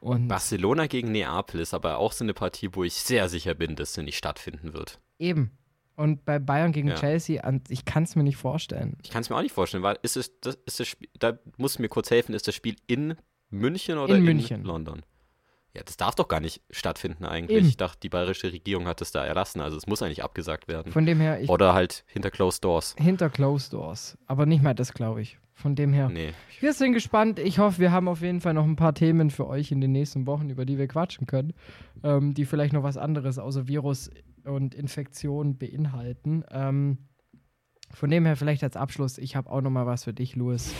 Und 0.00 0.28
Barcelona 0.28 0.86
gegen 0.86 1.10
Neapel 1.10 1.60
ist 1.60 1.74
aber 1.74 1.98
auch 1.98 2.12
so 2.12 2.22
eine 2.24 2.32
Partie, 2.34 2.68
wo 2.72 2.84
ich 2.84 2.94
sehr 2.94 3.28
sicher 3.28 3.54
bin, 3.54 3.74
dass 3.74 3.94
sie 3.94 4.02
nicht 4.04 4.16
stattfinden 4.16 4.72
wird. 4.72 5.00
eben. 5.18 5.50
Und 5.98 6.26
bei 6.26 6.38
Bayern 6.38 6.72
gegen 6.72 6.88
Ja. 6.88 6.94
Chelsea, 6.96 7.42
ich 7.70 7.86
kann 7.86 8.02
es 8.02 8.16
mir 8.16 8.22
nicht 8.22 8.36
vorstellen. 8.36 8.98
Ich 9.02 9.08
kann 9.08 9.22
es 9.22 9.30
mir 9.30 9.36
auch 9.36 9.40
nicht 9.40 9.54
vorstellen, 9.54 9.82
weil 9.82 9.98
ist 10.02 10.18
es, 10.18 10.38
das, 10.42 10.58
ist 10.66 10.78
das 10.78 10.86
Spiel, 10.86 11.08
da 11.18 11.38
muss 11.56 11.78
mir 11.78 11.88
kurz 11.88 12.10
helfen, 12.10 12.34
ist 12.34 12.46
das 12.46 12.54
Spiel 12.54 12.76
in 12.86 13.14
München 13.48 13.96
oder 13.96 14.12
In 14.14 14.20
in, 14.20 14.24
München. 14.26 14.62
London? 14.62 15.02
Ja, 15.76 15.82
das 15.84 15.98
darf 15.98 16.14
doch 16.14 16.26
gar 16.26 16.40
nicht 16.40 16.62
stattfinden 16.70 17.26
eigentlich. 17.26 17.58
Eben. 17.58 17.68
Ich 17.68 17.76
dachte, 17.76 18.00
die 18.00 18.08
bayerische 18.08 18.50
Regierung 18.50 18.86
hat 18.86 19.02
es 19.02 19.12
da 19.12 19.26
erlassen, 19.26 19.60
also 19.60 19.76
es 19.76 19.86
muss 19.86 20.00
eigentlich 20.00 20.24
abgesagt 20.24 20.68
werden. 20.68 20.90
Von 20.90 21.04
dem 21.04 21.20
her, 21.20 21.38
ich 21.38 21.50
Oder 21.50 21.74
halt 21.74 22.04
hinter 22.06 22.30
Closed 22.30 22.64
Doors. 22.64 22.94
hinter 22.98 23.28
Closed 23.28 23.74
Doors. 23.74 24.16
Aber 24.26 24.46
nicht 24.46 24.62
mal 24.62 24.74
das, 24.74 24.94
glaube 24.94 25.20
ich. 25.20 25.38
Von 25.52 25.74
dem 25.74 25.92
her. 25.92 26.08
Nee. 26.08 26.32
Wir 26.60 26.72
sind 26.72 26.94
gespannt. 26.94 27.38
Ich 27.38 27.58
hoffe, 27.58 27.78
wir 27.78 27.92
haben 27.92 28.08
auf 28.08 28.22
jeden 28.22 28.40
Fall 28.40 28.54
noch 28.54 28.64
ein 28.64 28.76
paar 28.76 28.94
Themen 28.94 29.30
für 29.30 29.46
euch 29.46 29.70
in 29.70 29.82
den 29.82 29.92
nächsten 29.92 30.26
Wochen, 30.26 30.48
über 30.48 30.64
die 30.64 30.78
wir 30.78 30.88
quatschen 30.88 31.26
können, 31.26 31.52
ähm, 32.02 32.32
die 32.32 32.46
vielleicht 32.46 32.72
noch 32.72 32.82
was 32.82 32.96
anderes 32.96 33.38
außer 33.38 33.68
Virus 33.68 34.10
und 34.44 34.74
Infektion 34.74 35.58
beinhalten. 35.58 36.42
Ähm, 36.50 36.98
von 37.92 38.10
dem 38.10 38.24
her 38.24 38.36
vielleicht 38.36 38.64
als 38.64 38.76
Abschluss, 38.76 39.18
ich 39.18 39.36
habe 39.36 39.50
auch 39.50 39.60
noch 39.60 39.70
mal 39.70 39.86
was 39.86 40.04
für 40.04 40.14
dich, 40.14 40.36
Louis. 40.36 40.74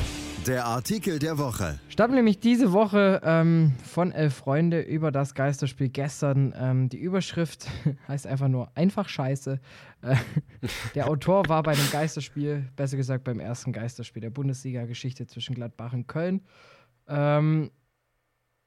Der 0.47 0.65
Artikel 0.65 1.19
der 1.19 1.39
Woche. 1.39 1.81
Stammt 1.89 2.15
nämlich 2.15 2.39
diese 2.39 2.73
Woche 2.73 3.21
ähm, 3.25 3.73
von 3.85 4.13
Elf 4.13 4.33
Freunde 4.33 4.81
über 4.81 5.11
das 5.11 5.35
Geisterspiel 5.35 5.89
gestern. 5.89 6.55
Ähm, 6.57 6.89
die 6.89 6.99
Überschrift 6.99 7.67
heißt 8.09 8.29
einfach 8.29 8.47
nur 8.47 8.71
einfach 8.77 9.09
scheiße. 9.09 9.59
Äh, 10.03 10.15
der 10.95 11.09
Autor 11.09 11.49
war 11.49 11.65
bei 11.65 11.75
dem 11.75 11.91
Geisterspiel, 11.91 12.71
besser 12.77 12.97
gesagt 12.97 13.25
beim 13.25 13.41
ersten 13.41 13.73
Geisterspiel 13.73 14.21
der 14.23 14.31
Bundesliga-Geschichte 14.31 15.27
zwischen 15.27 15.57
Gladbach 15.57 15.93
und 15.93 16.07
Köln. 16.07 16.43
Ähm, 17.09 17.73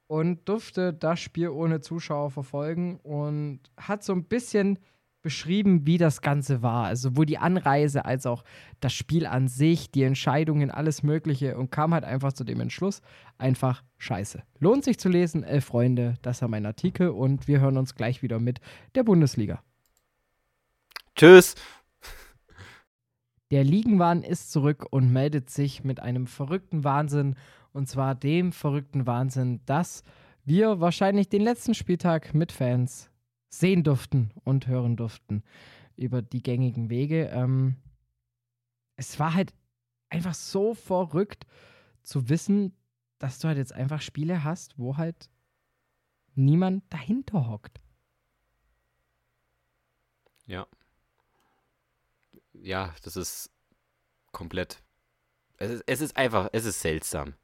und 0.07 0.49
durfte 0.49 0.93
das 0.93 1.21
Spiel 1.21 1.47
ohne 1.47 1.79
Zuschauer 1.79 2.31
verfolgen 2.31 2.99
und 3.03 3.61
hat 3.77 4.03
so 4.03 4.11
ein 4.11 4.25
bisschen 4.25 4.79
beschrieben, 5.21 5.85
wie 5.85 5.97
das 5.97 6.21
Ganze 6.21 6.61
war. 6.61 6.85
Also 6.85 7.09
sowohl 7.09 7.25
die 7.25 7.37
Anreise 7.37 8.05
als 8.05 8.25
auch 8.25 8.43
das 8.79 8.93
Spiel 8.93 9.25
an 9.25 9.47
sich, 9.47 9.91
die 9.91 10.03
Entscheidungen, 10.03 10.71
alles 10.71 11.03
Mögliche 11.03 11.57
und 11.57 11.71
kam 11.71 11.93
halt 11.93 12.05
einfach 12.05 12.33
zu 12.33 12.43
dem 12.43 12.59
Entschluss, 12.61 13.01
einfach 13.37 13.83
scheiße. 13.97 14.43
Lohnt 14.59 14.83
sich 14.83 14.97
zu 14.97 15.09
lesen, 15.09 15.43
elf 15.43 15.65
Freunde, 15.65 16.15
das 16.21 16.41
war 16.41 16.49
mein 16.49 16.65
Artikel 16.65 17.09
und 17.09 17.47
wir 17.47 17.59
hören 17.59 17.77
uns 17.77 17.95
gleich 17.95 18.21
wieder 18.21 18.39
mit 18.39 18.59
der 18.95 19.03
Bundesliga. 19.03 19.61
Tschüss. 21.15 21.55
Der 23.51 23.63
Ligenwahn 23.63 24.21
ist 24.21 24.51
zurück 24.51 24.85
und 24.91 25.11
meldet 25.11 25.49
sich 25.49 25.83
mit 25.83 25.99
einem 25.99 26.27
verrückten 26.27 26.83
Wahnsinn. 26.83 27.35
Und 27.73 27.89
zwar 27.89 28.13
dem 28.15 28.51
verrückten 28.51 29.07
Wahnsinn, 29.07 29.61
dass 29.65 30.03
wir 30.45 30.79
wahrscheinlich 30.79 31.29
den 31.29 31.41
letzten 31.41 31.73
Spieltag 31.73 32.33
mit 32.33 32.51
Fans 32.51 33.08
sehen 33.49 33.83
durften 33.83 34.31
und 34.43 34.67
hören 34.67 34.95
durften 34.95 35.43
über 35.95 36.21
die 36.21 36.41
gängigen 36.41 36.89
Wege. 36.89 37.25
Ähm, 37.27 37.75
es 38.95 39.19
war 39.19 39.33
halt 39.33 39.53
einfach 40.09 40.33
so 40.33 40.73
verrückt 40.73 41.45
zu 42.03 42.29
wissen, 42.29 42.75
dass 43.17 43.39
du 43.39 43.47
halt 43.47 43.57
jetzt 43.57 43.73
einfach 43.73 44.01
Spiele 44.01 44.43
hast, 44.43 44.77
wo 44.77 44.97
halt 44.97 45.29
niemand 46.35 46.83
dahinter 46.89 47.49
hockt. 47.49 47.81
Ja. 50.45 50.67
Ja, 52.53 52.95
das 53.03 53.15
ist 53.15 53.51
komplett. 54.31 54.81
Es 55.57 55.71
ist, 55.71 55.83
es 55.85 56.01
ist 56.01 56.17
einfach, 56.17 56.49
es 56.53 56.65
ist 56.65 56.81
seltsam. 56.81 57.35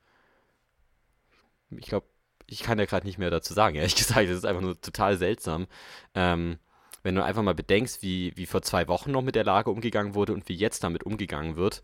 Ich 1.70 1.88
glaube, 1.88 2.08
ich 2.48 2.64
kann 2.64 2.80
ja 2.80 2.86
gerade 2.86 3.06
nicht 3.06 3.18
mehr 3.18 3.32
dazu 3.32 3.54
sagen, 3.54 3.76
ehrlich 3.78 3.96
gesagt. 3.96 4.28
Es 4.28 4.38
ist 4.38 4.46
einfach 4.46 4.62
nur 4.62 4.80
total 4.80 5.18
seltsam. 5.18 5.68
Ähm, 6.14 6.58
wenn 7.04 7.16
du 7.16 7.24
einfach 7.24 7.44
mal 7.44 7.54
bedenkst, 7.54 8.02
wie, 8.02 8.36
wie 8.36 8.48
vor 8.48 8.62
zwei 8.62 8.88
Wochen 8.88 9.12
noch 9.12 9.22
mit 9.22 9.36
der 9.36 9.44
Lage 9.44 9.70
umgegangen 9.70 10.16
wurde 10.16 10.34
und 10.34 10.50
wie 10.50 10.56
jetzt 10.56 10.84
damit 10.84 11.04
umgegangen 11.04 11.56
wird, 11.56 11.82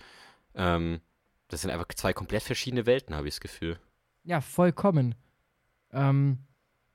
ähm, 0.56 1.02
das 1.48 1.62
sind 1.62 1.70
einfach 1.70 1.86
zwei 1.96 2.14
komplett 2.14 2.44
verschiedene 2.44 2.86
Welten, 2.86 3.16
habe 3.16 3.28
ich 3.28 3.36
das 3.36 3.42
Gefühl. 3.42 3.78
Ja, 4.24 4.42
vollkommen. 4.42 5.16
Ähm, 5.92 6.40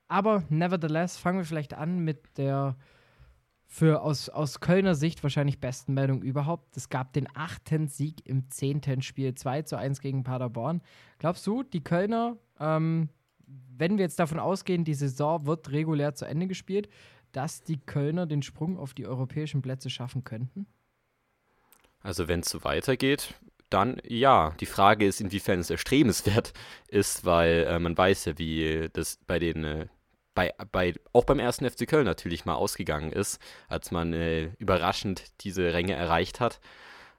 aber 0.07 0.43
nevertheless, 0.49 1.17
fangen 1.17 1.37
wir 1.37 1.45
vielleicht 1.45 1.73
an 1.73 1.99
mit 1.99 2.37
der 2.37 2.75
für 3.69 4.01
aus, 4.01 4.29
aus 4.29 4.61
Kölner 4.61 4.95
Sicht 4.95 5.23
wahrscheinlich 5.23 5.59
besten 5.59 5.93
Meldung 5.93 6.21
überhaupt. 6.21 6.75
Es 6.77 6.89
gab 6.89 7.11
den 7.13 7.27
achten 7.35 7.87
Sieg 7.87 8.25
im 8.25 8.49
zehnten 8.49 9.01
Spiel, 9.01 9.35
2 9.35 9.63
zu 9.63 9.77
1 9.77 9.99
gegen 9.99 10.23
Paderborn. 10.23 10.81
Glaubst 11.19 11.45
du, 11.45 11.63
die 11.63 11.83
Kölner, 11.83 12.37
ähm, 12.59 13.09
wenn 13.47 13.97
wir 13.97 14.03
jetzt 14.03 14.19
davon 14.19 14.39
ausgehen, 14.39 14.83
die 14.83 14.93
Saison 14.93 15.45
wird 15.45 15.71
regulär 15.71 16.15
zu 16.15 16.25
Ende 16.25 16.47
gespielt, 16.47 16.89
dass 17.31 17.63
die 17.63 17.77
Kölner 17.77 18.25
den 18.25 18.41
Sprung 18.41 18.77
auf 18.77 18.93
die 18.93 19.07
europäischen 19.07 19.61
Plätze 19.61 19.89
schaffen 19.89 20.23
könnten? 20.23 20.65
Also 22.01 22.27
wenn 22.27 22.41
es 22.41 22.49
so 22.49 22.63
weitergeht, 22.63 23.35
dann 23.69 24.01
ja, 24.05 24.55
die 24.59 24.65
Frage 24.65 25.05
ist, 25.05 25.19
inwiefern 25.19 25.59
es 25.59 25.69
erstrebenswert 25.69 26.53
ist, 26.87 27.25
weil 27.25 27.65
äh, 27.67 27.79
man 27.79 27.97
weiß 27.97 28.25
ja, 28.25 28.37
wie 28.37 28.89
das 28.93 29.19
bei 29.27 29.39
den, 29.39 29.63
äh, 29.63 29.87
bei, 30.33 30.53
bei, 30.71 30.93
auch 31.13 31.25
beim 31.25 31.39
ersten 31.39 31.69
FC 31.69 31.87
Köln 31.87 32.05
natürlich 32.05 32.45
mal 32.45 32.55
ausgegangen 32.55 33.11
ist, 33.11 33.39
als 33.67 33.91
man 33.91 34.13
äh, 34.13 34.51
überraschend 34.57 35.23
diese 35.41 35.73
Ränge 35.73 35.93
erreicht 35.93 36.39
hat. 36.39 36.59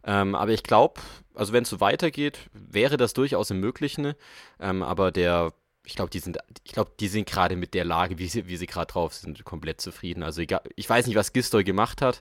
Ähm, 0.04 0.34
aber 0.34 0.52
ich 0.52 0.62
glaube, 0.62 1.00
also 1.34 1.52
wenn 1.52 1.64
es 1.64 1.68
so 1.68 1.80
weitergeht, 1.80 2.48
wäre 2.52 2.96
das 2.96 3.12
durchaus 3.14 3.50
im 3.50 3.60
Möglichen. 3.60 4.14
Ähm, 4.60 4.82
aber 4.82 5.10
der, 5.10 5.52
ich 5.88 5.96
glaube, 5.96 6.10
die 6.10 6.18
sind, 6.18 6.38
ich 6.64 6.72
glaube, 6.72 6.92
die 7.00 7.08
sind 7.08 7.26
gerade 7.26 7.56
mit 7.56 7.72
der 7.72 7.84
Lage, 7.84 8.18
wie 8.18 8.28
sie, 8.28 8.46
wie 8.46 8.56
sie 8.56 8.66
gerade 8.66 8.92
drauf 8.92 9.14
sind, 9.14 9.42
komplett 9.44 9.80
zufrieden. 9.80 10.22
Also 10.22 10.42
egal, 10.42 10.60
ich 10.76 10.88
weiß 10.88 11.06
nicht, 11.06 11.16
was 11.16 11.32
Gistol 11.32 11.64
gemacht 11.64 12.02
hat. 12.02 12.20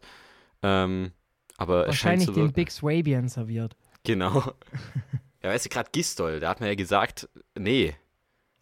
Ähm, 0.63 1.11
aber 1.57 1.85
Wahrscheinlich 1.87 2.27
so 2.27 2.33
den 2.33 2.53
Big 2.53 2.71
Swabian 2.71 3.27
serviert. 3.27 3.75
Genau. 4.03 4.41
ja, 5.43 5.49
weißt 5.49 5.65
du, 5.65 5.69
gerade 5.69 5.89
Gistol, 5.91 6.39
da 6.39 6.49
hat 6.49 6.61
man 6.61 6.69
ja 6.69 6.75
gesagt, 6.75 7.27
nee. 7.57 7.95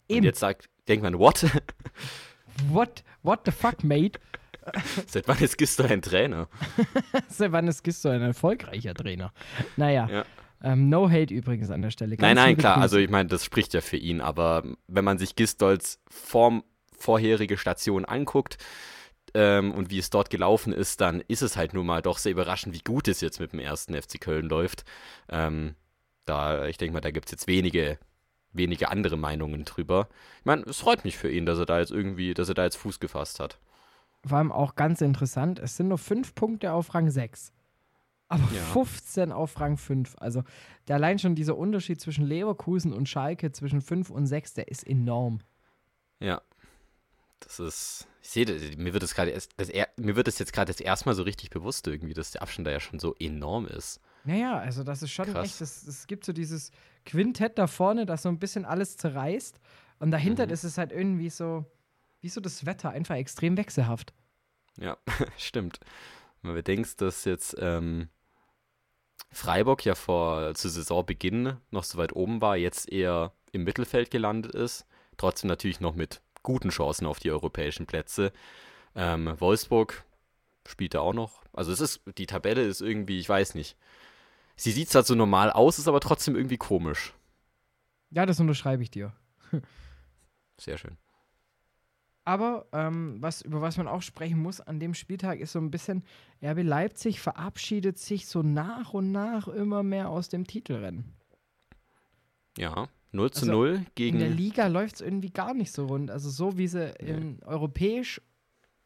Und 0.07 0.15
Eben. 0.17 0.25
jetzt 0.25 0.39
sagt, 0.39 0.69
denkt 0.87 1.03
man, 1.03 1.19
what? 1.19 1.45
What, 2.69 3.03
what 3.21 3.41
the 3.45 3.51
fuck, 3.51 3.83
mate? 3.83 4.17
Seit 5.07 5.27
wann 5.27 5.37
ist 5.39 5.57
Gistol 5.57 5.87
ein 5.87 6.01
Trainer? 6.01 6.47
Seit 7.27 7.51
wann 7.51 7.67
ist 7.67 7.83
Gisto 7.83 8.07
ein 8.07 8.21
erfolgreicher 8.21 8.93
Trainer? 8.93 9.33
Naja, 9.75 10.07
Ja. 10.09 10.25
Ähm, 10.65 10.89
no 10.89 11.09
hate 11.09 11.31
übrigens 11.31 11.69
an 11.69 11.83
der 11.83 11.91
Stelle. 11.91 12.15
Nein, 12.15 12.17
Ganz 12.17 12.35
nein, 12.35 12.49
liebe 12.49 12.61
klar, 12.61 12.73
Grüße. 12.73 12.81
also 12.81 12.97
ich 12.97 13.09
meine, 13.09 13.29
das 13.29 13.45
spricht 13.45 13.73
ja 13.75 13.81
für 13.81 13.97
ihn, 13.97 14.19
aber 14.19 14.63
wenn 14.87 15.05
man 15.05 15.19
sich 15.19 15.35
Gistols 15.35 15.99
Form, 16.09 16.63
vorherige 16.97 17.57
Station 17.57 18.03
anguckt 18.03 18.57
ähm, 19.35 19.71
und 19.73 19.91
wie 19.91 19.99
es 19.99 20.09
dort 20.09 20.31
gelaufen 20.31 20.73
ist, 20.73 21.01
dann 21.01 21.21
ist 21.27 21.43
es 21.43 21.55
halt 21.55 21.75
nun 21.75 21.85
mal 21.85 22.01
doch 22.01 22.17
sehr 22.17 22.31
überraschend, 22.31 22.73
wie 22.73 22.81
gut 22.81 23.07
es 23.07 23.21
jetzt 23.21 23.39
mit 23.39 23.53
dem 23.53 23.59
ersten 23.59 23.93
FC 23.93 24.19
Köln 24.19 24.49
läuft. 24.49 24.85
Ähm, 25.29 25.75
da, 26.25 26.65
ich 26.65 26.77
denke 26.77 26.93
mal, 26.93 27.01
da 27.01 27.11
gibt 27.11 27.27
es 27.27 27.31
jetzt 27.31 27.47
wenige, 27.47 27.99
wenige 28.51 28.89
andere 28.89 29.17
Meinungen 29.17 29.65
drüber. 29.65 30.07
Ich 30.39 30.45
meine, 30.45 30.63
es 30.63 30.79
freut 30.79 31.05
mich 31.05 31.15
für 31.15 31.29
ihn, 31.29 31.45
dass 31.45 31.59
er 31.59 31.67
da 31.67 31.79
jetzt 31.79 31.91
irgendwie, 31.91 32.33
dass 32.33 32.49
er 32.49 32.55
da 32.55 32.63
jetzt 32.63 32.77
Fuß 32.77 32.99
gefasst 32.99 33.39
hat. 33.39 33.59
Vor 34.25 34.39
allem 34.39 34.51
auch 34.51 34.73
ganz 34.73 35.01
interessant, 35.01 35.59
es 35.59 35.77
sind 35.77 35.89
nur 35.89 35.99
fünf 35.99 36.33
Punkte 36.33 36.71
auf 36.73 36.95
Rang 36.95 37.11
6. 37.11 37.51
Aber 38.27 38.43
Ja. 38.53 38.61
15 38.73 39.31
auf 39.31 39.59
Rang 39.59 39.77
5. 39.77 40.15
Also 40.19 40.43
der 40.87 40.95
allein 40.95 41.19
schon 41.19 41.35
dieser 41.35 41.57
Unterschied 41.57 42.01
zwischen 42.01 42.25
Leverkusen 42.25 42.91
und 42.93 43.07
Schalke 43.07 43.51
zwischen 43.51 43.81
5 43.81 44.09
und 44.09 44.25
6, 44.25 44.53
der 44.55 44.67
ist 44.67 44.85
enorm. 44.87 45.39
Ja. 46.19 46.41
Das 47.41 47.59
ist, 47.59 48.07
ich 48.23 48.29
sehe, 48.29 48.45
das- 48.45 48.77
mir 48.77 48.93
wird 48.93 49.03
es 49.03 49.13
gerade 49.13 49.29
erst, 49.31 49.51
das, 49.57 49.69
mir 49.97 50.15
wird 50.15 50.27
es 50.27 50.39
jetzt 50.39 50.53
gerade 50.53 50.71
das 50.71 50.81
erste 50.81 51.07
Mal 51.07 51.13
so 51.13 51.21
richtig 51.23 51.51
bewusst 51.51 51.85
irgendwie, 51.85 52.13
dass 52.15 52.31
der 52.31 52.41
Abstand 52.41 52.65
da 52.65 52.71
ja 52.71 52.79
schon 52.79 52.97
so 52.97 53.13
enorm 53.19 53.67
ist. 53.67 53.99
Naja, 54.23 54.57
also 54.57 54.83
das 54.83 55.03
ist 55.03 55.11
schon 55.11 55.27
Krass. 55.31 55.45
echt, 55.45 55.61
es, 55.61 56.07
gibt 56.07 56.25
so 56.25 56.33
dieses 56.33 56.71
Quintett 57.05 57.59
da 57.59 57.67
vorne, 57.67 58.07
das 58.07 58.23
so 58.23 58.29
ein 58.29 58.39
bisschen 58.39 58.65
alles 58.65 58.97
zerreißt. 58.97 59.59
Und 59.99 60.09
dahinter 60.09 60.47
Mhm. 60.47 60.53
ist 60.53 60.63
es 60.63 60.79
halt 60.79 60.91
irgendwie 60.91 61.29
so, 61.29 61.65
wie 62.21 62.29
so 62.29 62.41
das 62.41 62.65
Wetter, 62.65 62.89
einfach 62.89 63.15
extrem 63.15 63.55
wechselhaft. 63.57 64.13
Ja, 64.77 64.97
stimmt. 65.37 65.79
Wenn 66.41 66.49
man 66.49 66.55
bedenkt, 66.55 66.99
dass 67.01 67.25
jetzt 67.25 67.55
ähm, 67.59 68.09
Freiburg 69.31 69.83
ja 69.85 69.95
vor 69.95 70.53
zu 70.55 70.69
Saisonbeginn 70.69 71.57
noch 71.71 71.83
so 71.83 71.97
weit 71.97 72.15
oben 72.15 72.41
war, 72.41 72.55
jetzt 72.55 72.91
eher 72.91 73.33
im 73.51 73.63
Mittelfeld 73.63 74.11
gelandet 74.11 74.53
ist, 74.53 74.85
trotzdem 75.17 75.47
natürlich 75.47 75.79
noch 75.79 75.95
mit 75.95 76.21
guten 76.43 76.69
Chancen 76.69 77.05
auf 77.05 77.19
die 77.19 77.31
europäischen 77.31 77.85
Plätze. 77.85 78.31
Ähm, 78.95 79.33
Wolfsburg 79.39 80.05
spielt 80.67 80.93
da 80.93 80.99
auch 81.01 81.13
noch. 81.13 81.41
Also 81.53 81.71
es 81.71 81.79
ist, 81.79 82.01
die 82.17 82.27
Tabelle 82.27 82.63
ist 82.63 82.81
irgendwie, 82.81 83.19
ich 83.19 83.27
weiß 83.27 83.55
nicht. 83.55 83.77
Sie 84.55 84.71
sieht 84.71 84.89
zwar 84.89 85.03
so 85.03 85.15
normal 85.15 85.51
aus, 85.51 85.79
ist 85.79 85.87
aber 85.87 85.99
trotzdem 85.99 86.35
irgendwie 86.35 86.57
komisch. 86.57 87.13
Ja, 88.11 88.25
das 88.25 88.39
unterschreibe 88.39 88.83
ich 88.83 88.91
dir. 88.91 89.13
Sehr 90.57 90.77
schön. 90.77 90.97
Aber 92.25 92.65
ähm, 92.73 93.17
was, 93.21 93.43
über 93.43 93.61
was 93.61 93.77
man 93.77 93.87
auch 93.87 94.01
sprechen 94.01 94.41
muss 94.41 94.59
an 94.59 94.79
dem 94.79 94.95
Spieltag, 94.95 95.39
ist 95.39 95.51
so 95.51 95.59
ein 95.59 95.69
bisschen, 95.69 96.03
RB 96.43 96.63
Leipzig 96.63 97.21
verabschiedet 97.21 97.99
sich 97.99 98.27
so 98.27 98.41
nach 98.41 98.93
und 98.93 99.11
nach 99.11 99.47
immer 99.47 99.83
mehr 99.83 100.09
aus 100.09 100.27
dem 100.27 100.47
Titelrennen. 100.47 101.13
Ja, 102.57 102.89
0 103.11 103.31
zu 103.31 103.41
Also, 103.41 103.51
0 103.51 103.69
In 103.69 103.75
der 103.75 103.91
gegen. 103.93 104.19
Liga 104.19 104.67
läuft 104.67 104.95
es 104.95 105.01
irgendwie 105.01 105.29
gar 105.29 105.53
nicht 105.53 105.71
so 105.71 105.85
rund. 105.85 106.09
Also 106.09 106.31
so 106.31 106.57
wie 106.57 106.67
sie 106.67 106.93
in 106.99 107.43
europäisch 107.43 108.19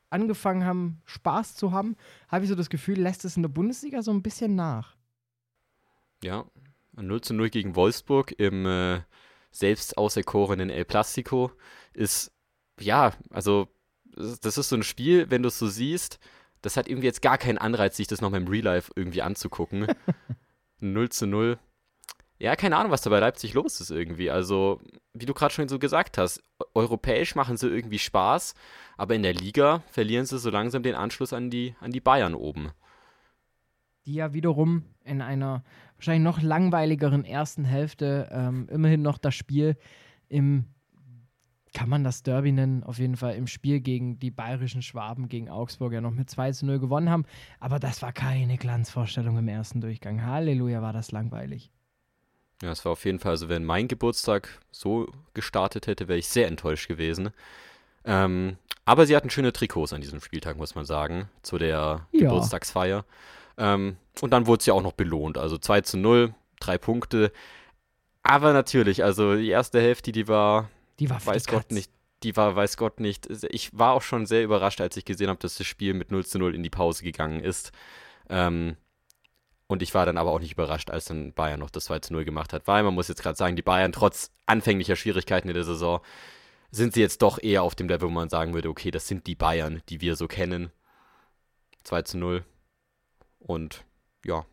angefangen 0.10 0.66
haben, 0.66 1.02
Spaß 1.06 1.56
zu 1.56 1.72
haben, 1.72 1.96
habe 2.28 2.44
ich 2.44 2.50
so 2.50 2.56
das 2.56 2.70
Gefühl, 2.70 3.00
lässt 3.00 3.24
es 3.24 3.38
in 3.38 3.44
der 3.44 3.50
Bundesliga 3.50 4.02
so 4.02 4.12
ein 4.12 4.22
bisschen 4.22 4.56
nach. 4.56 4.98
Ja, 6.24 6.46
0 6.94 7.22
zu 7.22 7.34
0 7.34 7.50
gegen 7.50 7.76
Wolfsburg 7.76 8.34
im 8.38 8.66
äh, 8.66 9.02
selbst 9.52 9.98
auserkorenen 9.98 10.70
El 10.70 10.84
Plastico 10.84 11.52
ist, 11.94 12.32
ja, 12.80 13.14
also 13.30 13.68
das 14.16 14.58
ist 14.58 14.70
so 14.70 14.76
ein 14.76 14.84
Spiel, 14.84 15.30
wenn 15.30 15.44
du 15.44 15.48
es 15.48 15.60
so 15.60 15.68
siehst, 15.68 16.20
das 16.62 16.76
hat 16.76 16.88
irgendwie 16.90 17.08
jetzt 17.08 17.22
gar 17.22 17.38
keinen 17.38 17.58
Anreiz, 17.58 17.96
sich 17.98 18.08
das 18.08 18.22
nochmal 18.22 18.42
im 18.42 18.48
Real 18.48 18.66
Life 18.66 18.92
irgendwie 18.96 19.22
anzugucken. 19.22 19.88
0 20.82 21.10
zu 21.10 21.26
0. 21.28 21.58
Ja, 22.38 22.56
keine 22.56 22.78
Ahnung, 22.78 22.92
was 22.92 23.02
da 23.02 23.10
bei 23.10 23.20
Leipzig 23.20 23.54
los 23.54 23.82
ist 23.82 23.92
irgendwie. 23.92 24.30
Also, 24.32 24.82
wie 25.14 25.26
du 25.26 25.34
gerade 25.34 25.54
schon 25.54 25.68
so 25.68 25.78
gesagt 25.80 26.18
hast, 26.18 26.42
eu- 26.60 26.66
europäisch 26.74 27.36
machen 27.36 27.58
sie 27.58 27.68
irgendwie 27.68 28.00
Spaß, 28.00 28.54
aber 28.98 29.16
in 29.16 29.24
der 29.24 29.34
Liga 29.34 29.84
verlieren 29.92 30.26
sie 30.26 30.40
so 30.40 30.50
langsam 30.50 30.82
den 30.84 30.96
Anschluss 30.96 31.34
an 31.34 31.50
die, 31.50 31.76
an 31.82 31.92
die 31.92 32.00
Bayern 32.00 32.34
oben. 32.36 32.72
Die 34.06 34.14
ja 34.16 34.34
wiederum 34.34 34.84
in 35.04 35.22
einer 35.22 35.64
wahrscheinlich 35.96 36.24
noch 36.24 36.42
langweiligeren 36.42 37.26
ersten 37.26 37.66
Hälfte 37.66 38.30
ähm, 38.32 38.68
immerhin 38.70 39.02
noch 39.02 39.18
das 39.18 39.36
Spiel 39.36 39.76
im, 40.30 40.66
kann 41.74 41.90
man 41.90 42.04
das 42.04 42.24
Derby 42.24 42.52
nennen, 42.52 42.84
auf 42.84 42.98
jeden 42.98 43.16
Fall 43.16 43.36
im 43.36 43.48
Spiel 43.48 43.80
gegen 43.80 44.20
die 44.20 44.32
bayerischen 44.32 44.82
Schwaben 44.82 45.28
gegen 45.30 45.50
Augsburg 45.50 45.94
ja 45.94 46.02
noch 46.02 46.12
mit 46.12 46.30
2 46.30 46.52
zu 46.52 46.66
0 46.66 46.80
gewonnen 46.80 47.10
haben. 47.10 47.26
Aber 47.60 47.80
das 47.80 48.02
war 48.02 48.12
keine 48.12 48.58
Glanzvorstellung 48.58 49.38
im 49.38 49.48
ersten 49.48 49.82
Durchgang. 49.82 50.26
Halleluja, 50.26 50.82
war 50.82 50.94
das 50.94 51.12
langweilig. 51.12 51.72
Ja, 52.62 52.72
es 52.72 52.84
war 52.84 52.92
auf 52.94 53.06
jeden 53.06 53.20
Fall, 53.20 53.32
also 53.32 53.48
wenn 53.50 53.64
mein 53.64 53.88
Geburtstag 53.88 54.60
so 54.72 55.08
gestartet 55.34 55.88
hätte, 55.88 56.08
wäre 56.08 56.20
ich 56.20 56.28
sehr 56.28 56.48
enttäuscht 56.48 56.88
gewesen. 56.88 57.30
Ähm, 58.04 58.58
aber 58.86 59.06
sie 59.06 59.16
hatten 59.16 59.30
schöne 59.30 59.54
Trikots 59.54 59.94
an 59.94 60.02
diesem 60.02 60.20
Spieltag, 60.20 60.58
muss 60.58 60.76
man 60.76 60.86
sagen, 60.86 61.30
zu 61.42 61.58
der 61.58 62.08
Ja. 62.12 62.20
Geburtstagsfeier. 62.20 63.06
Ähm, 63.58 63.98
und 64.22 64.32
dann 64.32 64.48
wurde 64.48 64.60
es 64.62 64.66
ja 64.66 64.74
auch 64.74 64.82
noch 64.82 64.94
belohnt. 64.94 65.38
Also 65.38 65.58
2 65.58 65.82
zu 65.82 65.98
0, 65.98 66.34
drei 66.60 66.78
Punkte. 66.78 67.32
Aber 68.24 68.52
natürlich, 68.52 69.04
also 69.04 69.36
die 69.36 69.50
erste 69.50 69.80
Hälfte, 69.80 70.12
die 70.12 70.28
war, 70.28 70.70
Die 71.00 71.10
war 71.10 71.20
für 71.20 71.28
weiß 71.28 71.44
die 71.44 71.52
Gott 71.52 71.72
nicht, 71.72 71.92
die 72.24 72.36
war, 72.36 72.56
weiß 72.56 72.78
Gott 72.78 73.00
nicht. 73.00 73.28
Ich 73.52 73.78
war 73.78 73.94
auch 73.94 74.02
schon 74.02 74.26
sehr 74.26 74.44
überrascht, 74.44 74.82
als 74.82 74.98
ich 74.98 75.06
gesehen 75.06 75.30
habe, 75.30 75.40
dass 75.40 75.56
das 75.56 75.66
Spiel 75.68 75.94
mit 75.94 76.12
0 76.12 76.26
zu 76.26 76.38
0 76.40 76.54
in 76.56 76.64
die 76.64 76.70
Pause 76.70 77.04
gegangen 77.04 77.40
ist. 77.42 77.72
Ähm, 78.30 78.76
und 79.68 79.82
ich 79.84 79.94
war 79.94 80.06
dann 80.06 80.18
aber 80.18 80.32
auch 80.32 80.40
nicht 80.40 80.54
überrascht, 80.54 80.90
als 80.90 81.06
dann 81.06 81.34
Bayern 81.34 81.60
noch 81.60 81.70
das 81.70 81.86
2 81.86 82.00
zu 82.00 82.14
0 82.14 82.26
gemacht 82.26 82.54
hat, 82.54 82.68
weil 82.68 82.84
man 82.84 82.94
muss 82.96 83.08
jetzt 83.08 83.22
gerade 83.22 83.38
sagen, 83.38 83.56
die 83.56 83.62
Bayern 83.62 83.92
trotz 83.92 84.32
anfänglicher 84.48 84.96
Schwierigkeiten 84.96 85.48
in 85.48 85.54
der 85.54 85.64
Saison 85.64 86.02
sind 86.72 86.94
sie 86.94 87.02
jetzt 87.02 87.22
doch 87.22 87.42
eher 87.42 87.64
auf 87.64 87.76
dem 87.76 87.88
Level, 87.88 88.08
wo 88.10 88.12
man 88.14 88.30
sagen 88.30 88.54
würde, 88.54 88.70
okay, 88.70 88.92
das 88.92 89.08
sind 89.08 89.26
die 89.28 89.36
Bayern, 89.36 89.82
die 89.90 90.02
wir 90.02 90.16
so 90.16 90.28
kennen. 90.28 90.72
2 91.84 92.02
zu 92.04 92.18
0. 92.18 92.44
Und 93.40 93.86
ja, 94.26 94.46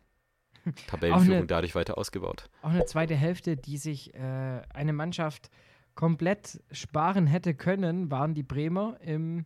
Tabellenführung 0.87 1.39
eine- 1.39 1.47
dadurch 1.47 1.75
weiter 1.75 1.97
ausgebaut. 1.97 2.49
Auch 2.61 2.69
eine 2.69 2.85
zweite 2.85 3.15
Hälfte, 3.15 3.57
die 3.57 3.77
sich 3.77 4.13
äh, 4.13 4.61
eine 4.73 4.93
Mannschaft 4.93 5.49
komplett 5.97 6.61
sparen 6.71 7.25
hätte 7.25 7.55
können, 7.55 8.11
waren 8.11 8.35
die 8.35 8.43
Bremer 8.43 8.97
im, 9.01 9.45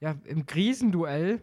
ja, 0.00 0.16
im 0.24 0.46
Krisenduell 0.46 1.42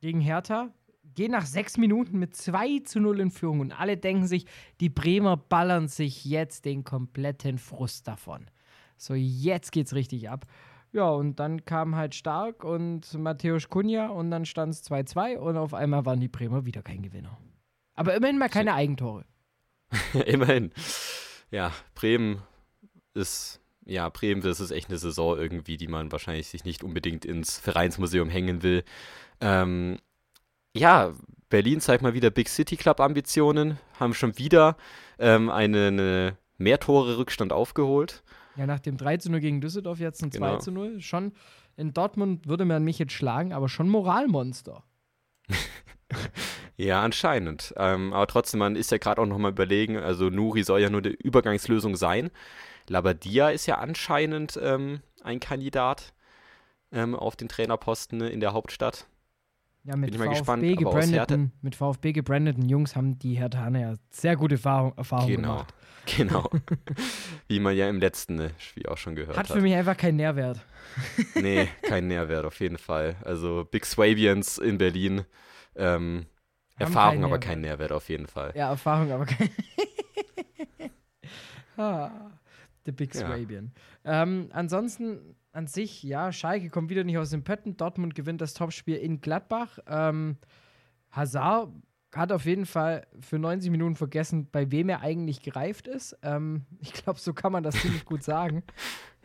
gegen 0.00 0.20
Hertha. 0.20 0.70
Gehen 1.14 1.32
nach 1.32 1.46
sechs 1.46 1.78
Minuten 1.78 2.18
mit 2.18 2.36
2 2.36 2.80
zu 2.80 3.00
0 3.00 3.20
in 3.20 3.30
Führung 3.30 3.60
und 3.60 3.72
alle 3.72 3.96
denken 3.96 4.26
sich, 4.26 4.44
die 4.80 4.90
Bremer 4.90 5.36
ballern 5.36 5.88
sich 5.88 6.26
jetzt 6.26 6.66
den 6.66 6.84
kompletten 6.84 7.58
Frust 7.58 8.06
davon. 8.06 8.50
So, 8.98 9.14
jetzt 9.14 9.72
geht's 9.72 9.94
richtig 9.94 10.28
ab. 10.28 10.44
Ja, 10.92 11.08
und 11.08 11.40
dann 11.40 11.64
kam 11.64 11.96
halt 11.96 12.14
Stark 12.14 12.64
und 12.64 13.14
Matthäus 13.14 13.70
Kunja 13.70 14.08
und 14.08 14.30
dann 14.30 14.44
stand 14.44 14.74
es 14.74 14.84
2-2 14.90 15.38
und 15.38 15.56
auf 15.56 15.72
einmal 15.72 16.04
waren 16.04 16.20
die 16.20 16.28
Bremer 16.28 16.66
wieder 16.66 16.82
kein 16.82 17.02
Gewinner. 17.02 17.38
Aber 17.94 18.14
immerhin 18.14 18.38
mal 18.38 18.50
keine 18.50 18.74
Eigentore. 18.74 19.24
Immerhin. 20.26 20.70
Ja, 21.50 21.72
Bremen 21.94 22.42
ist, 23.14 23.60
ja, 23.84 24.08
Bremen, 24.08 24.42
das 24.42 24.60
ist 24.60 24.70
echt 24.70 24.88
eine 24.88 24.98
Saison 24.98 25.38
irgendwie, 25.38 25.76
die 25.76 25.88
man 25.88 26.12
wahrscheinlich 26.12 26.48
sich 26.48 26.64
nicht 26.64 26.84
unbedingt 26.84 27.24
ins 27.24 27.58
Vereinsmuseum 27.58 28.28
hängen 28.28 28.62
will. 28.62 28.84
Ähm, 29.40 29.98
ja, 30.74 31.12
Berlin 31.48 31.80
zeigt 31.80 32.02
mal 32.02 32.14
wieder 32.14 32.30
Big 32.30 32.48
City 32.48 32.76
Club 32.76 33.00
Ambitionen, 33.00 33.78
haben 33.98 34.14
schon 34.14 34.38
wieder 34.38 34.76
ähm, 35.18 35.50
einen 35.50 35.98
äh, 35.98 36.32
Mehrtore-Rückstand 36.58 37.52
aufgeholt. 37.52 38.22
Ja, 38.56 38.66
nach 38.66 38.80
dem 38.80 38.96
3 38.96 39.16
zu 39.18 39.30
0 39.30 39.40
gegen 39.40 39.60
Düsseldorf 39.60 39.98
jetzt 39.98 40.22
ein 40.22 40.30
Genau. 40.30 40.56
2 40.56 40.58
zu 40.58 40.72
0. 40.72 41.00
Schon 41.00 41.32
in 41.76 41.92
Dortmund 41.92 42.46
würde 42.46 42.64
man 42.64 42.84
mich 42.84 42.98
jetzt 42.98 43.12
schlagen, 43.12 43.52
aber 43.52 43.68
schon 43.68 43.88
Moralmonster. 43.88 44.84
Ja, 46.76 47.02
anscheinend. 47.02 47.74
Ähm, 47.76 48.12
aber 48.12 48.26
trotzdem, 48.26 48.58
man 48.58 48.76
ist 48.76 48.90
ja 48.90 48.98
gerade 48.98 49.20
auch 49.20 49.26
nochmal 49.26 49.52
überlegen, 49.52 49.98
also 49.98 50.30
Nuri 50.30 50.64
soll 50.64 50.80
ja 50.80 50.90
nur 50.90 51.02
die 51.02 51.10
Übergangslösung 51.10 51.96
sein. 51.96 52.30
Labadia 52.92 53.48
ist 53.48 53.66
ja 53.66 53.78
anscheinend 53.78 54.58
ähm, 54.62 55.00
ein 55.24 55.40
Kandidat 55.40 56.12
ähm, 56.92 57.14
auf 57.14 57.36
den 57.36 57.48
Trainerposten 57.48 58.20
in 58.20 58.40
der 58.40 58.52
Hauptstadt. 58.52 59.06
Ja, 59.84 59.96
mit 59.96 60.10
Bin 60.12 60.14
ich 60.14 60.18
mal 60.20 60.26
VfB, 60.26 60.38
gespannt, 60.74 60.78
gebrandeten, 60.78 61.52
mit 61.62 61.74
VfB 61.74 62.12
gebrandeten 62.12 62.68
Jungs 62.68 62.94
haben 62.94 63.18
die 63.18 63.34
Herthaner 63.34 63.80
ja 63.80 63.94
sehr 64.10 64.36
gute 64.36 64.54
Erfahrung, 64.56 64.92
Erfahrung 64.96 65.26
Genau, 65.28 65.48
gemacht. 65.54 65.74
genau. 66.16 66.50
Wie 67.48 67.58
man 67.58 67.74
ja 67.74 67.88
im 67.88 67.98
letzten 67.98 68.38
äh, 68.38 68.50
Spiel 68.58 68.86
auch 68.86 68.98
schon 68.98 69.16
gehört 69.16 69.36
Hat 69.36 69.48
hat. 69.48 69.56
für 69.56 69.62
mich 69.62 69.74
einfach 69.74 69.96
keinen 69.96 70.16
Nährwert. 70.16 70.60
Nee, 71.34 71.68
kein 71.82 72.06
Nährwert 72.06 72.44
auf 72.44 72.60
jeden 72.60 72.78
Fall. 72.78 73.16
Also 73.24 73.66
Big 73.68 73.86
Swabians 73.86 74.58
in 74.58 74.76
Berlin. 74.78 75.24
Ähm, 75.74 76.26
Erfahrung, 76.78 77.14
keinen 77.14 77.24
aber 77.24 77.38
Nährwert. 77.38 77.44
kein 77.44 77.60
Nährwert 77.62 77.92
auf 77.92 78.08
jeden 78.10 78.26
Fall. 78.26 78.52
Ja, 78.54 78.68
Erfahrung, 78.68 79.10
aber 79.10 79.24
kein. 79.26 79.50
ah, 81.76 82.10
the 82.86 82.92
Big 82.92 83.14
Ja. 83.14 83.26
Swabian. 83.26 83.72
Ähm, 84.04 84.48
ansonsten 84.52 85.36
an 85.52 85.66
sich, 85.66 86.02
ja, 86.02 86.32
Schalke 86.32 86.70
kommt 86.70 86.90
wieder 86.90 87.04
nicht 87.04 87.18
aus 87.18 87.30
den 87.30 87.44
Pötten. 87.44 87.76
Dortmund 87.76 88.14
gewinnt 88.14 88.40
das 88.40 88.54
Topspiel 88.54 88.96
in 88.96 89.20
Gladbach. 89.20 89.78
Ähm, 89.86 90.36
Hazard 91.10 91.70
hat 92.14 92.32
auf 92.32 92.44
jeden 92.44 92.66
Fall 92.66 93.06
für 93.20 93.38
90 93.38 93.70
Minuten 93.70 93.96
vergessen, 93.96 94.48
bei 94.50 94.70
wem 94.70 94.88
er 94.88 95.00
eigentlich 95.00 95.42
gereift 95.42 95.88
ist. 95.88 96.16
Ähm, 96.22 96.66
ich 96.80 96.92
glaube, 96.92 97.18
so 97.18 97.32
kann 97.32 97.52
man 97.52 97.62
das 97.62 97.76
ziemlich 97.76 98.04
gut 98.04 98.22
sagen. 98.22 98.62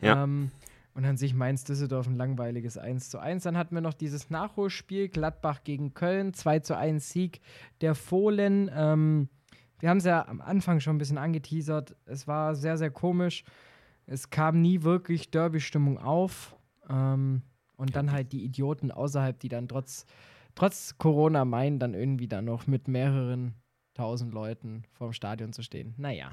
Ja. 0.00 0.22
Ähm, 0.22 0.52
und 0.94 1.04
an 1.04 1.16
sich 1.16 1.34
Mainz 1.34 1.64
Düsseldorf 1.64 2.06
ein 2.06 2.16
langweiliges 2.16 2.78
1 2.78 3.10
zu 3.10 3.18
1. 3.18 3.42
Dann 3.42 3.56
hatten 3.56 3.74
wir 3.74 3.80
noch 3.80 3.94
dieses 3.94 4.30
Nachholspiel, 4.30 5.08
Gladbach 5.08 5.64
gegen 5.64 5.92
Köln, 5.92 6.34
2 6.34 6.60
zu 6.60 6.76
1 6.76 7.10
Sieg 7.10 7.40
der 7.80 7.96
Fohlen. 7.96 8.70
Ähm, 8.72 9.28
wir 9.80 9.90
haben 9.90 9.98
es 9.98 10.04
ja 10.04 10.26
am 10.26 10.40
Anfang 10.40 10.80
schon 10.80 10.96
ein 10.96 10.98
bisschen 10.98 11.18
angeteasert. 11.18 11.96
Es 12.06 12.26
war 12.26 12.54
sehr, 12.54 12.76
sehr 12.76 12.90
komisch. 12.90 13.44
Es 14.06 14.30
kam 14.30 14.60
nie 14.62 14.82
wirklich 14.82 15.30
Derby-Stimmung 15.30 15.98
auf. 15.98 16.56
Ähm, 16.88 17.42
und 17.76 17.94
dann 17.94 18.10
halt 18.10 18.32
die 18.32 18.44
Idioten 18.44 18.90
außerhalb, 18.90 19.38
die 19.38 19.48
dann 19.48 19.68
trotz, 19.68 20.04
trotz 20.54 20.98
Corona 20.98 21.44
meinen, 21.44 21.78
dann 21.78 21.94
irgendwie 21.94 22.26
dann 22.26 22.44
noch 22.46 22.66
mit 22.66 22.88
mehreren 22.88 23.54
tausend 23.94 24.32
Leuten 24.32 24.82
vorm 24.92 25.12
Stadion 25.12 25.52
zu 25.52 25.62
stehen. 25.62 25.94
Naja, 25.96 26.32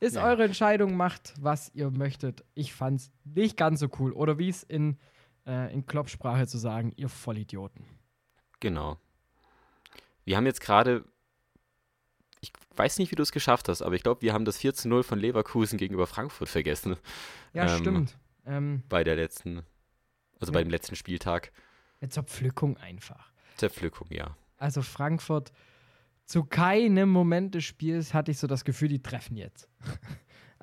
ist 0.00 0.16
Ja. 0.16 0.24
eure 0.24 0.44
Entscheidung, 0.44 0.96
macht, 0.96 1.34
was 1.40 1.70
ihr 1.74 1.90
möchtet. 1.90 2.44
Ich 2.54 2.74
fand's 2.74 3.10
nicht 3.24 3.56
ganz 3.56 3.80
so 3.80 3.88
cool. 3.98 4.12
Oder 4.12 4.38
wie 4.38 4.48
es 4.48 4.62
in, 4.62 4.98
äh, 5.46 5.72
in 5.72 5.86
Kloppsprache 5.86 6.46
zu 6.46 6.58
sagen, 6.58 6.92
ihr 6.96 7.08
Vollidioten. 7.08 7.84
Genau. 8.60 8.98
Wir 10.24 10.36
haben 10.36 10.46
jetzt 10.46 10.60
gerade, 10.60 11.04
weiß 12.76 12.98
nicht, 12.98 13.10
wie 13.10 13.16
du 13.16 13.22
es 13.22 13.32
geschafft 13.32 13.68
hast, 13.68 13.82
aber 13.82 13.94
ich 13.94 14.02
glaube, 14.02 14.22
wir 14.22 14.32
haben 14.32 14.44
das 14.44 14.56
4 14.58 14.74
zu 14.74 14.88
0 14.88 15.02
von 15.02 15.18
Leverkusen 15.18 15.78
gegenüber 15.78 16.06
Frankfurt 16.06 16.48
vergessen 16.48 16.96
Ja, 17.52 17.64
Ähm, 17.72 17.78
stimmt. 17.78 18.18
Ähm, 18.46 18.82
bei 18.88 19.04
der 19.04 19.16
letzten, 19.16 19.58
also 20.40 20.52
Ja. 20.52 20.58
bei 20.58 20.62
dem 20.64 20.70
letzten 20.70 20.96
Spieltag. 20.96 21.52
eine 22.00 22.10
Zerpflückung 22.10 22.76
einfach. 22.76 23.30
Zerpflückung, 23.56 24.08
ja. 24.10 24.36
Also 24.58 24.82
Frankfurt, 24.82 25.52
zu 26.26 26.44
keinem 26.44 27.08
Moment 27.10 27.54
des 27.54 27.64
Spiels 27.64 28.12
hatte 28.14 28.30
ich 28.30 28.38
so 28.38 28.46
das 28.46 28.64
Gefühl, 28.64 28.88
die 28.88 29.02
treffen 29.02 29.36
jetzt. 29.36 29.68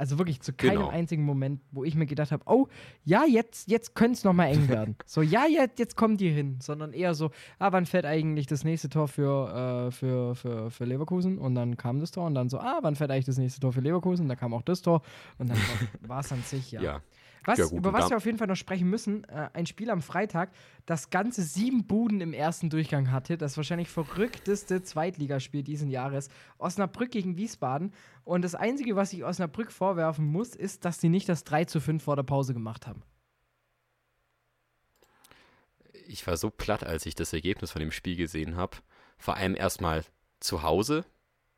Also 0.02 0.18
wirklich 0.18 0.42
zu 0.42 0.52
keinem 0.52 0.78
Genau. 0.78 0.90
einzigen 0.90 1.24
Moment, 1.24 1.62
wo 1.70 1.84
ich 1.84 1.94
mir 1.94 2.08
gedacht 2.08 2.32
habe, 2.32 2.42
oh, 2.48 2.68
ja, 3.06 3.24
jetzt, 3.24 3.70
jetzt 3.70 3.94
könnte 3.94 4.14
es 4.14 4.24
nochmal 4.24 4.48
eng 4.48 4.68
werden. 4.68 4.96
so, 5.06 5.22
ja, 5.22 5.46
jetzt, 5.46 5.78
jetzt 5.78 5.96
kommen 5.96 6.18
die 6.18 6.30
hin. 6.32 6.58
Sondern 6.60 6.92
eher 6.92 7.14
so, 7.14 7.30
ah, 7.60 7.72
wann 7.72 7.86
fällt 7.86 8.06
eigentlich 8.08 8.48
das 8.48 8.64
nächste 8.64 8.90
Tor 8.90 9.08
für, 9.08 9.86
äh, 9.90 9.92
für, 9.92 10.34
für, 10.34 10.72
für 10.72 10.86
Leverkusen? 10.86 11.38
Und 11.38 11.54
dann 11.54 11.78
kam 11.78 12.00
das 12.00 12.10
Tor 12.10 12.26
und 12.26 12.34
dann 12.34 12.50
so, 12.50 12.58
ah, 12.58 12.80
wann 12.82 12.96
fällt 12.96 13.12
eigentlich 13.12 13.26
das 13.26 13.38
nächste 13.38 13.60
Tor 13.60 13.74
für 13.74 13.82
Leverkusen? 13.82 14.28
Da 14.28 14.36
kam 14.36 14.56
auch 14.56 14.64
das 14.64 14.82
Tor 14.82 15.04
und 15.38 15.50
dann 15.52 15.58
war 16.02 16.22
es 16.22 16.32
an 16.32 16.42
sich, 16.42 16.72
ja. 16.72 16.82
Ja. 16.82 17.02
Was, 17.46 17.58
Ja, 17.58 17.66
über 17.72 17.92
was 17.92 18.06
da- 18.06 18.10
wir 18.12 18.18
auf 18.18 18.26
jeden 18.26 18.38
Fall 18.38 18.48
noch 18.48 18.56
sprechen 18.56 18.88
müssen, 18.90 19.24
äh, 19.24 19.50
ein 19.54 19.66
Spiel 19.66 19.90
am 19.90 20.02
Freitag, 20.04 20.52
das 20.86 21.10
ganze 21.10 21.42
sieben 21.42 21.88
Buden 21.88 22.22
im 22.22 22.34
ersten 22.34 22.70
Durchgang 22.70 23.12
hatte, 23.12 23.38
das 23.38 23.58
wahrscheinlich 23.58 23.90
verrückteste 23.90 24.84
Zweitligaspiel 24.84 25.64
diesen 25.64 25.90
Jahres. 25.90 26.30
Osnabrück 26.60 27.10
gegen 27.10 27.38
Wiesbaden. 27.38 27.94
Und 28.24 28.44
das 28.44 28.54
Einzige, 28.54 28.96
was 28.96 29.12
ich 29.14 29.24
Osnabrück 29.24 29.72
vorwerfen 29.72 30.26
muss, 30.26 30.56
ist, 30.56 30.86
dass 30.86 31.02
sie 31.02 31.10
nicht 31.10 31.28
das 31.30 31.44
3 31.44 31.66
zu 31.66 31.80
5 31.80 32.04
vor 32.04 32.16
der 32.16 32.24
Pause 32.24 32.54
gemacht 32.54 32.86
haben. 32.86 33.02
Ich 36.08 36.26
war 36.28 36.38
so 36.38 36.50
platt, 36.50 36.84
als 36.84 37.06
ich 37.06 37.16
das 37.16 37.34
Ergebnis 37.34 37.72
von 37.72 37.80
dem 37.80 37.92
Spiel 37.92 38.16
gesehen 38.16 38.56
habe. 38.56 38.78
Vor 39.18 39.36
allem 39.36 39.56
erstmal 39.56 40.04
zu 40.40 40.62
Hause 40.64 41.06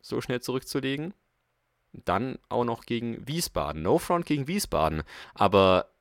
so 0.02 0.22
schnell 0.22 0.42
zurückzulegen. 0.42 1.14
Dann 1.94 2.40
auch 2.50 2.64
noch 2.66 2.86
gegen 2.86 3.28
Wiesbaden. 3.28 3.82
No 3.84 3.98
Front 4.00 4.26
gegen 4.26 4.48
Wiesbaden. 4.48 5.04
Aber 5.36 5.92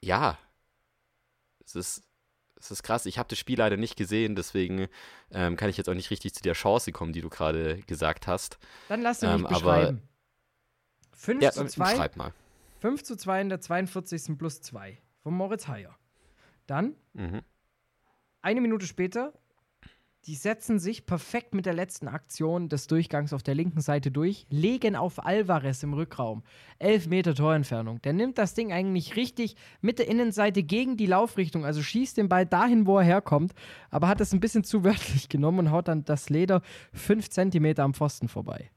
ja, 0.00 0.38
es 1.64 1.74
ist, 1.74 2.04
es 2.56 2.70
ist 2.70 2.82
krass. 2.82 3.04
Ich 3.06 3.18
habe 3.18 3.28
das 3.28 3.38
Spiel 3.38 3.58
leider 3.58 3.76
nicht 3.76 3.96
gesehen, 3.96 4.36
deswegen 4.36 4.86
ähm, 5.32 5.56
kann 5.56 5.68
ich 5.68 5.76
jetzt 5.76 5.88
auch 5.88 5.94
nicht 5.94 6.10
richtig 6.10 6.34
zu 6.34 6.42
der 6.42 6.54
Chance 6.54 6.92
kommen, 6.92 7.12
die 7.12 7.20
du 7.20 7.28
gerade 7.28 7.78
gesagt 7.82 8.26
hast. 8.26 8.58
Dann 8.88 9.02
lasst 9.02 9.22
ihr 9.22 9.28
mich 9.30 9.40
Ähm, 9.40 9.46
aber- 9.46 9.54
beschreiben. 9.76 10.02
5 11.12 11.42
Ja, 11.42 11.50
zu 11.50 11.66
2, 11.66 11.96
schreib 11.96 12.16
mal. 12.16 12.32
5 12.80 13.02
zu 13.02 13.16
2 13.16 13.40
in 13.40 13.48
der 13.48 13.60
42. 13.60 14.38
plus 14.38 14.60
2 14.62 14.98
von 15.22 15.34
Moritz 15.34 15.66
Heyer. 15.66 15.96
Dann 16.66 16.94
Mhm. 17.12 17.42
Eine 18.40 18.60
Minute 18.60 18.86
später, 18.86 19.32
die 20.28 20.34
setzen 20.34 20.78
sich 20.78 21.06
perfekt 21.06 21.54
mit 21.54 21.64
der 21.64 21.72
letzten 21.72 22.06
Aktion 22.06 22.68
des 22.68 22.86
Durchgangs 22.86 23.32
auf 23.32 23.42
der 23.42 23.54
linken 23.54 23.80
Seite 23.80 24.10
durch, 24.10 24.46
legen 24.50 24.94
auf 24.94 25.24
Alvarez 25.24 25.82
im 25.82 25.94
Rückraum. 25.94 26.42
11 26.80 27.06
Meter 27.06 27.34
Torentfernung. 27.34 28.02
Der 28.02 28.12
nimmt 28.12 28.36
das 28.36 28.52
Ding 28.52 28.70
eigentlich 28.70 29.16
richtig 29.16 29.56
mit 29.80 29.98
der 29.98 30.06
Innenseite 30.06 30.62
gegen 30.62 30.98
die 30.98 31.06
Laufrichtung, 31.06 31.64
also 31.64 31.82
schießt 31.82 32.18
den 32.18 32.28
Ball 32.28 32.44
dahin, 32.44 32.86
wo 32.86 32.98
er 32.98 33.04
herkommt, 33.04 33.54
aber 33.90 34.06
hat 34.06 34.20
es 34.20 34.34
ein 34.34 34.40
bisschen 34.40 34.64
zu 34.64 34.84
wörtlich 34.84 35.28
genommen 35.30 35.60
und 35.60 35.70
haut 35.70 35.88
dann 35.88 36.04
das 36.04 36.28
Leder 36.28 36.60
5 36.92 37.30
Zentimeter 37.30 37.84
am 37.84 37.94
Pfosten 37.94 38.28
vorbei. 38.28 38.70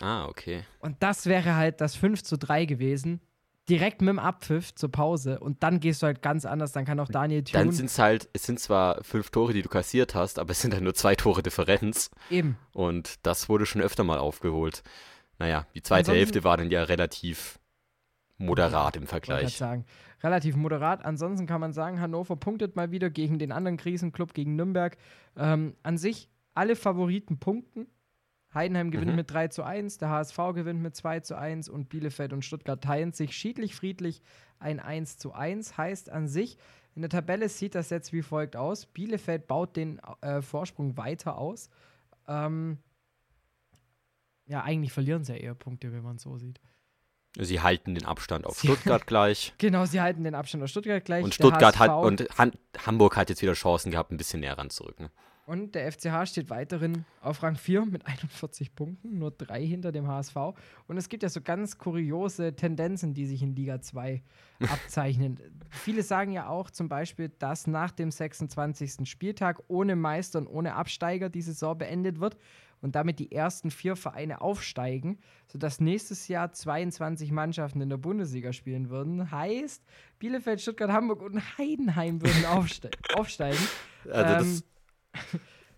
Ah, 0.00 0.26
okay. 0.26 0.62
Und 0.78 1.02
das 1.02 1.26
wäre 1.26 1.56
halt 1.56 1.80
das 1.80 1.96
5 1.96 2.22
zu 2.22 2.38
3 2.38 2.66
gewesen. 2.66 3.20
Direkt 3.68 4.00
mit 4.00 4.10
dem 4.10 4.18
Abpfiff 4.20 4.74
zur 4.74 4.92
Pause 4.92 5.40
und 5.40 5.62
dann 5.64 5.80
gehst 5.80 6.00
du 6.02 6.06
halt 6.06 6.22
ganz 6.22 6.44
anders. 6.44 6.70
Dann 6.72 6.84
kann 6.84 7.00
auch 7.00 7.08
Daniel 7.08 7.42
Dann 7.42 7.62
Thune 7.64 7.72
sind 7.72 7.86
es 7.86 7.98
halt, 7.98 8.28
es 8.32 8.44
sind 8.44 8.60
zwar 8.60 9.02
fünf 9.02 9.30
Tore, 9.30 9.52
die 9.52 9.62
du 9.62 9.68
kassiert 9.68 10.14
hast, 10.14 10.38
aber 10.38 10.52
es 10.52 10.60
sind 10.62 10.72
halt 10.72 10.84
nur 10.84 10.94
zwei 10.94 11.16
Tore 11.16 11.42
Differenz. 11.42 12.10
eben 12.30 12.56
Und 12.72 13.26
das 13.26 13.48
wurde 13.48 13.66
schon 13.66 13.82
öfter 13.82 14.04
mal 14.04 14.18
aufgeholt. 14.18 14.82
Naja, 15.38 15.66
die 15.74 15.82
zweite 15.82 16.10
Ansonsten- 16.12 16.18
Hälfte 16.18 16.44
war 16.44 16.56
dann 16.56 16.70
ja 16.70 16.84
relativ 16.84 17.58
moderat 18.38 18.96
im 18.96 19.06
Vergleich. 19.06 19.42
grad 19.42 19.50
sagen. 19.52 19.84
Relativ 20.22 20.56
moderat. 20.56 21.04
Ansonsten 21.04 21.46
kann 21.46 21.60
man 21.60 21.72
sagen, 21.72 22.00
Hannover 22.00 22.36
punktet 22.36 22.76
mal 22.76 22.90
wieder 22.90 23.10
gegen 23.10 23.38
den 23.38 23.52
anderen 23.52 23.76
Krisenclub, 23.76 24.32
gegen 24.34 24.56
Nürnberg. 24.56 24.96
Ähm, 25.36 25.74
an 25.82 25.98
sich 25.98 26.30
alle 26.54 26.76
Favoriten 26.76 27.38
punkten. 27.38 27.86
Heidenheim 28.56 28.90
gewinnt 28.90 29.10
Mhm. 29.12 29.16
mit 29.16 29.30
3 29.30 29.48
zu 29.48 29.62
1, 29.62 29.98
der 29.98 30.08
HSV 30.08 30.36
gewinnt 30.54 30.82
mit 30.82 30.96
2 30.96 31.20
zu 31.20 31.38
1 31.38 31.68
und 31.68 31.88
Bielefeld 31.88 32.32
und 32.32 32.44
Stuttgart 32.44 32.82
teilen 32.82 33.12
sich 33.12 33.36
schiedlich 33.36 33.76
friedlich 33.76 34.20
ein 34.58 34.80
1 34.80 35.18
zu 35.18 35.32
1. 35.32 35.76
Heißt 35.78 36.10
an 36.10 36.26
sich, 36.26 36.58
in 36.96 37.02
der 37.02 37.10
Tabelle 37.10 37.48
sieht 37.48 37.74
das 37.76 37.90
jetzt 37.90 38.12
wie 38.12 38.22
folgt 38.22 38.56
aus. 38.56 38.86
Bielefeld 38.86 39.46
baut 39.46 39.76
den 39.76 40.00
äh, 40.22 40.42
Vorsprung 40.42 40.96
weiter 40.96 41.38
aus. 41.38 41.70
Ähm, 42.26 42.78
ja, 44.46 44.62
eigentlich 44.62 44.92
verlieren 44.92 45.24
sie 45.24 45.32
ja 45.34 45.38
eher 45.38 45.54
Punkte, 45.54 45.92
wenn 45.92 46.02
man 46.02 46.16
es 46.16 46.22
so 46.22 46.36
sieht. 46.38 46.60
Sie 47.38 47.60
halten 47.60 47.94
den 47.94 48.06
Abstand 48.06 48.46
auf 48.46 48.58
Sie- 48.58 48.68
Stuttgart 48.68 49.06
gleich. 49.06 49.52
Genau, 49.58 49.84
sie 49.84 50.00
halten 50.00 50.24
den 50.24 50.34
Abstand 50.34 50.64
aus 50.64 50.70
Stuttgart 50.70 51.04
gleich. 51.04 51.22
Und 51.22 51.34
Stuttgart 51.34 51.78
hat 51.78 51.90
und 51.90 52.26
Han 52.38 52.52
Hamburg 52.86 53.16
hat 53.16 53.28
jetzt 53.28 53.42
wieder 53.42 53.52
Chancen 53.52 53.90
gehabt, 53.90 54.10
ein 54.10 54.16
bisschen 54.16 54.40
näher 54.40 54.56
ranzurücken. 54.56 55.10
Und 55.46 55.76
der 55.76 55.92
FCH 55.92 56.26
steht 56.26 56.50
weiterhin 56.50 57.04
auf 57.20 57.40
Rang 57.44 57.54
4 57.54 57.86
mit 57.86 58.04
41 58.04 58.74
Punkten, 58.74 59.18
nur 59.18 59.30
drei 59.30 59.64
hinter 59.64 59.92
dem 59.92 60.08
HSV. 60.08 60.36
Und 60.88 60.96
es 60.96 61.08
gibt 61.08 61.22
ja 61.22 61.28
so 61.28 61.40
ganz 61.40 61.78
kuriose 61.78 62.56
Tendenzen, 62.56 63.14
die 63.14 63.26
sich 63.26 63.42
in 63.42 63.54
Liga 63.54 63.80
2 63.80 64.22
abzeichnen. 64.68 65.38
Viele 65.70 66.02
sagen 66.02 66.32
ja 66.32 66.48
auch 66.48 66.68
zum 66.70 66.88
Beispiel, 66.88 67.28
dass 67.38 67.68
nach 67.68 67.92
dem 67.92 68.10
26. 68.10 69.08
Spieltag 69.08 69.62
ohne 69.68 69.94
Meister 69.94 70.40
und 70.40 70.48
ohne 70.48 70.74
Absteiger 70.74 71.28
die 71.28 71.42
Saison 71.42 71.78
beendet 71.78 72.18
wird 72.18 72.36
und 72.80 72.96
damit 72.96 73.20
die 73.20 73.30
ersten 73.30 73.70
vier 73.70 73.94
Vereine 73.94 74.40
aufsteigen, 74.40 75.18
sodass 75.46 75.80
nächstes 75.80 76.26
Jahr 76.26 76.52
22 76.52 77.30
Mannschaften 77.30 77.80
in 77.80 77.88
der 77.88 77.98
Bundesliga 77.98 78.52
spielen 78.52 78.90
würden. 78.90 79.30
Heißt, 79.30 79.84
Bielefeld, 80.18 80.60
Stuttgart, 80.60 80.90
Hamburg 80.90 81.22
und 81.22 81.40
Heidenheim 81.56 82.20
würden 82.20 82.44
aufste 82.46 82.90
aufsteigen. 83.14 83.58
Also 84.10 84.34
Ähm, 84.34 84.38
das, 84.38 84.64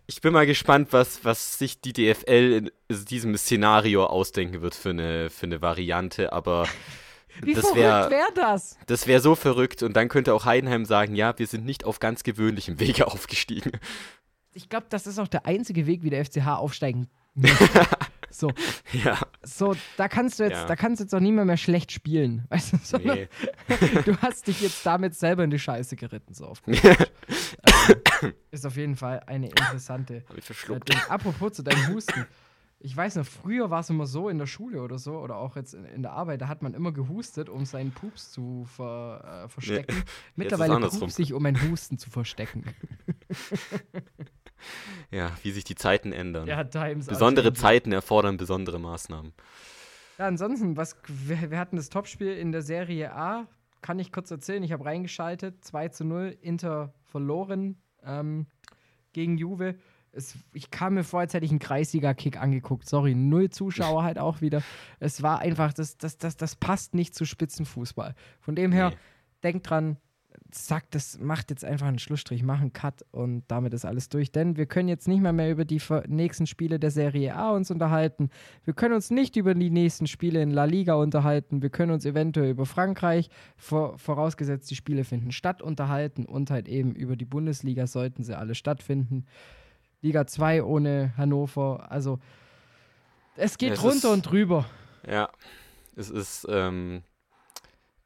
ich 0.07 0.21
bin 0.23 0.33
mal 0.33 0.47
gespannt, 0.47 0.89
was, 0.93 1.25
was 1.25 1.59
sich 1.59 1.81
die 1.81 1.93
DFL 1.93 2.71
in 2.89 3.05
diesem 3.05 3.37
Szenario 3.37 4.07
ausdenken 4.07 4.63
wird 4.63 4.75
für 4.75 4.91
eine, 4.91 5.29
für 5.31 5.47
eine 5.47 5.61
Variante, 5.61 6.33
aber 6.33 6.67
Wie 7.43 7.53
das 7.53 7.67
verrückt 7.67 7.79
wäre 7.79 8.11
wäre 8.11 8.33
das? 8.35 8.79
das 8.87 9.07
wär 9.07 9.21
so 9.21 9.35
verrückt 9.35 9.83
und 9.83 9.95
dann 9.95 10.09
könnte 10.09 10.35
auch 10.35 10.45
Heidenheim 10.45 10.85
sagen, 10.85 11.15
ja, 11.15 11.39
wir 11.39 11.47
sind 11.47 11.65
nicht 11.67 11.85
auf 11.85 12.01
ganz 12.01 12.23
gewöhnlichem 12.23 12.81
Wege 12.81 13.07
aufgestiegen. 13.13 13.73
ich 14.55 14.69
glaube, 14.69 14.87
das 14.89 15.07
ist 15.07 15.19
auch 15.19 15.29
der 15.29 15.47
einzige 15.47 15.87
Weg, 15.87 16.03
wie 16.03 16.11
der 16.11 16.25
FCH 16.25 16.47
aufsteigen 16.47 17.09
so, 18.31 18.51
Ja, 18.93 19.19
so, 19.43 19.77
da 19.97 20.09
kannst 20.09 20.41
du 20.41 20.45
jetzt, 20.45 20.55
Ja. 20.55 20.67
da 20.67 20.75
kannst 20.75 21.01
du 21.01 21.05
jetzt 21.05 21.15
auch 21.15 21.21
nie 21.21 21.33
mehr, 21.33 21.57
schlecht 21.57 21.93
spielen. 21.93 22.47
Weißt 22.49 22.73
du, 22.73 22.99
nee. 22.99 23.29
du 24.05 24.17
hast 24.19 24.47
dich 24.49 24.61
jetzt 24.61 24.85
damit 24.85 25.15
selber 25.15 25.45
in 25.45 25.51
die 25.51 25.59
Scheiße 25.59 25.97
geritten. 25.97 26.35
So 26.35 26.53
ähm, 26.67 26.75
ist 28.51 28.67
auf 28.67 28.77
jeden 28.77 28.97
Fall 28.97 29.21
eine 29.27 29.49
interessante 29.49 30.25
Hab 30.29 30.37
ich 30.37 30.45
äh, 30.45 30.47
verschluckt. 30.47 30.89
Ding. 30.89 30.99
Apropos 31.09 31.53
zu 31.53 31.63
deinem 31.63 31.89
Husten. 31.89 32.27
Ich 32.81 32.97
weiß 32.97 33.17
noch, 33.17 33.27
früher 33.27 33.71
war 33.71 33.81
es 33.81 33.91
immer 33.91 34.07
so 34.07 34.29
in 34.29 34.39
der 34.39 34.47
Schule 34.47 34.83
oder 34.83 34.99
so, 34.99 35.19
oder 35.19 35.37
auch 35.37 35.57
jetzt 35.57 35.75
in, 35.75 35.85
in 35.85 36.03
der 36.03 36.13
Arbeit, 36.13 36.41
da 36.43 36.49
hat 36.49 36.63
man 36.63 36.75
immer 36.75 36.93
gehustet, 36.93 37.49
um 37.49 37.65
seinen 37.65 37.91
Pups 37.91 38.31
zu 38.31 38.67
ver, 38.77 39.45
äh, 39.47 39.49
verstecken. 39.49 40.05
Mittlerweile 40.37 40.77
andersrum. 40.77 41.01
pups 41.01 41.19
ich, 41.19 41.33
um 41.33 41.43
meinen 41.43 41.61
Husten 41.69 41.99
zu 41.99 42.09
verstecken. 42.09 42.65
Ja, 45.11 45.37
wie 45.43 45.53
sich 45.53 45.65
die 45.65 45.75
Zeiten 45.75 46.13
ändern. 46.13 46.47
Ja, 46.47 46.65
Times 46.65 47.07
Besondere. 47.07 47.53
Zeiten 47.53 47.93
erfordern 47.93 48.37
besondere 48.37 48.79
Maßnahmen. 48.79 49.33
Ja, 50.19 50.27
ansonsten, 50.27 50.77
was, 50.77 50.97
wir, 51.07 51.51
wir 51.51 51.59
hatten 51.59 51.77
das 51.77 51.89
Topspiel 51.89 52.37
in 52.37 52.53
der 52.53 52.63
Serie 52.63 53.15
A. 53.15 53.47
Kann 53.81 53.99
ich 53.99 54.13
kurz 54.13 54.31
erzählen. 54.31 54.63
Ich 54.63 54.73
habe 54.73 54.85
reingeschaltet. 54.85 55.65
2 55.65 55.89
zu 55.89 56.05
0. 56.05 56.37
Inter 56.41 56.93
verloren 57.05 57.77
ähm, 58.05 58.47
gegen 59.13 59.39
Juve. 59.39 59.77
Es, 60.11 60.37
ich 60.53 60.71
kam 60.71 60.95
mir 60.95 61.05
vor, 61.05 61.21
als 61.21 61.35
hätte 61.35 61.45
ich 61.45 61.51
einen 61.53 61.61
Kreisliga-Kick 61.61 62.41
angeguckt. 62.41 62.89
Sorry, 62.89 63.15
null 63.15 63.51
Zuschauer 63.51 64.03
halt 64.03 64.19
auch 64.19 64.41
wieder. 64.41 64.63
Es 65.01 65.23
war 65.23 65.41
einfach, 65.41 65.73
das, 65.73 65.97
das, 65.99 66.19
das, 66.19 66.37
das 66.37 66.57
passt 66.57 66.95
nicht 66.95 67.15
zu 67.15 67.25
Spitzenfußball. 67.25 68.15
Von 68.41 68.57
dem 68.57 68.73
her, 68.73 68.91
Nee. 68.91 68.97
denkt 69.45 69.69
dran, 69.71 69.97
sagt, 70.51 70.95
das 70.95 71.19
macht 71.19 71.51
jetzt 71.51 71.65
einfach 71.65 71.87
einen 71.87 71.99
Schlussstrich, 71.99 72.43
mach 72.43 72.61
einen 72.61 72.73
Cut 72.73 73.05
und 73.11 73.45
damit 73.49 73.75
ist 73.75 73.85
alles 73.85 74.09
durch. 74.09 74.33
Denn 74.33 74.57
wir 74.57 74.67
können 74.67 74.89
jetzt 74.89 75.09
nicht 75.09 75.21
mal 75.21 75.33
mehr 75.33 75.51
über 75.51 75.65
die 75.65 75.81
nächsten 76.07 76.47
Spiele 76.47 76.79
der 76.79 76.91
Serie 76.91 77.35
A 77.35 77.51
uns 77.51 77.71
unterhalten. 77.71 78.31
Wir 78.65 78.75
können 78.75 78.95
uns 78.95 79.11
nicht 79.11 79.37
über 79.37 79.55
die 79.55 79.71
nächsten 79.71 80.07
Spiele 80.07 80.43
in 80.43 80.51
La 80.51 80.65
Liga 80.65 80.95
unterhalten. 80.95 81.63
Wir 81.63 81.71
können 81.71 81.93
uns 81.93 82.05
eventuell 82.05 82.51
über 82.51 82.67
Frankreich, 82.67 83.31
vor, 83.57 83.99
vorausgesetzt 83.99 84.71
die 84.71 84.77
Spiele 84.77 85.05
finden 85.05 85.33
statt, 85.33 85.63
unterhalten 85.63 86.25
und 86.25 86.51
halt 86.51 86.69
eben 86.69 86.95
über 86.95 87.17
die 87.17 87.25
Bundesliga 87.27 87.87
sollten 87.87 88.25
sie 88.25 88.37
alle 88.37 88.55
stattfinden. 88.55 89.27
Liga 90.01 90.27
2 90.27 90.63
ohne 90.63 91.13
Hannover. 91.17 91.91
Also 91.91 92.19
es 93.37 93.59
geht 93.59 93.75
Es 93.75 93.83
runter 93.83 94.09
ist- 94.09 94.15
und 94.15 94.23
drüber. 94.23 94.67
Ja, 95.07 95.29
es 95.97 96.11
ist, 96.11 96.47
ähm, 96.51 97.03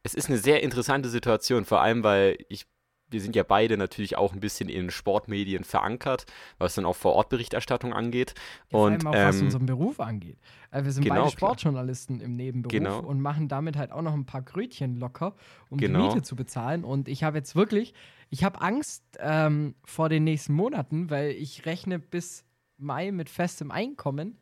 es 0.02 0.14
ist 0.14 0.28
eine 0.28 0.38
sehr 0.38 0.62
interessante 0.62 1.08
Situation, 1.08 1.64
vor 1.64 1.80
allem 1.80 2.02
weil 2.02 2.36
ich, 2.48 2.66
wir 3.08 3.20
sind 3.20 3.36
ja 3.36 3.42
beide 3.42 3.76
natürlich 3.76 4.16
auch 4.16 4.32
ein 4.32 4.40
bisschen 4.40 4.68
in 4.68 4.90
Sportmedien 4.90 5.64
verankert, 5.64 6.24
was 6.58 6.74
dann 6.74 6.84
auch 6.86 6.96
Vor-Ort-Berichterstattung 6.96 7.92
angeht. 7.92 8.34
Ja, 8.70 8.78
vor 8.78 8.86
und 8.86 9.06
auch 9.06 9.12
was 9.12 9.36
ähm, 9.38 9.44
unseren 9.46 9.66
Beruf 9.66 10.00
angeht. 10.00 10.38
Also 10.70 10.86
wir 10.86 10.92
sind 10.92 11.04
genau, 11.04 11.24
beide 11.24 11.36
klar. 11.36 11.50
Sportjournalisten 11.50 12.20
im 12.20 12.36
Nebenberuf 12.36 12.72
Genau. 12.72 13.00
und 13.00 13.20
machen 13.20 13.48
damit 13.48 13.76
halt 13.76 13.92
auch 13.92 14.02
noch 14.02 14.14
ein 14.14 14.24
paar 14.24 14.42
Krötchen 14.42 14.96
locker, 14.96 15.34
um 15.68 15.78
Genau. 15.78 15.98
die 16.00 16.14
Miete 16.14 16.22
zu 16.22 16.34
bezahlen. 16.36 16.84
Und 16.84 17.06
ich 17.08 17.22
habe 17.22 17.36
jetzt 17.36 17.54
wirklich, 17.54 17.92
ich 18.30 18.44
habe 18.44 18.60
Angst 18.62 19.04
ähm, 19.20 19.74
vor 19.84 20.08
den 20.08 20.24
nächsten 20.24 20.54
Monaten, 20.54 21.10
weil 21.10 21.32
ich 21.32 21.66
rechne 21.66 21.98
bis 21.98 22.44
Mai 22.78 23.12
mit 23.12 23.28
festem 23.28 23.70
Einkommen. 23.70 24.38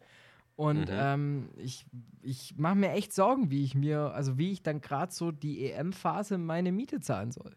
Und 0.61 0.91
Mhm. 0.91 0.95
ähm, 0.95 1.49
ich, 1.57 1.87
ich 2.21 2.55
mache 2.59 2.75
mir 2.75 2.91
echt 2.91 3.15
Sorgen, 3.15 3.51
wie 3.51 3.65
ich 3.65 3.75
mir, 3.75 4.13
also 4.13 4.37
wie 4.37 4.53
ich 4.53 4.63
dann 4.63 4.83
gerade 4.83 5.11
so 5.11 5.31
die 5.33 5.65
EM-Phase 5.65 6.37
meine 6.37 6.71
Miete 6.71 7.01
zahlen 7.01 7.33
soll. 7.33 7.57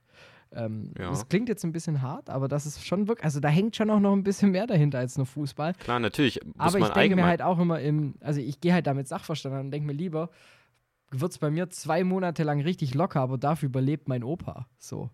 Ähm, 0.53 0.93
Ja. 0.97 1.09
Das 1.09 1.27
klingt 1.27 1.49
jetzt 1.49 1.65
ein 1.65 1.73
bisschen 1.73 2.01
hart, 2.01 2.29
aber 2.29 2.47
das 2.47 2.65
ist 2.65 2.85
schon 2.87 3.09
wirklich, 3.09 3.25
also 3.25 3.41
da 3.41 3.49
hängt 3.49 3.75
schon 3.75 3.89
auch 3.89 3.99
noch 3.99 4.13
ein 4.13 4.23
bisschen 4.23 4.51
mehr 4.51 4.67
dahinter 4.67 4.99
als 4.99 5.17
nur 5.17 5.25
Fußball. 5.25 5.73
klar, 5.73 5.99
natürlich 5.99 6.39
muss 6.45 6.53
Aber 6.75 6.79
ich 6.79 6.87
denke 6.93 7.17
mir 7.17 7.25
halt 7.25 7.41
auch 7.41 7.59
immer 7.59 7.81
im, 7.81 8.15
also 8.21 8.39
ich 8.39 8.61
gehe 8.61 8.71
halt 8.71 8.87
damit 8.87 9.09
Sachverstand 9.09 9.53
an 9.53 9.65
und 9.65 9.71
denke 9.71 9.85
mir 9.85 9.91
lieber, 9.93 10.29
wird 11.11 11.33
es 11.33 11.39
bei 11.39 11.51
mir 11.51 11.69
zwei 11.71 12.05
Monate 12.05 12.43
lang 12.43 12.61
richtig 12.61 12.93
locker, 12.93 13.19
aber 13.19 13.37
dafür 13.37 13.67
überlebt 13.67 14.07
mein 14.07 14.23
Opa. 14.23 14.67
So. 14.77 15.09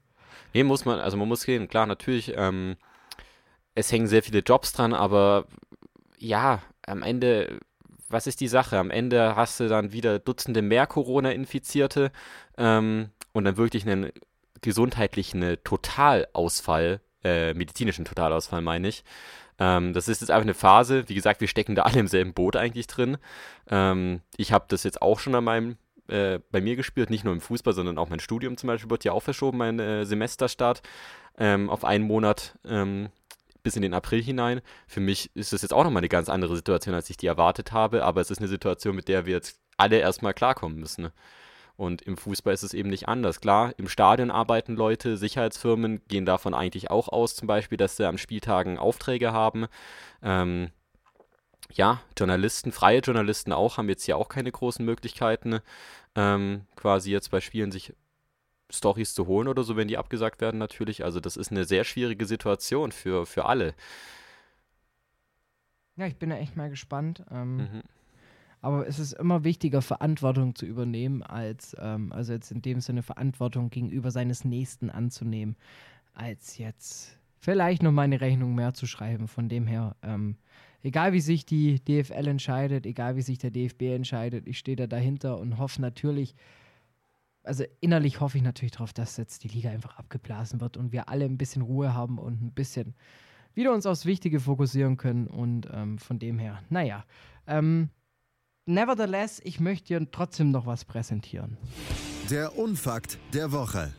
Nee, 0.54 0.64
muss 0.64 0.86
man, 0.86 1.00
also 1.00 1.18
man 1.18 1.28
muss 1.28 1.44
gehen, 1.44 1.68
klar, 1.68 1.88
natürlich, 1.88 2.34
ähm, 2.38 2.76
es 3.74 3.92
hängen 3.92 4.06
sehr 4.06 4.22
viele 4.22 4.40
Jobs 4.42 4.74
dran, 4.74 4.94
aber 4.94 5.48
ja, 6.20 6.62
am 6.86 7.02
Ende, 7.02 7.60
was 8.10 8.28
ist 8.28 8.42
die 8.42 8.48
Sache? 8.48 8.78
Am 8.78 8.92
Ende 8.92 9.36
hast 9.36 9.60
du 9.60 9.68
dann 9.68 9.92
wieder 9.92 10.20
Dutzende 10.20 10.62
mehr 10.62 10.88
Corona-Infizierte 10.88 12.12
ähm, 12.58 13.10
und 13.34 13.46
dann 13.46 13.58
wirklich 13.58 13.86
einen 13.88 14.12
gesundheitlichen 14.62 15.58
Totalausfall, 15.64 17.02
äh, 17.24 17.54
medizinischen 17.54 18.06
Totalausfall 18.06 18.62
meine 18.62 18.88
ich. 18.88 19.04
Ähm, 19.60 19.94
das 19.94 20.08
ist 20.08 20.22
jetzt 20.22 20.32
einfach 20.32 20.44
eine 20.44 20.54
Phase, 20.54 21.08
wie 21.08 21.16
gesagt, 21.16 21.42
wir 21.42 21.48
stecken 21.48 21.76
da 21.76 21.84
alle 21.84 22.00
im 22.00 22.08
selben 22.08 22.34
Boot 22.34 22.56
eigentlich 22.56 22.88
drin. 22.88 23.18
Ähm, 23.70 24.22
ich 24.38 24.52
habe 24.52 24.66
das 24.70 24.84
jetzt 24.84 25.02
auch 25.02 25.20
schon 25.20 25.36
an 25.36 25.44
meinem 25.44 25.78
äh, 26.08 26.40
bei 26.52 26.62
mir 26.62 26.76
gespürt, 26.76 27.10
nicht 27.10 27.24
nur 27.24 27.34
im 27.34 27.42
Fußball, 27.42 27.74
sondern 27.74 27.98
auch 27.98 28.10
mein 28.10 28.20
Studium 28.20 28.58
zum 28.58 28.68
Beispiel 28.68 28.90
wird 28.90 29.04
ja 29.04 29.12
auch 29.12 29.22
verschoben, 29.22 29.60
mein 29.60 29.80
äh, 29.80 30.06
Semesterstart 30.06 30.82
ähm, 31.38 31.70
auf 31.70 31.86
einen 31.86 32.06
Monat 32.06 32.58
ähm, 32.66 33.10
bis 33.70 33.76
in 33.76 33.84
den 33.84 33.94
April 33.94 34.24
hinein. 34.24 34.62
Für 34.88 35.00
mich 35.00 35.30
ist 35.36 35.54
das 35.54 35.62
jetzt 35.62 35.74
auch 35.74 35.84
nochmal 35.84 36.02
eine 36.02 36.10
ganz 36.10 36.28
andere 36.28 36.56
Situation, 36.56 36.96
als 36.96 37.08
ich 37.12 37.18
die 37.18 37.28
erwartet 37.28 37.72
habe, 37.72 38.04
aber 38.04 38.20
es 38.20 38.32
ist 38.32 38.40
eine 38.40 38.48
Situation, 38.48 38.96
mit 38.96 39.08
der 39.08 39.28
wir 39.28 39.34
jetzt 39.34 39.60
alle 39.78 40.00
erstmal 40.00 40.34
klarkommen 40.34 40.80
müssen. 40.80 41.12
Und 41.76 42.02
im 42.02 42.18
Fußball 42.18 42.52
ist 42.52 42.64
es 42.64 42.74
eben 42.74 42.90
nicht 42.90 43.08
anders. 43.08 43.42
Klar, 43.42 43.74
im 43.78 43.88
Stadion 43.88 44.32
arbeiten 44.32 44.76
Leute, 44.76 45.18
Sicherheitsfirmen 45.18 46.02
gehen 46.08 46.26
davon 46.26 46.56
eigentlich 46.56 46.90
auch 46.90 47.10
aus, 47.10 47.36
zum 47.36 47.48
Beispiel, 47.48 47.78
dass 47.78 47.96
sie 47.96 48.08
am 48.08 48.18
Spieltagen 48.18 48.80
Aufträge 48.80 49.34
haben. 49.34 49.68
Ähm, 50.24 50.72
ja, 51.72 52.02
Journalisten, 52.18 52.72
freie 52.72 53.02
Journalisten 53.02 53.54
auch, 53.54 53.78
haben 53.78 53.88
jetzt 53.88 54.04
hier 54.04 54.18
auch 54.18 54.30
keine 54.30 54.52
großen 54.52 54.84
Möglichkeiten, 54.84 55.60
ähm, 56.16 56.66
quasi 56.76 57.12
jetzt 57.12 57.30
bei 57.30 57.40
Spielen 57.40 57.72
sich 57.72 57.94
Stories 58.70 59.14
zu 59.14 59.28
holen 59.28 59.48
oder 59.48 59.64
so, 59.64 59.76
wenn 59.76 59.88
die 59.88 59.98
abgesagt 59.98 60.42
werden 60.42 60.58
natürlich. 60.58 61.04
Also 61.04 61.20
das 61.20 61.38
ist 61.38 61.52
eine 61.52 61.66
sehr 61.66 61.84
schwierige 61.84 62.26
Situation 62.26 62.92
für, 62.92 63.26
für 63.26 63.46
alle. 63.46 63.74
Ja, 65.96 66.06
ich 66.06 66.18
bin 66.18 66.30
da 66.30 66.38
echt 66.38 66.56
mal 66.56 66.70
gespannt. 66.70 67.24
Ähm, 67.32 67.58
Mhm. 67.58 67.82
Aber 68.62 68.88
es 68.88 69.00
ist 69.00 69.14
immer 69.14 69.44
wichtiger, 69.44 69.82
Verantwortung 69.82 70.54
zu 70.54 70.66
übernehmen, 70.66 71.24
als, 71.24 71.76
ähm, 71.80 72.12
also 72.12 72.34
jetzt 72.34 72.52
in 72.52 72.62
dem 72.62 72.82
Sinne 72.82 73.04
Verantwortung 73.04 73.70
gegenüber 73.70 74.12
seines 74.12 74.44
Nächsten 74.44 74.90
anzunehmen, 74.90 75.56
als 76.14 76.58
jetzt 76.58 77.18
vielleicht 77.40 77.84
noch 77.84 77.94
mal 77.94 78.02
eine 78.02 78.20
Rechnung 78.20 78.56
mehr 78.56 78.74
zu 78.74 78.86
schreiben. 78.86 79.30
Von 79.30 79.48
dem 79.48 79.66
her, 79.66 79.96
ähm, 80.04 80.36
egal 80.84 81.14
wie 81.14 81.22
sich 81.22 81.46
die 81.46 81.80
DFL 81.80 82.28
entscheidet, 82.28 82.86
egal 82.86 83.16
wie 83.16 83.22
sich 83.22 83.38
der 83.38 83.52
DFB 83.52 83.84
entscheidet, 83.96 84.46
ich 84.46 84.58
stehe 84.60 84.76
da 84.76 84.88
dahinter 84.88 85.40
und 85.40 85.58
hoffe 85.58 85.82
natürlich, 85.82 86.36
also 87.44 87.64
innerlich 87.80 88.20
hoffe 88.20 88.38
ich 88.38 88.44
natürlich 88.44 88.72
darauf, 88.72 88.94
dass 88.94 89.18
jetzt 89.18 89.44
die 89.44 89.48
Liga 89.48 89.70
einfach 89.70 89.98
abgeblasen 89.98 90.62
wird 90.62 90.78
und 90.78 90.92
wir 90.92 91.10
alle 91.10 91.26
ein 91.26 91.38
bisschen 91.38 91.62
Ruhe 91.62 91.94
haben 91.94 92.18
und 92.18 92.42
ein 92.42 92.52
bisschen 92.52 92.96
wieder 93.54 93.74
uns 93.74 93.86
aufs 93.86 94.06
Wichtige 94.06 94.40
fokussieren 94.40 94.98
können. 94.98 95.28
Und 95.28 95.68
ähm, 95.72 95.98
von 95.98 96.20
dem 96.20 96.40
her, 96.40 96.62
naja. 96.70 97.06
Ähm, 97.48 97.90
nevertheless, 98.66 99.42
ich 99.44 99.60
möchte 99.60 100.00
dir 100.00 100.12
trotzdem 100.12 100.52
noch 100.52 100.66
was 100.66 100.86
präsentieren. 100.86 101.58
Der 102.30 102.58
Unfakt 102.58 103.18
der 103.34 103.52
Woche. 103.52 103.94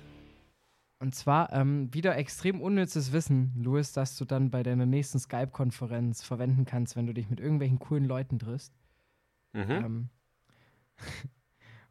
Und 1.01 1.14
zwar 1.14 1.53
ähm, 1.55 1.93
wieder 1.95 2.16
extrem 2.16 2.61
unnützes 2.61 3.12
Wissen, 3.12 3.55
Louis, 3.57 3.93
das 3.93 4.16
du 4.16 4.26
dann 4.26 4.51
bei 4.51 4.62
deiner 4.62 4.84
nächsten 4.84 5.18
Skype-Konferenz 5.18 6.22
verwenden 6.22 6.66
kannst, 6.66 6.95
wenn 6.95 7.07
du 7.07 7.14
dich 7.14 7.30
mit 7.30 7.41
irgendwelchen 7.41 7.78
coolen 7.78 8.05
Leuten 8.05 8.38
triffst. 8.38 8.74
Mhm. 9.55 9.70
Ähm, 9.70 10.09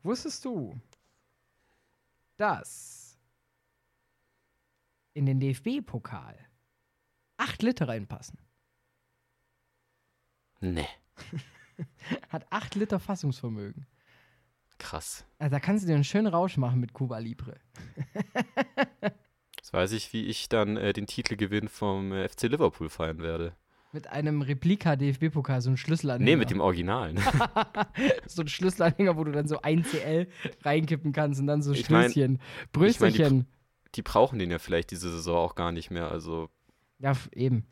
wusstest 0.04 0.46
du, 0.46 0.80
dass 2.40 3.18
in 5.14 5.26
den 5.26 5.40
DFB-Pokal 5.40 6.38
acht 7.38 7.62
Liter 7.64 7.88
reinpassen? 7.88 8.40
Nee, 10.62 10.88
Hat 12.30 12.52
acht 12.52 12.76
Liter 12.76 13.00
Fassungsvermögen. 13.00 13.88
krass. 14.78 15.26
Also 15.38 15.52
da 15.52 15.60
kannst 15.60 15.84
du 15.84 15.88
dir 15.88 15.96
einen 15.96 16.04
schönen 16.04 16.28
Rausch 16.28 16.58
machen 16.58 16.80
mit 16.80 16.94
Cuba 16.94 17.18
Libre. 17.20 17.60
Jetzt 19.58 19.74
weiß 19.74 19.92
ich, 19.94 20.12
wie 20.14 20.26
ich 20.26 20.50
dann 20.50 20.78
äh, 20.78 20.94
den 20.94 21.08
Titelgewinn 21.08 21.68
vom 21.68 22.12
äh, 22.12 22.28
FC 22.28 22.44
Liverpool 22.44 22.90
feiern 22.90 23.20
werde. 23.20 23.56
Mit 23.92 24.08
einem 24.08 24.42
Replika-DFB-Pokal, 24.44 25.62
so 25.62 25.72
ein 25.72 25.78
Schlüsselanhänger. 25.78 26.30
Nee, 26.32 26.36
mit 26.36 26.52
dem 26.52 26.62
Originalen. 26.62 27.20
so 28.28 28.44
ein 28.44 28.48
Schlüsselanhänger, 28.48 29.18
wo 29.18 29.24
du 29.24 29.32
dann 29.32 29.48
so 29.48 29.62
ein 29.62 29.84
CL 29.84 30.28
reinkippen 30.64 31.12
kannst 31.12 31.40
und 31.42 31.48
dann 31.48 31.64
so 31.64 31.72
Ich 31.72 31.90
mein- 31.90 32.04
Stößchen. 32.12 32.34
ich 32.36 32.40
mein, 32.40 32.70
Brösterchen. 32.72 33.48
die 33.96 34.02
brauchen 34.04 34.38
den 34.38 34.52
ja 34.52 34.60
vielleicht 34.60 34.92
diese 34.92 35.10
Saison 35.10 35.38
auch 35.38 35.56
gar 35.56 35.72
nicht 35.72 35.90
mehr. 35.90 36.12
Also 36.12 36.50
ja, 37.00 37.14
eben. 37.34 37.66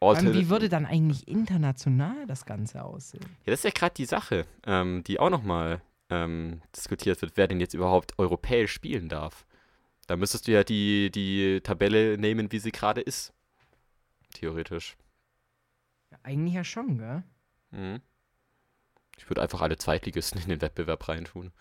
Allem, 0.00 0.34
wie 0.34 0.48
würde 0.50 0.68
dann 0.68 0.84
eigentlich 0.84 1.26
international 1.26 2.26
das 2.26 2.44
Ganze 2.44 2.84
aussehen? 2.84 3.24
Ja, 3.46 3.50
das 3.52 3.60
ist 3.60 3.64
ja 3.64 3.70
gerade 3.70 3.94
die 3.94 4.04
Sache, 4.04 4.44
ähm, 4.66 5.02
die 5.04 5.18
auch 5.18 5.30
nochmal 5.30 5.80
ähm, 6.10 6.60
diskutiert 6.76 7.20
wird, 7.22 7.32
wer 7.36 7.48
denn 7.48 7.58
jetzt 7.58 7.72
überhaupt 7.74 8.18
europäisch 8.18 8.70
spielen 8.72 9.08
darf. 9.08 9.46
Da 10.06 10.16
müsstest 10.16 10.46
du 10.46 10.52
ja 10.52 10.62
die, 10.62 11.10
die 11.10 11.62
Tabelle 11.62 12.18
nehmen, 12.18 12.52
wie 12.52 12.58
sie 12.58 12.70
gerade 12.70 13.00
ist. 13.00 13.32
Theoretisch. 14.34 14.96
Eigentlich 16.22 16.54
ja 16.54 16.64
schon, 16.64 16.98
gell? 16.98 17.22
Mhm. 17.70 18.00
Ich 19.18 19.28
würde 19.30 19.42
einfach 19.42 19.60
alle 19.60 19.76
Zweitligisten 19.76 20.40
in 20.42 20.48
den 20.48 20.60
Wettbewerb 20.60 21.08
reintun. 21.08 21.52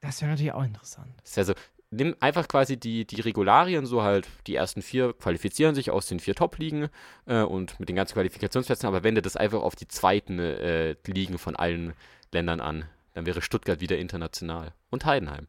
Das 0.00 0.20
wäre 0.20 0.30
natürlich 0.30 0.52
auch 0.52 0.64
interessant. 0.64 1.12
Das 1.20 1.30
ist 1.30 1.36
ja 1.36 1.44
so, 1.44 1.54
nimm 1.90 2.16
einfach 2.20 2.48
quasi 2.48 2.78
die, 2.78 3.06
die 3.06 3.20
Regularien, 3.20 3.86
so 3.86 4.02
halt 4.02 4.26
die 4.46 4.54
ersten 4.54 4.82
vier 4.82 5.12
qualifizieren 5.12 5.74
sich 5.74 5.90
aus 5.90 6.06
den 6.06 6.20
vier 6.20 6.34
Top-Ligen 6.34 6.88
äh, 7.26 7.42
und 7.42 7.78
mit 7.78 7.88
den 7.88 7.96
ganzen 7.96 8.14
Qualifikationsplätzen, 8.14 8.86
aber 8.86 9.04
wende 9.04 9.22
das 9.22 9.36
einfach 9.36 9.60
auf 9.60 9.76
die 9.76 9.88
zweiten 9.88 10.38
äh, 10.38 10.96
Ligen 11.06 11.38
von 11.38 11.56
allen 11.56 11.92
Ländern 12.32 12.60
an. 12.60 12.84
Dann 13.14 13.26
wäre 13.26 13.42
Stuttgart 13.42 13.80
wieder 13.80 13.98
international. 13.98 14.72
Und 14.88 15.04
Heidenheim. 15.04 15.48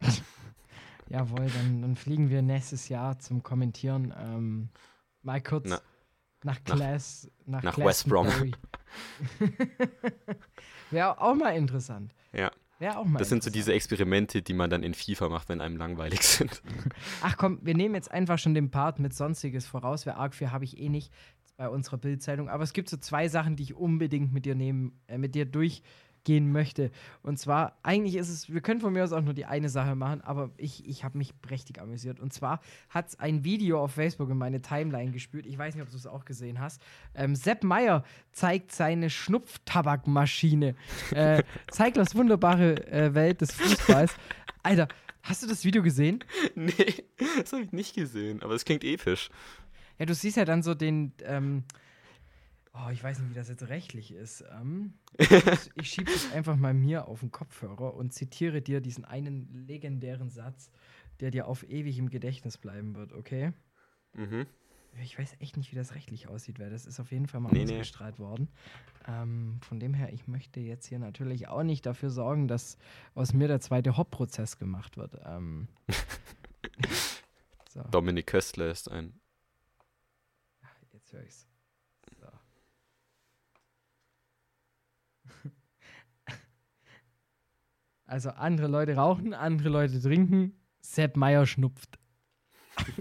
Jawohl, 1.08 1.46
dann, 1.46 1.82
dann 1.82 1.96
fliegen 1.96 2.30
wir 2.30 2.42
nächstes 2.42 2.88
Jahr 2.88 3.18
zum 3.18 3.42
Kommentieren 3.42 4.14
ähm, 4.18 4.68
mal 5.22 5.40
kurz 5.40 5.68
Na, 5.68 5.80
nach 6.44 6.62
Class, 6.64 7.30
nach, 7.46 7.62
nach 7.62 7.78
West 7.78 8.08
Brom. 8.08 8.28
Wäre 10.90 11.20
auch 11.20 11.34
mal 11.34 11.56
interessant. 11.56 12.12
Ja. 12.32 12.50
Wäre 12.78 12.98
auch 12.98 13.04
mal 13.04 13.18
Das 13.18 13.28
sind 13.28 13.42
so 13.42 13.50
diese 13.50 13.72
Experimente, 13.72 14.42
die 14.42 14.54
man 14.54 14.68
dann 14.68 14.82
in 14.82 14.94
FIFA 14.94 15.28
macht, 15.28 15.48
wenn 15.48 15.60
einem 15.60 15.76
langweilig 15.76 16.22
sind. 16.26 16.62
Ach 17.22 17.36
komm, 17.36 17.60
wir 17.62 17.74
nehmen 17.74 17.94
jetzt 17.94 18.10
einfach 18.10 18.38
schon 18.38 18.54
den 18.54 18.70
Part 18.70 18.98
mit 18.98 19.14
Sonstiges 19.14 19.66
voraus. 19.66 20.04
Wer 20.04 20.16
arg 20.16 20.34
für 20.34 20.50
habe 20.50 20.64
ich 20.64 20.78
eh 20.78 20.88
nicht 20.88 21.12
bei 21.56 21.68
unserer 21.68 21.98
Bildzeitung. 21.98 22.48
Aber 22.48 22.64
es 22.64 22.72
gibt 22.72 22.88
so 22.88 22.96
zwei 22.96 23.28
Sachen, 23.28 23.56
die 23.56 23.62
ich 23.62 23.74
unbedingt 23.74 24.32
mit 24.32 24.46
dir 24.46 24.54
nehmen, 24.54 25.00
äh, 25.06 25.18
mit 25.18 25.34
dir 25.34 25.46
durchgehen 26.22 26.52
möchte. 26.52 26.90
Und 27.22 27.38
zwar, 27.38 27.76
eigentlich 27.82 28.16
ist 28.16 28.28
es, 28.28 28.52
wir 28.52 28.60
können 28.60 28.80
von 28.80 28.92
mir 28.92 29.04
aus 29.04 29.12
auch 29.12 29.22
nur 29.22 29.34
die 29.34 29.44
eine 29.44 29.68
Sache 29.68 29.94
machen, 29.94 30.20
aber 30.22 30.50
ich, 30.56 30.86
ich 30.86 31.04
habe 31.04 31.18
mich 31.18 31.40
prächtig 31.42 31.80
amüsiert. 31.80 32.20
Und 32.20 32.32
zwar 32.32 32.60
hat 32.88 33.08
es 33.08 33.18
ein 33.18 33.44
Video 33.44 33.82
auf 33.82 33.92
Facebook 33.92 34.30
in 34.30 34.38
meine 34.38 34.62
Timeline 34.62 35.10
gespült. 35.10 35.46
Ich 35.46 35.58
weiß 35.58 35.74
nicht, 35.74 35.82
ob 35.82 35.90
du 35.90 35.96
es 35.96 36.06
auch 36.06 36.24
gesehen 36.24 36.60
hast. 36.60 36.80
Ähm, 37.14 37.34
Sepp 37.34 37.64
Meier 37.64 38.04
zeigt 38.32 38.72
seine 38.72 39.10
Schnupftabakmaschine. 39.10 40.74
äh, 41.14 41.42
Zeiglers 41.70 42.14
wunderbare 42.14 42.86
äh, 42.86 43.14
Welt 43.14 43.40
des 43.40 43.52
Fußballs. 43.52 44.14
Alter, 44.62 44.88
hast 45.22 45.42
du 45.42 45.46
das 45.46 45.64
Video 45.64 45.82
gesehen? 45.82 46.24
nee, 46.54 47.04
das 47.40 47.52
habe 47.52 47.64
ich 47.64 47.72
nicht 47.72 47.94
gesehen, 47.94 48.42
aber 48.42 48.54
es 48.54 48.64
klingt 48.64 48.84
episch. 48.84 49.30
Ja, 49.98 50.06
du 50.06 50.14
siehst 50.14 50.36
ja 50.36 50.44
dann 50.44 50.62
so 50.62 50.74
den, 50.74 51.12
ähm, 51.24 51.64
oh, 52.74 52.90
ich 52.90 53.02
weiß 53.02 53.18
nicht, 53.18 53.30
wie 53.30 53.34
das 53.34 53.48
jetzt 53.48 53.68
rechtlich 53.68 54.12
ist. 54.12 54.44
Ähm, 54.52 54.94
ich 55.74 55.90
schiebe 55.90 56.10
es 56.10 56.32
einfach 56.32 56.56
mal 56.56 56.74
mir 56.74 57.08
auf 57.08 57.20
den 57.20 57.30
Kopfhörer 57.30 57.94
und 57.94 58.12
zitiere 58.12 58.62
dir 58.62 58.80
diesen 58.80 59.04
einen 59.04 59.66
legendären 59.66 60.30
Satz, 60.30 60.70
der 61.20 61.30
dir 61.30 61.46
auf 61.46 61.68
ewig 61.68 61.98
im 61.98 62.10
Gedächtnis 62.10 62.58
bleiben 62.58 62.94
wird, 62.94 63.12
okay? 63.12 63.52
Mhm. 64.14 64.46
Ich 65.00 65.18
weiß 65.18 65.36
echt 65.40 65.56
nicht, 65.56 65.72
wie 65.72 65.76
das 65.76 65.94
rechtlich 65.94 66.28
aussieht, 66.28 66.58
weil 66.58 66.68
das 66.68 66.84
ist 66.84 67.00
auf 67.00 67.12
jeden 67.12 67.26
Fall 67.26 67.40
mal 67.40 67.50
Nee, 67.50 67.64
nee. 67.64 67.72
ausgestrahlt 67.72 68.18
worden. 68.18 68.48
Ähm, 69.08 69.58
von 69.62 69.80
dem 69.80 69.94
her, 69.94 70.12
ich 70.12 70.28
möchte 70.28 70.60
jetzt 70.60 70.86
hier 70.86 70.98
natürlich 70.98 71.48
auch 71.48 71.62
nicht 71.62 71.86
dafür 71.86 72.10
sorgen, 72.10 72.46
dass 72.46 72.76
aus 73.14 73.32
mir 73.32 73.48
der 73.48 73.60
zweite 73.60 73.96
Hop-Prozess 73.96 74.58
gemacht 74.58 74.98
wird. 74.98 75.18
Ähm, 75.24 75.68
so. 77.70 77.80
Dominik 77.90 78.26
Köstler 78.26 78.70
ist 78.70 78.90
ein. 78.90 79.18
Jetzt 80.92 81.12
höre 81.14 81.22
ich's. 81.24 81.48
So. 82.20 82.26
Also 88.04 88.30
andere 88.30 88.66
Leute 88.66 88.94
rauchen, 88.96 89.32
andere 89.32 89.70
Leute 89.70 90.00
trinken. 90.00 90.52
Sepp 90.82 91.16
Meier 91.16 91.46
schnupft. 91.46 91.98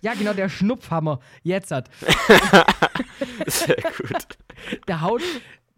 ja, 0.00 0.14
genau, 0.14 0.32
der 0.32 0.48
Schnupfhammer. 0.48 1.20
Jetzt 1.42 1.70
hat. 1.70 1.90
Sehr 3.46 3.76
gut. 3.76 4.38
Der 4.88 5.02
haut 5.02 5.22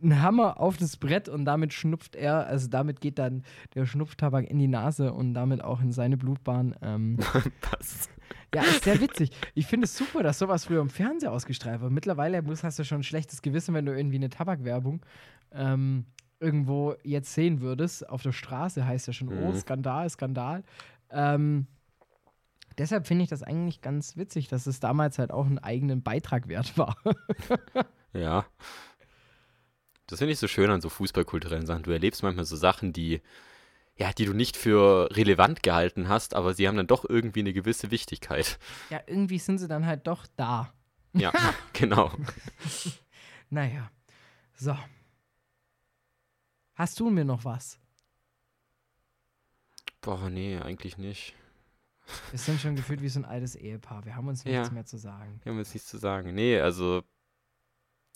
einen 0.05 0.23
Hammer 0.23 0.61
auf 0.61 0.77
das 0.77 0.97
Brett 0.97 1.29
und 1.29 1.45
damit 1.47 1.73
schnupft 1.73 2.15
er, 2.15 2.47
also 2.47 2.69
damit 2.69 3.01
geht 3.01 3.19
dann 3.19 3.43
der 3.75 3.87
Schnupftabak 3.87 4.49
in 4.49 4.59
die 4.59 4.69
Nase 4.69 5.13
und 5.13 5.35
damit 5.35 5.65
auch 5.65 5.81
in 5.81 5.93
seine 5.93 6.17
Blutbahn. 6.17 6.77
Ähm, 6.83 7.17
Passt. 7.61 8.11
Ja, 8.55 8.63
ist 8.63 8.85
sehr 8.85 9.01
witzig. 9.01 9.31
Ich 9.55 9.67
finde 9.67 9.85
es 9.87 9.97
super, 9.97 10.23
dass 10.23 10.39
sowas 10.39 10.65
früher 10.67 10.81
im 10.81 10.91
Fernsehen 10.91 11.31
ausgestrahlt 11.31 11.81
wird. 11.81 11.91
Mittlerweile 11.93 12.41
muss, 12.43 12.63
hast 12.65 12.79
du 12.79 12.85
schon 12.85 13.01
ein 13.01 13.05
schlechtes 13.05 13.43
Gewissen, 13.43 13.75
wenn 13.75 13.87
du 13.87 13.97
irgendwie 13.97 14.17
eine 14.17 14.31
Tabakwerbung 14.31 15.05
ähm, 15.53 16.05
irgendwo 16.41 16.95
jetzt 17.03 17.33
sehen 17.35 17.61
würdest. 17.61 18.09
Auf 18.09 18.23
der 18.23 18.33
Straße 18.33 18.87
heißt 18.87 19.07
ja 19.07 19.13
schon, 19.13 19.29
oh, 19.29 19.53
Mhm. 19.53 19.57
Skandal, 19.57 20.09
Skandal. 20.11 20.63
Ähm, 21.11 21.67
deshalb 22.79 23.07
finde 23.07 23.25
ich 23.25 23.31
das 23.31 23.43
eigentlich 23.43 23.81
ganz 23.81 24.17
witzig, 24.17 24.49
dass 24.49 24.67
es 24.67 24.81
damals 24.81 25.19
halt 25.19 25.31
auch 25.31 25.47
einen 25.47 25.59
eigenen 25.59 26.03
Beitrag 26.03 26.49
wert 26.49 26.77
war. 26.79 26.97
Ja. 28.17 28.47
Das 30.07 30.21
finde 30.21 30.33
ich 30.33 30.39
so 30.39 30.47
schön 30.47 30.71
an 30.71 30.81
so 30.81 30.89
fußballkulturellen 30.89 31.67
Sachen. 31.67 31.83
Du 31.83 31.91
erlebst 31.91 32.23
manchmal 32.23 32.45
so 32.45 32.55
Sachen, 32.55 32.93
die, 32.93 33.21
ja, 33.97 34.13
die 34.13 34.25
du 34.25 34.33
nicht 34.33 34.57
für 34.57 35.09
relevant 35.17 35.63
gehalten 35.63 36.09
hast, 36.09 36.35
aber 36.35 36.55
sie 36.55 36.67
haben 36.67 36.77
dann 36.77 36.87
doch 36.87 37.05
irgendwie 37.09 37.41
eine 37.41 37.53
gewisse 37.53 37.91
Wichtigkeit. 37.91 38.59
ja, 38.91 39.01
irgendwie 39.07 39.39
sind 39.39 39.59
sie 39.59 39.69
dann 39.69 39.87
halt 39.87 40.07
doch 40.07 40.27
da. 40.37 40.73
Ja, 41.13 41.33
genau. 41.73 42.11
Naja. 43.51 43.91
So. 44.57 44.77
Hast 46.75 46.99
du 46.99 47.09
mir 47.11 47.25
noch 47.25 47.45
was? 47.45 47.79
Boah, 50.01 50.29
nee, 50.29 50.59
eigentlich 50.59 50.99
nicht. 50.99 51.35
Wir 52.31 52.39
sind 52.39 52.61
schon 52.61 52.77
gefühlt 52.77 53.01
wie 53.01 53.09
so 53.09 53.21
ein 53.21 53.25
altes 53.25 53.55
Ehepaar. 53.55 54.05
Wir 54.05 54.17
haben 54.17 54.29
uns 54.29 54.45
Ja. 54.45 54.59
nichts 54.59 54.73
mehr 54.73 54.85
zu 54.85 54.99
sagen. 54.99 55.41
Wir 55.43 55.53
haben 55.53 55.59
jetzt 55.59 55.73
nichts 55.73 55.89
zu 55.89 55.99
sagen. 55.99 56.35
Nee, 56.35 56.61
also 56.61 57.03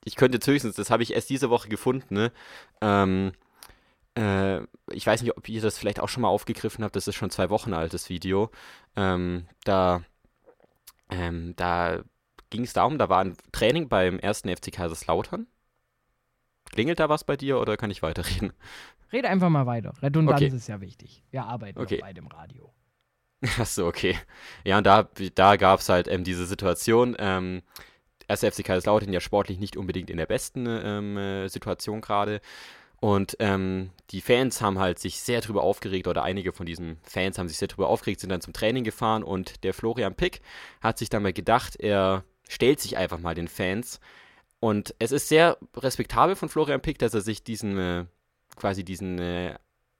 ich 0.05 0.17
könnte 0.17 0.37
jetzt 0.37 0.47
höchstens, 0.47 0.77
das 0.77 0.91
habe 0.91 1.03
ich 1.03 1.15
erst 1.15 1.31
diese 1.31 1.51
Woche 1.51 1.69
gefunden, 1.69 2.15
ne? 2.15 2.33
Ähm, 2.83 3.33
äh, 4.19 4.61
ich 4.91 5.07
weiß 5.07 5.23
nicht, 5.23 5.37
ob 5.37 5.49
ihr 5.49 5.61
das 5.61 5.79
vielleicht 5.79 6.01
auch 6.01 6.09
schon 6.09 6.23
mal 6.23 6.29
aufgegriffen 6.29 6.85
habt, 6.85 6.97
das 6.97 7.07
ist 7.09 7.15
schon 7.15 7.31
zwei 7.31 7.51
Wochen 7.51 7.73
altes 7.73 8.09
Video. 8.09 8.51
Ähm, 8.97 9.47
da 9.65 10.03
ähm, 11.11 11.55
da 11.57 12.03
ging 12.51 12.65
es 12.65 12.73
darum, 12.73 12.99
da 12.99 13.09
war 13.09 13.25
ein 13.25 13.37
Training 13.53 13.89
beim 13.89 14.19
ersten 14.19 14.55
FC 14.55 14.73
Kaiserslautern. 14.73 15.47
Klingelt 16.71 17.01
da 17.01 17.09
was 17.09 17.25
bei 17.25 17.37
dir 17.37 17.59
oder 17.61 17.77
kann 17.77 17.91
ich 17.91 18.03
weiterreden? 18.03 18.53
Rede 19.13 19.29
einfach 19.29 19.49
mal 19.49 19.67
weiter. 19.67 19.95
Redundanz 20.03 20.43
Okay. 20.43 20.55
ist 20.55 20.69
ja 20.69 20.81
wichtig. 20.81 21.23
Wir 21.31 21.45
arbeiten 21.45 21.79
Okay. 21.79 21.99
bei 22.01 22.13
dem 22.13 22.27
Radio. 22.27 22.73
Achso, 23.59 23.87
okay. 23.87 24.19
Ja, 24.65 24.79
und 24.79 24.87
da, 24.87 25.09
da 25.35 25.57
gab 25.57 25.81
es 25.81 25.89
halt 25.89 26.09
ähm, 26.09 26.25
diese 26.25 26.45
Situation, 26.45 27.17
ähm, 27.19 27.63
erster 28.27 28.53
FC 28.53 28.65
Kaiserslautern 28.65 29.13
ja 29.13 29.21
sportlich 29.21 29.59
nicht 29.59 29.77
unbedingt 29.77 30.11
in 30.11 30.19
der 30.19 30.27
besten 30.27 30.67
ähm, 30.67 31.17
äh, 31.17 31.49
Situation 31.49 32.01
gerade. 32.03 32.41
Und 33.01 33.37
ähm, 33.39 33.91
die 34.11 34.21
Fans 34.21 34.61
haben 34.61 34.79
halt 34.79 34.99
sich 34.99 35.21
sehr 35.21 35.41
drüber 35.41 35.63
aufgeregt, 35.63 36.09
oder 36.09 36.25
einige 36.25 36.53
von 36.53 36.67
diesen 36.67 36.99
Fans 37.03 37.39
haben 37.39 37.49
sich 37.49 37.59
sehr 37.59 37.69
drüber 37.69 37.89
aufgeregt, 37.89 38.21
sind 38.21 38.31
dann 38.31 38.41
zum 38.41 38.53
Training 38.53 38.85
gefahren 38.85 39.23
und 39.23 39.63
der 39.63 39.75
Florian 39.75 40.15
Pick 40.15 40.41
hat 40.81 40.99
sich 40.99 41.09
dann 41.09 41.23
mal 41.23 41.33
gedacht, 41.33 41.77
er 41.77 42.25
stellt 42.49 42.81
sich 42.81 42.97
einfach 42.97 43.19
mal 43.19 43.35
den 43.35 43.49
Fans. 43.49 44.01
Und 44.61 44.95
es 44.99 45.13
ist 45.13 45.29
sehr 45.29 45.59
respektabel 45.77 46.35
von 46.35 46.49
Florian 46.49 46.81
Pick, 46.81 46.99
dass 46.99 47.15
er 47.15 47.21
sich 47.21 47.45
diesen, 47.45 47.79
äh, 47.79 48.05
quasi 48.57 48.83
diesen 48.83 49.19
äh, 49.21 49.55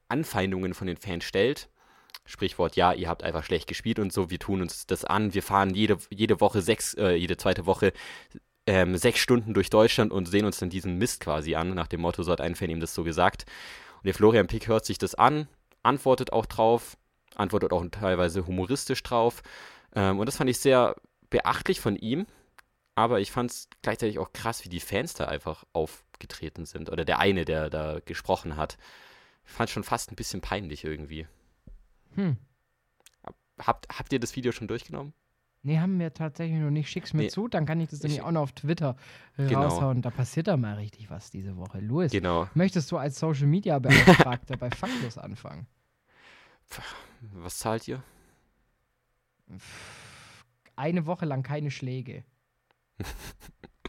Anfeindungen 0.09 0.75
von 0.75 0.89
den 0.89 0.97
Fans 0.97 1.25
stellt. 1.25 1.69
Sprichwort, 2.25 2.77
ja, 2.77 2.93
ihr 2.93 3.09
habt 3.09 3.23
einfach 3.23 3.45
schlecht 3.45 3.69
gespielt 3.69 3.99
und 3.99 4.13
so, 4.13 4.29
wir 4.29 4.39
tun 4.39 4.61
uns 4.61 4.87
das 4.87 5.05
an, 5.05 5.33
wir 5.33 5.43
fahren 5.43 5.75
jede, 5.75 5.99
jede 6.11 6.41
Woche 6.41 6.61
sechs, 6.61 6.95
äh, 6.95 7.15
jede 7.15 7.37
zweite 7.37 7.65
Woche 7.65 7.93
ähm, 8.69 8.99
sechs 8.99 9.21
Stunden 9.21 9.55
durch 9.55 9.71
Deutschland 9.71 10.13
und 10.13 10.29
sehen 10.29 10.45
uns 10.45 10.59
dann 10.59 10.69
diesen 10.69 10.99
Mist 10.99 11.21
quasi 11.21 11.55
an, 11.55 11.75
nach 11.75 11.87
dem 11.87 12.03
Motto, 12.03 12.23
so 12.23 12.31
hat 12.31 12.43
ein 12.43 12.55
Fan 12.55 12.69
ihm 12.69 12.81
das 12.81 12.95
so 12.95 13.03
gesagt. 13.03 13.47
Und 13.97 14.05
der 14.05 14.15
Florian 14.15 14.47
Pick 14.47 14.69
hört 14.69 14.85
sich 14.85 14.99
das 14.99 15.15
an, 15.15 15.49
antwortet 15.83 16.35
auch 16.35 16.45
drauf, 16.45 16.99
antwortet 17.35 17.73
auch 17.73 17.83
teilweise 17.91 18.47
humoristisch 18.47 19.03
drauf. 19.03 19.43
Ähm, 19.95 20.19
und 20.19 20.27
das 20.27 20.37
fand 20.37 20.51
ich 20.51 20.59
sehr 20.59 20.97
beachtlich 21.31 21.81
von 21.81 21.97
ihm, 21.97 22.27
aber 22.95 23.21
ich 23.21 23.33
fand 23.33 23.51
es 23.51 23.69
gleichzeitig 23.81 24.19
auch 24.19 24.35
krass, 24.35 24.65
wie 24.67 24.69
die 24.69 24.81
Fans 24.81 25.15
da 25.15 25.25
einfach 25.25 25.65
aufgetreten 25.73 26.67
sind. 26.67 26.91
Oder 26.91 27.07
der 27.07 27.21
eine, 27.21 27.47
der 27.47 27.71
da 27.71 28.01
gesprochen 28.05 28.59
hat. 28.59 28.77
Ich 29.47 29.53
fand 29.53 29.71
schon 29.71 29.85
fast 29.85 30.13
ein 30.13 30.17
bisschen 30.17 30.43
peinlich 30.43 30.85
irgendwie. 30.85 31.27
Hm. 32.17 32.37
Habt, 33.59 33.89
habt 33.89 34.13
ihr 34.13 34.21
das 34.21 34.37
Video 34.37 34.53
schon 34.53 34.69
durchgenommen? 34.69 35.15
Nee, 35.63 35.79
haben 35.81 35.99
wir 35.99 36.15
tatsächlich 36.15 36.59
noch 36.61 36.71
nicht. 36.71 36.89
Schick's 36.89 37.13
mir 37.13 37.23
Nee. 37.23 37.29
zu, 37.29 37.49
dann 37.49 37.67
kann 37.67 37.81
ich 37.81 37.91
das 37.91 38.01
nämlich 38.03 38.19
Ich- 38.19 38.25
auch 38.25 38.31
noch 38.31 38.43
auf 38.43 38.53
Twitter 38.53 38.97
Genau. 39.37 39.63
raushauen. 39.63 40.03
Da 40.03 40.11
passiert 40.11 40.47
da 40.47 40.57
mal 40.57 40.75
richtig 40.77 41.11
was 41.11 41.31
diese 41.31 41.57
Woche. 41.57 41.81
Louis, 41.81 42.13
Genau. 42.13 42.49
möchtest 42.55 42.91
du 42.93 42.97
als 42.97 43.19
Social 43.19 43.47
Media 43.47 43.79
Beauftragter 43.79 44.57
bei 44.57 44.71
Faktlos 44.71 45.19
anfangen? 45.19 45.67
Was 47.33 47.59
zahlt 47.59 47.89
ihr? 47.89 48.03
Eine 50.77 51.07
Woche 51.07 51.25
lang 51.27 51.43
keine 51.43 51.71
Schläge. 51.71 52.25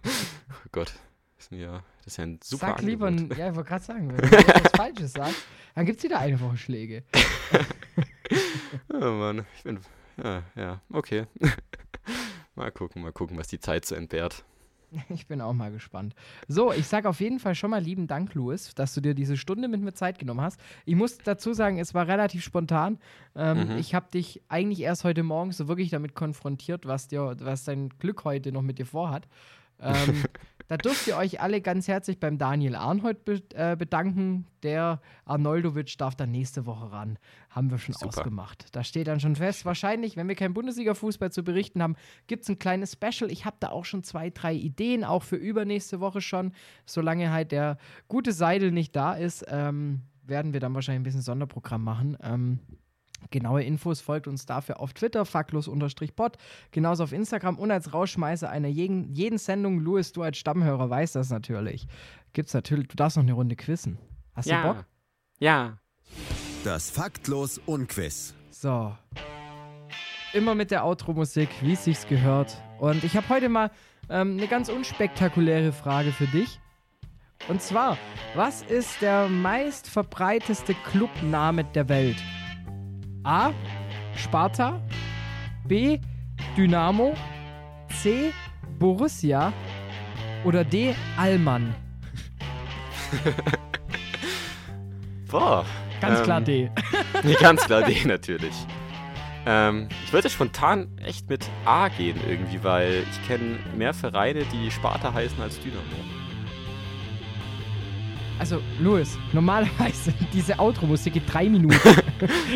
Oh 0.06 0.70
Gott. 0.72 0.94
Das 1.36 1.48
ist 1.48 1.52
ja, 1.52 1.84
das 2.00 2.08
ist 2.08 2.18
ja 2.18 2.24
ein 2.26 2.40
super 2.44 2.68
Sag 2.68 2.82
lieber, 2.82 3.08
Angebot. 3.08 3.38
ja, 3.38 3.50
ich 3.50 3.56
wollte 3.56 3.70
gerade 3.70 3.84
sagen, 3.84 4.10
wenn 4.12 4.18
du 4.30 4.38
etwas 4.38 4.72
Falsches 4.76 5.14
sagst, 5.14 5.44
dann 5.76 5.86
gibt's 5.86 6.04
wieder 6.04 6.20
eine 6.20 6.40
Woche 6.40 6.58
Schläge. 6.58 7.04
Oh 8.94 9.00
Mann, 9.00 9.46
ich 9.58 9.64
bin. 9.64 9.80
Ja, 10.24 10.44
ja, 10.56 10.82
okay. 10.92 11.26
Mal 12.56 12.72
gucken, 12.72 13.02
mal 13.04 13.14
gucken, 13.14 13.38
was 13.38 13.48
die 13.48 13.60
Zeit 13.60 13.86
so 13.86 13.96
entbehrt. 13.96 14.44
Ich 15.10 15.28
bin 15.28 15.40
auch 15.40 15.54
mal 15.54 15.72
gespannt. 15.72 16.16
So, 16.48 16.74
ich 16.74 16.88
sage 16.88 17.08
auf 17.08 17.20
jeden 17.20 17.40
Fall 17.40 17.54
schon 17.54 17.70
mal 17.70 17.82
lieben 17.82 18.08
Dank, 18.08 18.34
Louis, 18.34 18.74
dass 18.74 18.96
du 18.96 19.02
dir 19.02 19.14
diese 19.14 19.38
Stunde 19.38 19.68
mit 19.68 19.82
mir 19.82 19.94
Zeit 19.94 20.18
genommen 20.18 20.42
hast. 20.42 20.60
Ich 20.84 20.96
muss 20.96 21.20
dazu 21.20 21.54
sagen, 21.54 21.78
es 21.78 21.94
war 21.94 22.08
relativ 22.08 22.44
spontan. 22.44 22.98
Ähm, 23.36 23.70
Mhm. 23.70 23.78
Ich 23.78 23.94
habe 23.94 24.10
dich 24.12 24.42
eigentlich 24.50 24.82
erst 24.82 25.04
heute 25.04 25.22
Morgen 25.22 25.52
so 25.52 25.68
wirklich 25.68 25.92
damit 25.92 26.16
konfrontiert, 26.16 26.88
was, 26.88 27.08
dir, 27.08 27.36
was 27.40 27.66
dein 27.66 27.90
Glück 28.00 28.24
heute 28.24 28.52
noch 28.52 28.64
mit 28.64 28.80
dir 28.80 28.88
vorhat. 28.88 29.28
Ähm, 29.80 30.24
da 30.70 30.78
dürft 30.78 31.08
ihr 31.08 31.18
euch 31.18 31.42
alle 31.42 31.62
ganz 31.62 31.88
herzlich 31.88 32.20
beim 32.20 32.38
Daniel 32.38 32.76
Arnhold 32.76 33.26
be 33.26 33.42
äh, 33.56 33.76
bedanken. 33.76 34.46
Der 34.62 35.02
Arnoldovic 35.26 35.98
darf 35.98 36.14
dann 36.16 36.30
nächste 36.30 36.68
Woche 36.68 36.92
ran. 36.92 37.18
Haben 37.50 37.72
wir 37.72 37.80
schon 37.80 37.96
Super. 37.96 38.20
ausgemacht. 38.20 38.68
Da 38.76 38.84
steht 38.84 39.08
dann 39.08 39.20
schon 39.20 39.36
fest. 39.36 39.66
Wahrscheinlich, 39.66 40.16
wenn 40.16 40.28
wir 40.28 40.36
keinen 40.36 40.54
Bundesliga-Fußball 40.54 41.32
zu 41.32 41.44
berichten 41.44 41.82
haben, 41.82 41.96
gibt 42.28 42.44
es 42.44 42.50
ein 42.50 42.60
kleines 42.60 42.94
Special. 42.94 43.32
Ich 43.32 43.46
habe 43.46 43.58
da 43.60 43.70
auch 43.70 43.84
schon 43.84 44.04
zwei, 44.04 44.30
drei 44.30 44.54
Ideen, 44.54 45.04
auch 45.04 45.24
für 45.24 45.38
übernächste 45.38 46.00
Woche 46.02 46.22
schon. 46.22 46.54
Solange 46.86 47.32
halt 47.32 47.52
der 47.52 47.78
gute 48.08 48.32
Seidel 48.32 48.72
nicht 48.72 48.96
da 48.96 49.14
ist, 49.14 49.46
ähm, 49.48 50.04
werden 50.22 50.54
wir 50.54 50.60
dann 50.60 50.76
wahrscheinlich 50.76 51.00
ein 51.00 51.04
bisschen 51.04 51.22
Sonderprogramm 51.22 51.84
machen. 51.84 52.16
Ähm, 52.22 52.60
Genaue 53.32 53.64
Infos 53.64 54.02
folgt 54.02 54.28
uns 54.28 54.46
dafür 54.46 54.80
auf 54.80 54.94
Twitter, 54.94 55.26
faktlos-pod, 55.26 56.38
genauso 56.72 57.04
auf 57.04 57.12
Instagram 57.12 57.58
und 57.58 57.72
als 57.72 57.94
Rausschmeißer 57.94 58.50
einer 58.50 58.68
jeden, 58.68 59.14
jeden 59.14 59.38
Sendung. 59.38 59.80
Louis, 59.80 60.12
du 60.12 60.24
als 60.24 60.38
Stammhörer 60.38 60.90
weißt 60.90 61.16
das 61.16 61.30
natürlich. 61.30 61.88
Gibt's 62.34 62.54
natürlich, 62.54 62.88
du 62.88 62.96
darfst 62.96 63.18
noch 63.18 63.24
eine 63.24 63.34
Runde 63.34 63.56
quizzen. 63.56 63.98
Hast 64.36 64.50
du 64.50 64.62
Bock? 64.62 64.86
Ja. 65.40 65.78
Das 66.64 66.90
Faktlos 66.90 67.60
Unquiz. 67.66 68.34
So. 68.50 68.96
Immer 70.34 70.56
mit 70.56 70.72
der 70.72 70.86
Outro-Musik, 70.86 71.50
wie 71.62 71.74
es 71.74 71.86
sich 71.86 72.08
gehört. 72.08 72.62
Und 72.80 73.04
ich 73.04 73.16
habe 73.16 73.28
heute 73.30 73.50
mal 73.50 73.72
ähm, 74.10 74.38
eine 74.38 74.48
ganz 74.48 74.70
unspektakuläre 74.70 75.72
Frage 75.72 76.12
für 76.12 76.28
dich. 76.28 76.60
Und 77.48 77.62
zwar, 77.62 77.98
was 78.36 78.62
ist 78.64 79.02
der 79.02 79.28
meist 79.28 79.88
verbreiteste 79.88 80.74
Clubname 80.74 81.64
der 81.64 81.90
Welt? 81.90 82.18
A. 83.24 83.52
Sparta. 84.16 84.82
B. 85.66 86.00
Dynamo. 86.56 87.16
C. 88.02 88.32
Borussia. 88.78 89.54
Oder 90.44 90.64
D. 90.64 90.96
Allmann. 91.18 91.76
Boah. 95.30 95.66
Ganz 96.02 96.20
ähm, 96.20 96.26
klar 96.26 96.42
D. 96.42 96.72
Nee, 97.24 97.36
ganz 97.36 97.66
klar 97.66 97.84
D 97.84 98.06
natürlich. 98.06 98.54
Ähm, 99.46 99.90
ich 100.06 100.14
würde 100.14 100.30
spontan 100.30 100.88
echt 101.04 101.30
mit 101.30 101.46
A 101.66 101.90
gehen 101.90 102.18
irgendwie, 102.28 102.64
weil 102.64 103.04
ich 103.12 103.28
kenne 103.28 103.58
mehr 103.76 103.94
Vereine, 103.94 104.44
die 104.46 104.72
Sparta 104.72 105.14
heißen 105.14 105.42
als 105.42 105.60
Dynamo. 105.60 105.84
Also, 108.40 108.62
Louis, 108.80 109.18
normalerweise 109.34 110.14
diese 110.34 110.58
Outro-Musik 110.58 111.14
geht 111.14 111.32
drei 111.32 111.50
Minuten. 111.50 111.78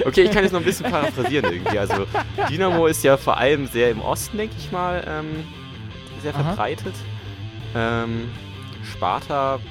Okay, 0.05 0.23
ich 0.23 0.31
kann 0.31 0.43
jetzt 0.43 0.51
noch 0.51 0.59
ein 0.59 0.65
bisschen 0.65 0.91
paraphrasieren 0.91 1.45
irgendwie. 1.49 1.79
Also 1.79 2.05
Dynamo 2.49 2.87
ist 2.87 3.01
ja 3.01 3.15
vor 3.15 3.37
allem 3.37 3.65
sehr 3.65 3.91
im 3.91 4.01
Osten, 4.01 4.35
denke 4.35 4.55
ich 4.57 4.73
mal, 4.73 5.01
ähm, 5.07 5.45
sehr 6.21 6.35
Aha. 6.35 6.43
verbreitet. 6.43 6.93
Ähm, 7.73 8.29
Sparta 8.83 9.61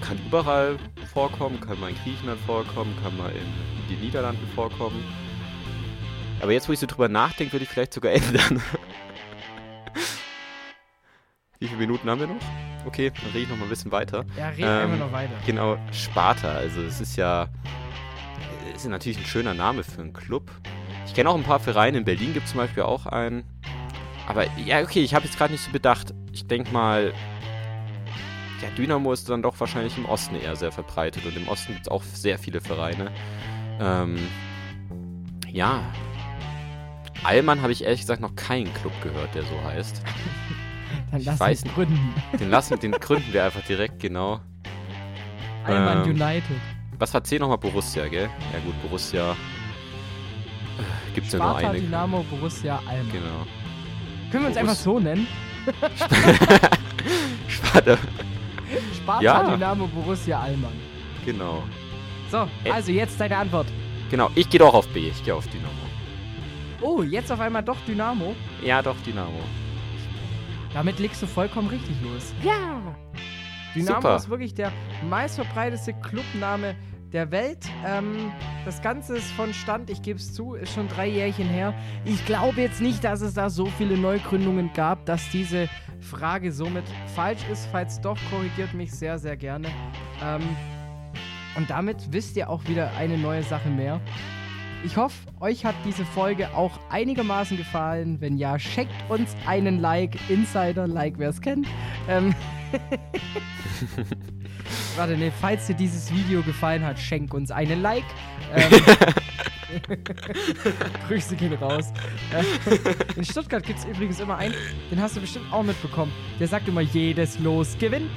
kann 0.00 0.18
überall 0.26 0.78
vorkommen, 1.12 1.60
kann 1.60 1.78
mal 1.78 1.90
in 1.90 1.96
Griechenland 2.02 2.40
vorkommen, 2.46 2.96
kann 3.02 3.14
mal 3.18 3.30
in 3.32 3.94
den 3.94 4.00
Niederlanden 4.02 4.46
vorkommen. 4.54 5.04
Aber 6.40 6.52
jetzt, 6.52 6.68
wo 6.68 6.72
ich 6.72 6.78
so 6.78 6.86
drüber 6.86 7.08
nachdenke, 7.08 7.52
würde 7.52 7.64
ich 7.64 7.70
vielleicht 7.70 7.92
sogar 7.92 8.12
ändern. 8.12 8.62
Wie 11.58 11.66
viele 11.66 11.80
Minuten 11.80 12.08
haben 12.08 12.20
wir 12.20 12.26
noch? 12.28 12.40
Okay, 12.86 13.10
dann 13.14 13.30
rede 13.32 13.40
ich 13.40 13.48
noch 13.48 13.56
mal 13.56 13.64
ein 13.64 13.68
bisschen 13.70 13.92
weiter. 13.92 14.24
Ja, 14.36 14.48
red 14.48 14.60
Ähm, 14.60 14.66
einfach 14.66 14.98
noch 15.06 15.12
weiter. 15.12 15.32
Genau, 15.46 15.78
Sparta. 15.92 16.52
Also 16.52 16.82
es 16.82 17.00
ist 17.00 17.16
ja 17.16 17.48
ist 18.74 18.90
natürlich 18.90 19.18
ein 19.18 19.24
schöner 19.24 19.54
Name 19.54 19.82
für 19.82 20.00
einen 20.00 20.12
Club. 20.12 20.50
Ich 21.06 21.14
kenne 21.14 21.30
auch 21.30 21.36
ein 21.36 21.42
paar 21.42 21.60
Vereine. 21.60 21.98
In 21.98 22.04
Berlin 22.04 22.32
gibt 22.32 22.46
es 22.46 22.52
zum 22.52 22.60
Beispiel 22.60 22.82
auch 22.82 23.06
einen. 23.06 23.44
Aber 24.26 24.46
ja, 24.58 24.82
okay, 24.82 25.02
ich 25.02 25.14
habe 25.14 25.24
jetzt 25.24 25.38
gerade 25.38 25.52
nicht 25.52 25.64
so 25.64 25.70
bedacht. 25.70 26.14
Ich 26.32 26.46
denke 26.46 26.72
mal, 26.72 27.12
ja, 28.62 28.68
Dynamo 28.76 29.12
ist 29.12 29.28
dann 29.28 29.42
doch 29.42 29.58
wahrscheinlich 29.60 29.96
im 29.96 30.06
Osten 30.06 30.36
eher 30.36 30.56
sehr 30.56 30.72
verbreitet. 30.72 31.24
Und 31.24 31.36
im 31.36 31.48
Osten 31.48 31.72
gibt 31.74 31.86
es 31.86 31.90
auch 31.90 32.02
sehr 32.02 32.38
viele 32.38 32.60
Vereine. 32.60 33.10
Ähm, 33.80 34.18
ja. 35.48 35.82
Allmann 37.22 37.62
habe 37.62 37.72
ich 37.72 37.84
ehrlich 37.84 38.00
gesagt 38.00 38.20
noch 38.20 38.34
keinen 38.34 38.72
Club 38.74 38.92
gehört, 39.02 39.34
der 39.34 39.42
so 39.42 39.62
heißt. 39.64 40.02
Dann 41.14 41.24
lass 41.24 41.40
weiß 41.40 41.62
uns 41.62 41.74
gründen. 41.74 42.14
Den 42.38 42.50
lassen, 42.50 42.78
den 42.80 42.92
gründen 42.92 43.32
wir 43.32 43.44
einfach 43.44 43.62
direkt, 43.62 44.00
genau. 44.00 44.40
Allmann 45.64 46.04
Ähm, 46.04 46.10
United. 46.10 46.44
Was 46.98 47.14
war 47.14 47.22
C 47.24 47.38
nochmal 47.38 47.58
Borussia, 47.58 48.06
gell? 48.08 48.28
Ja 48.52 48.58
gut, 48.64 48.74
Borussia 48.82 49.32
äh, 49.32 51.14
gibt's 51.14 51.32
ja 51.32 51.38
nur 51.38 51.48
Sparta, 51.50 51.70
eine. 51.70 51.80
Dynamo, 51.80 52.22
Borussia, 52.30 52.80
Allmann. 52.86 53.12
Genau. 53.12 53.46
Können 54.30 54.42
wir 54.44 54.48
uns 54.48 54.56
Borus- 54.56 54.60
einfach 54.60 54.74
so 54.74 54.98
nennen? 55.00 55.26
Sparta. 57.48 57.96
Sparta, 58.94 59.22
Ja. 59.22 59.42
Dynamo, 59.50 59.86
Borussia, 59.86 60.40
Allmann. 60.40 60.72
Genau. 61.24 61.62
So, 62.30 62.48
also 62.70 62.90
jetzt 62.92 63.20
deine 63.20 63.36
Antwort. 63.36 63.66
Genau, 64.10 64.30
ich 64.34 64.48
gehe 64.48 64.58
doch 64.60 64.74
auf 64.74 64.88
B, 64.88 65.08
ich 65.08 65.24
gehe 65.24 65.34
auf 65.34 65.46
Dynamo. 65.48 65.70
Oh, 66.80 67.02
jetzt 67.02 67.30
auf 67.32 67.40
einmal 67.40 67.62
doch 67.62 67.76
Dynamo. 67.86 68.34
Ja, 68.62 68.82
doch, 68.82 68.96
Dynamo. 69.06 69.40
Damit 70.74 70.98
liegst 70.98 71.22
du 71.22 71.26
vollkommen 71.26 71.68
richtig 71.68 71.96
los. 72.02 72.34
Ja. 72.42 72.82
Dynamo 73.74 74.00
Super. 74.00 74.16
ist 74.16 74.28
wirklich 74.28 74.54
der 74.54 74.72
meistverbreiteste 75.08 75.94
Clubname 75.94 76.74
der 77.12 77.30
Welt. 77.30 77.58
Ähm, 77.86 78.32
das 78.64 78.82
Ganze 78.82 79.16
ist 79.16 79.30
von 79.32 79.54
Stand, 79.54 79.88
ich 79.88 80.02
gebe 80.02 80.18
es 80.18 80.34
zu, 80.34 80.54
ist 80.54 80.74
schon 80.74 80.88
drei 80.88 81.08
Jährchen 81.08 81.48
her. 81.48 81.72
Ich 82.04 82.26
glaube 82.26 82.60
jetzt 82.60 82.80
nicht, 82.80 83.04
dass 83.04 83.20
es 83.20 83.34
da 83.34 83.50
so 83.50 83.66
viele 83.66 83.96
Neugründungen 83.96 84.72
gab, 84.74 85.06
dass 85.06 85.30
diese 85.30 85.68
Frage 86.00 86.50
somit 86.50 86.84
falsch 87.14 87.48
ist. 87.50 87.68
Falls 87.70 88.00
doch, 88.00 88.18
korrigiert 88.30 88.74
mich 88.74 88.92
sehr, 88.92 89.18
sehr 89.18 89.36
gerne. 89.36 89.68
Ähm, 90.22 90.42
und 91.56 91.70
damit 91.70 92.12
wisst 92.12 92.36
ihr 92.36 92.50
auch 92.50 92.64
wieder 92.66 92.90
eine 92.98 93.16
neue 93.16 93.44
Sache 93.44 93.68
mehr. 93.68 94.00
Ich 94.84 94.96
hoffe, 94.98 95.16
euch 95.40 95.64
hat 95.64 95.74
diese 95.84 96.04
Folge 96.04 96.54
auch 96.54 96.78
einigermaßen 96.90 97.56
gefallen. 97.56 98.20
Wenn 98.20 98.36
ja, 98.36 98.58
schenkt 98.58 98.92
uns 99.08 99.34
einen 99.46 99.80
Like. 99.80 100.18
Insider-Like, 100.28 101.14
wer 101.16 101.30
es 101.30 101.40
kennt. 101.40 101.66
Ähm 102.08 102.34
Warte, 104.96 105.16
nee, 105.16 105.32
falls 105.40 105.66
dir 105.66 105.74
dieses 105.74 106.12
Video 106.12 106.42
gefallen 106.42 106.84
hat, 106.84 106.98
schenk 106.98 107.32
uns 107.32 107.50
einen 107.50 107.80
Like. 107.80 108.04
Ähm 108.54 108.70
Grüße 111.08 111.36
gehen 111.36 111.54
raus. 111.54 111.92
Äh, 112.32 112.44
In 113.16 113.24
Stuttgart 113.24 113.64
gibt 113.64 113.78
es 113.78 113.84
übrigens 113.86 114.20
immer 114.20 114.36
einen, 114.36 114.54
den 114.90 115.00
hast 115.00 115.16
du 115.16 115.20
bestimmt 115.20 115.52
auch 115.52 115.62
mitbekommen. 115.62 116.12
Der 116.38 116.46
sagt 116.46 116.68
immer, 116.68 116.82
jedes 116.82 117.38
Los 117.38 117.76
gewinnt. 117.78 118.10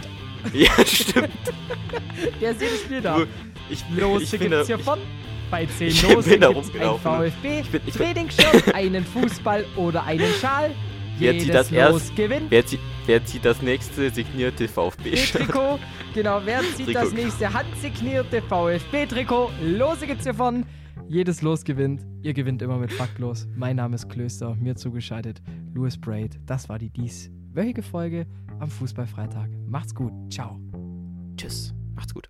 Ja, 0.53 0.69
stimmt. 0.85 1.29
Der 2.39 2.51
ist 2.51 2.61
jedes 2.61 2.81
Spiel 2.81 3.01
da. 3.01 3.21
Ich, 3.69 3.83
Los 3.89 4.23
ich 4.23 4.31
gibt's 4.31 4.43
finde, 4.43 4.65
hiervon. 4.65 4.99
Bei 5.49 5.65
10 5.65 5.87
ich 5.87 6.01
Los 6.13 6.25
bin 6.25 6.41
da 6.41 6.47
gibt's 6.51 6.69
ein 6.73 6.73
rumgelaufen. 6.81 7.31
VfB, 7.31 7.59
Ich 7.61 7.69
bin- 7.71 7.81
ich 7.85 7.93
Trainingsshirt, 7.93 8.75
einen 8.75 9.05
Fußball 9.05 9.65
oder 9.75 10.03
einen 10.03 10.31
Schal. 10.41 10.71
Wer 11.19 11.31
Jedes 11.33 11.45
zieht 11.45 11.53
das 11.55 11.71
Los 11.71 11.79
erst? 12.03 12.15
gewinnt. 12.15 12.45
wer, 12.51 12.63
zieht, 12.65 12.79
wer 13.07 13.25
zieht 13.25 13.43
das 13.43 13.61
nächste 13.63 14.09
signierte 14.11 14.67
VfB-Shirt? 14.67 15.41
Trikot. 15.47 15.79
Genau, 16.13 16.41
wer 16.45 16.61
zieht 16.75 16.93
das 16.93 17.11
nächste 17.11 17.51
handsignierte 17.51 18.39
VfB-Trikot? 18.43 19.49
Lose 19.63 20.05
gibt's 20.05 20.25
hiervon. 20.25 20.63
Jedes 21.07 21.41
Los 21.41 21.63
gewinnt. 21.63 22.05
Ihr 22.21 22.33
gewinnt 22.35 22.61
immer 22.61 22.77
mit 22.77 22.91
Faktlos. 22.91 23.47
Mein 23.55 23.77
Name 23.77 23.95
ist 23.95 24.09
Klöster, 24.09 24.53
mir 24.55 24.75
zugeschaltet 24.75 25.41
Louis 25.73 25.97
Braid. 25.97 26.37
Das 26.45 26.69
war 26.69 26.77
die 26.77 26.89
dieswöchige 26.91 27.81
Folge 27.81 28.27
am 28.59 28.69
Fußballfreitag. 28.69 29.49
Macht's 29.67 29.95
gut. 29.95 30.11
Ciao. 30.31 30.59
Tschüss. 31.35 31.73
Macht's 31.95 32.13
gut. 32.13 32.29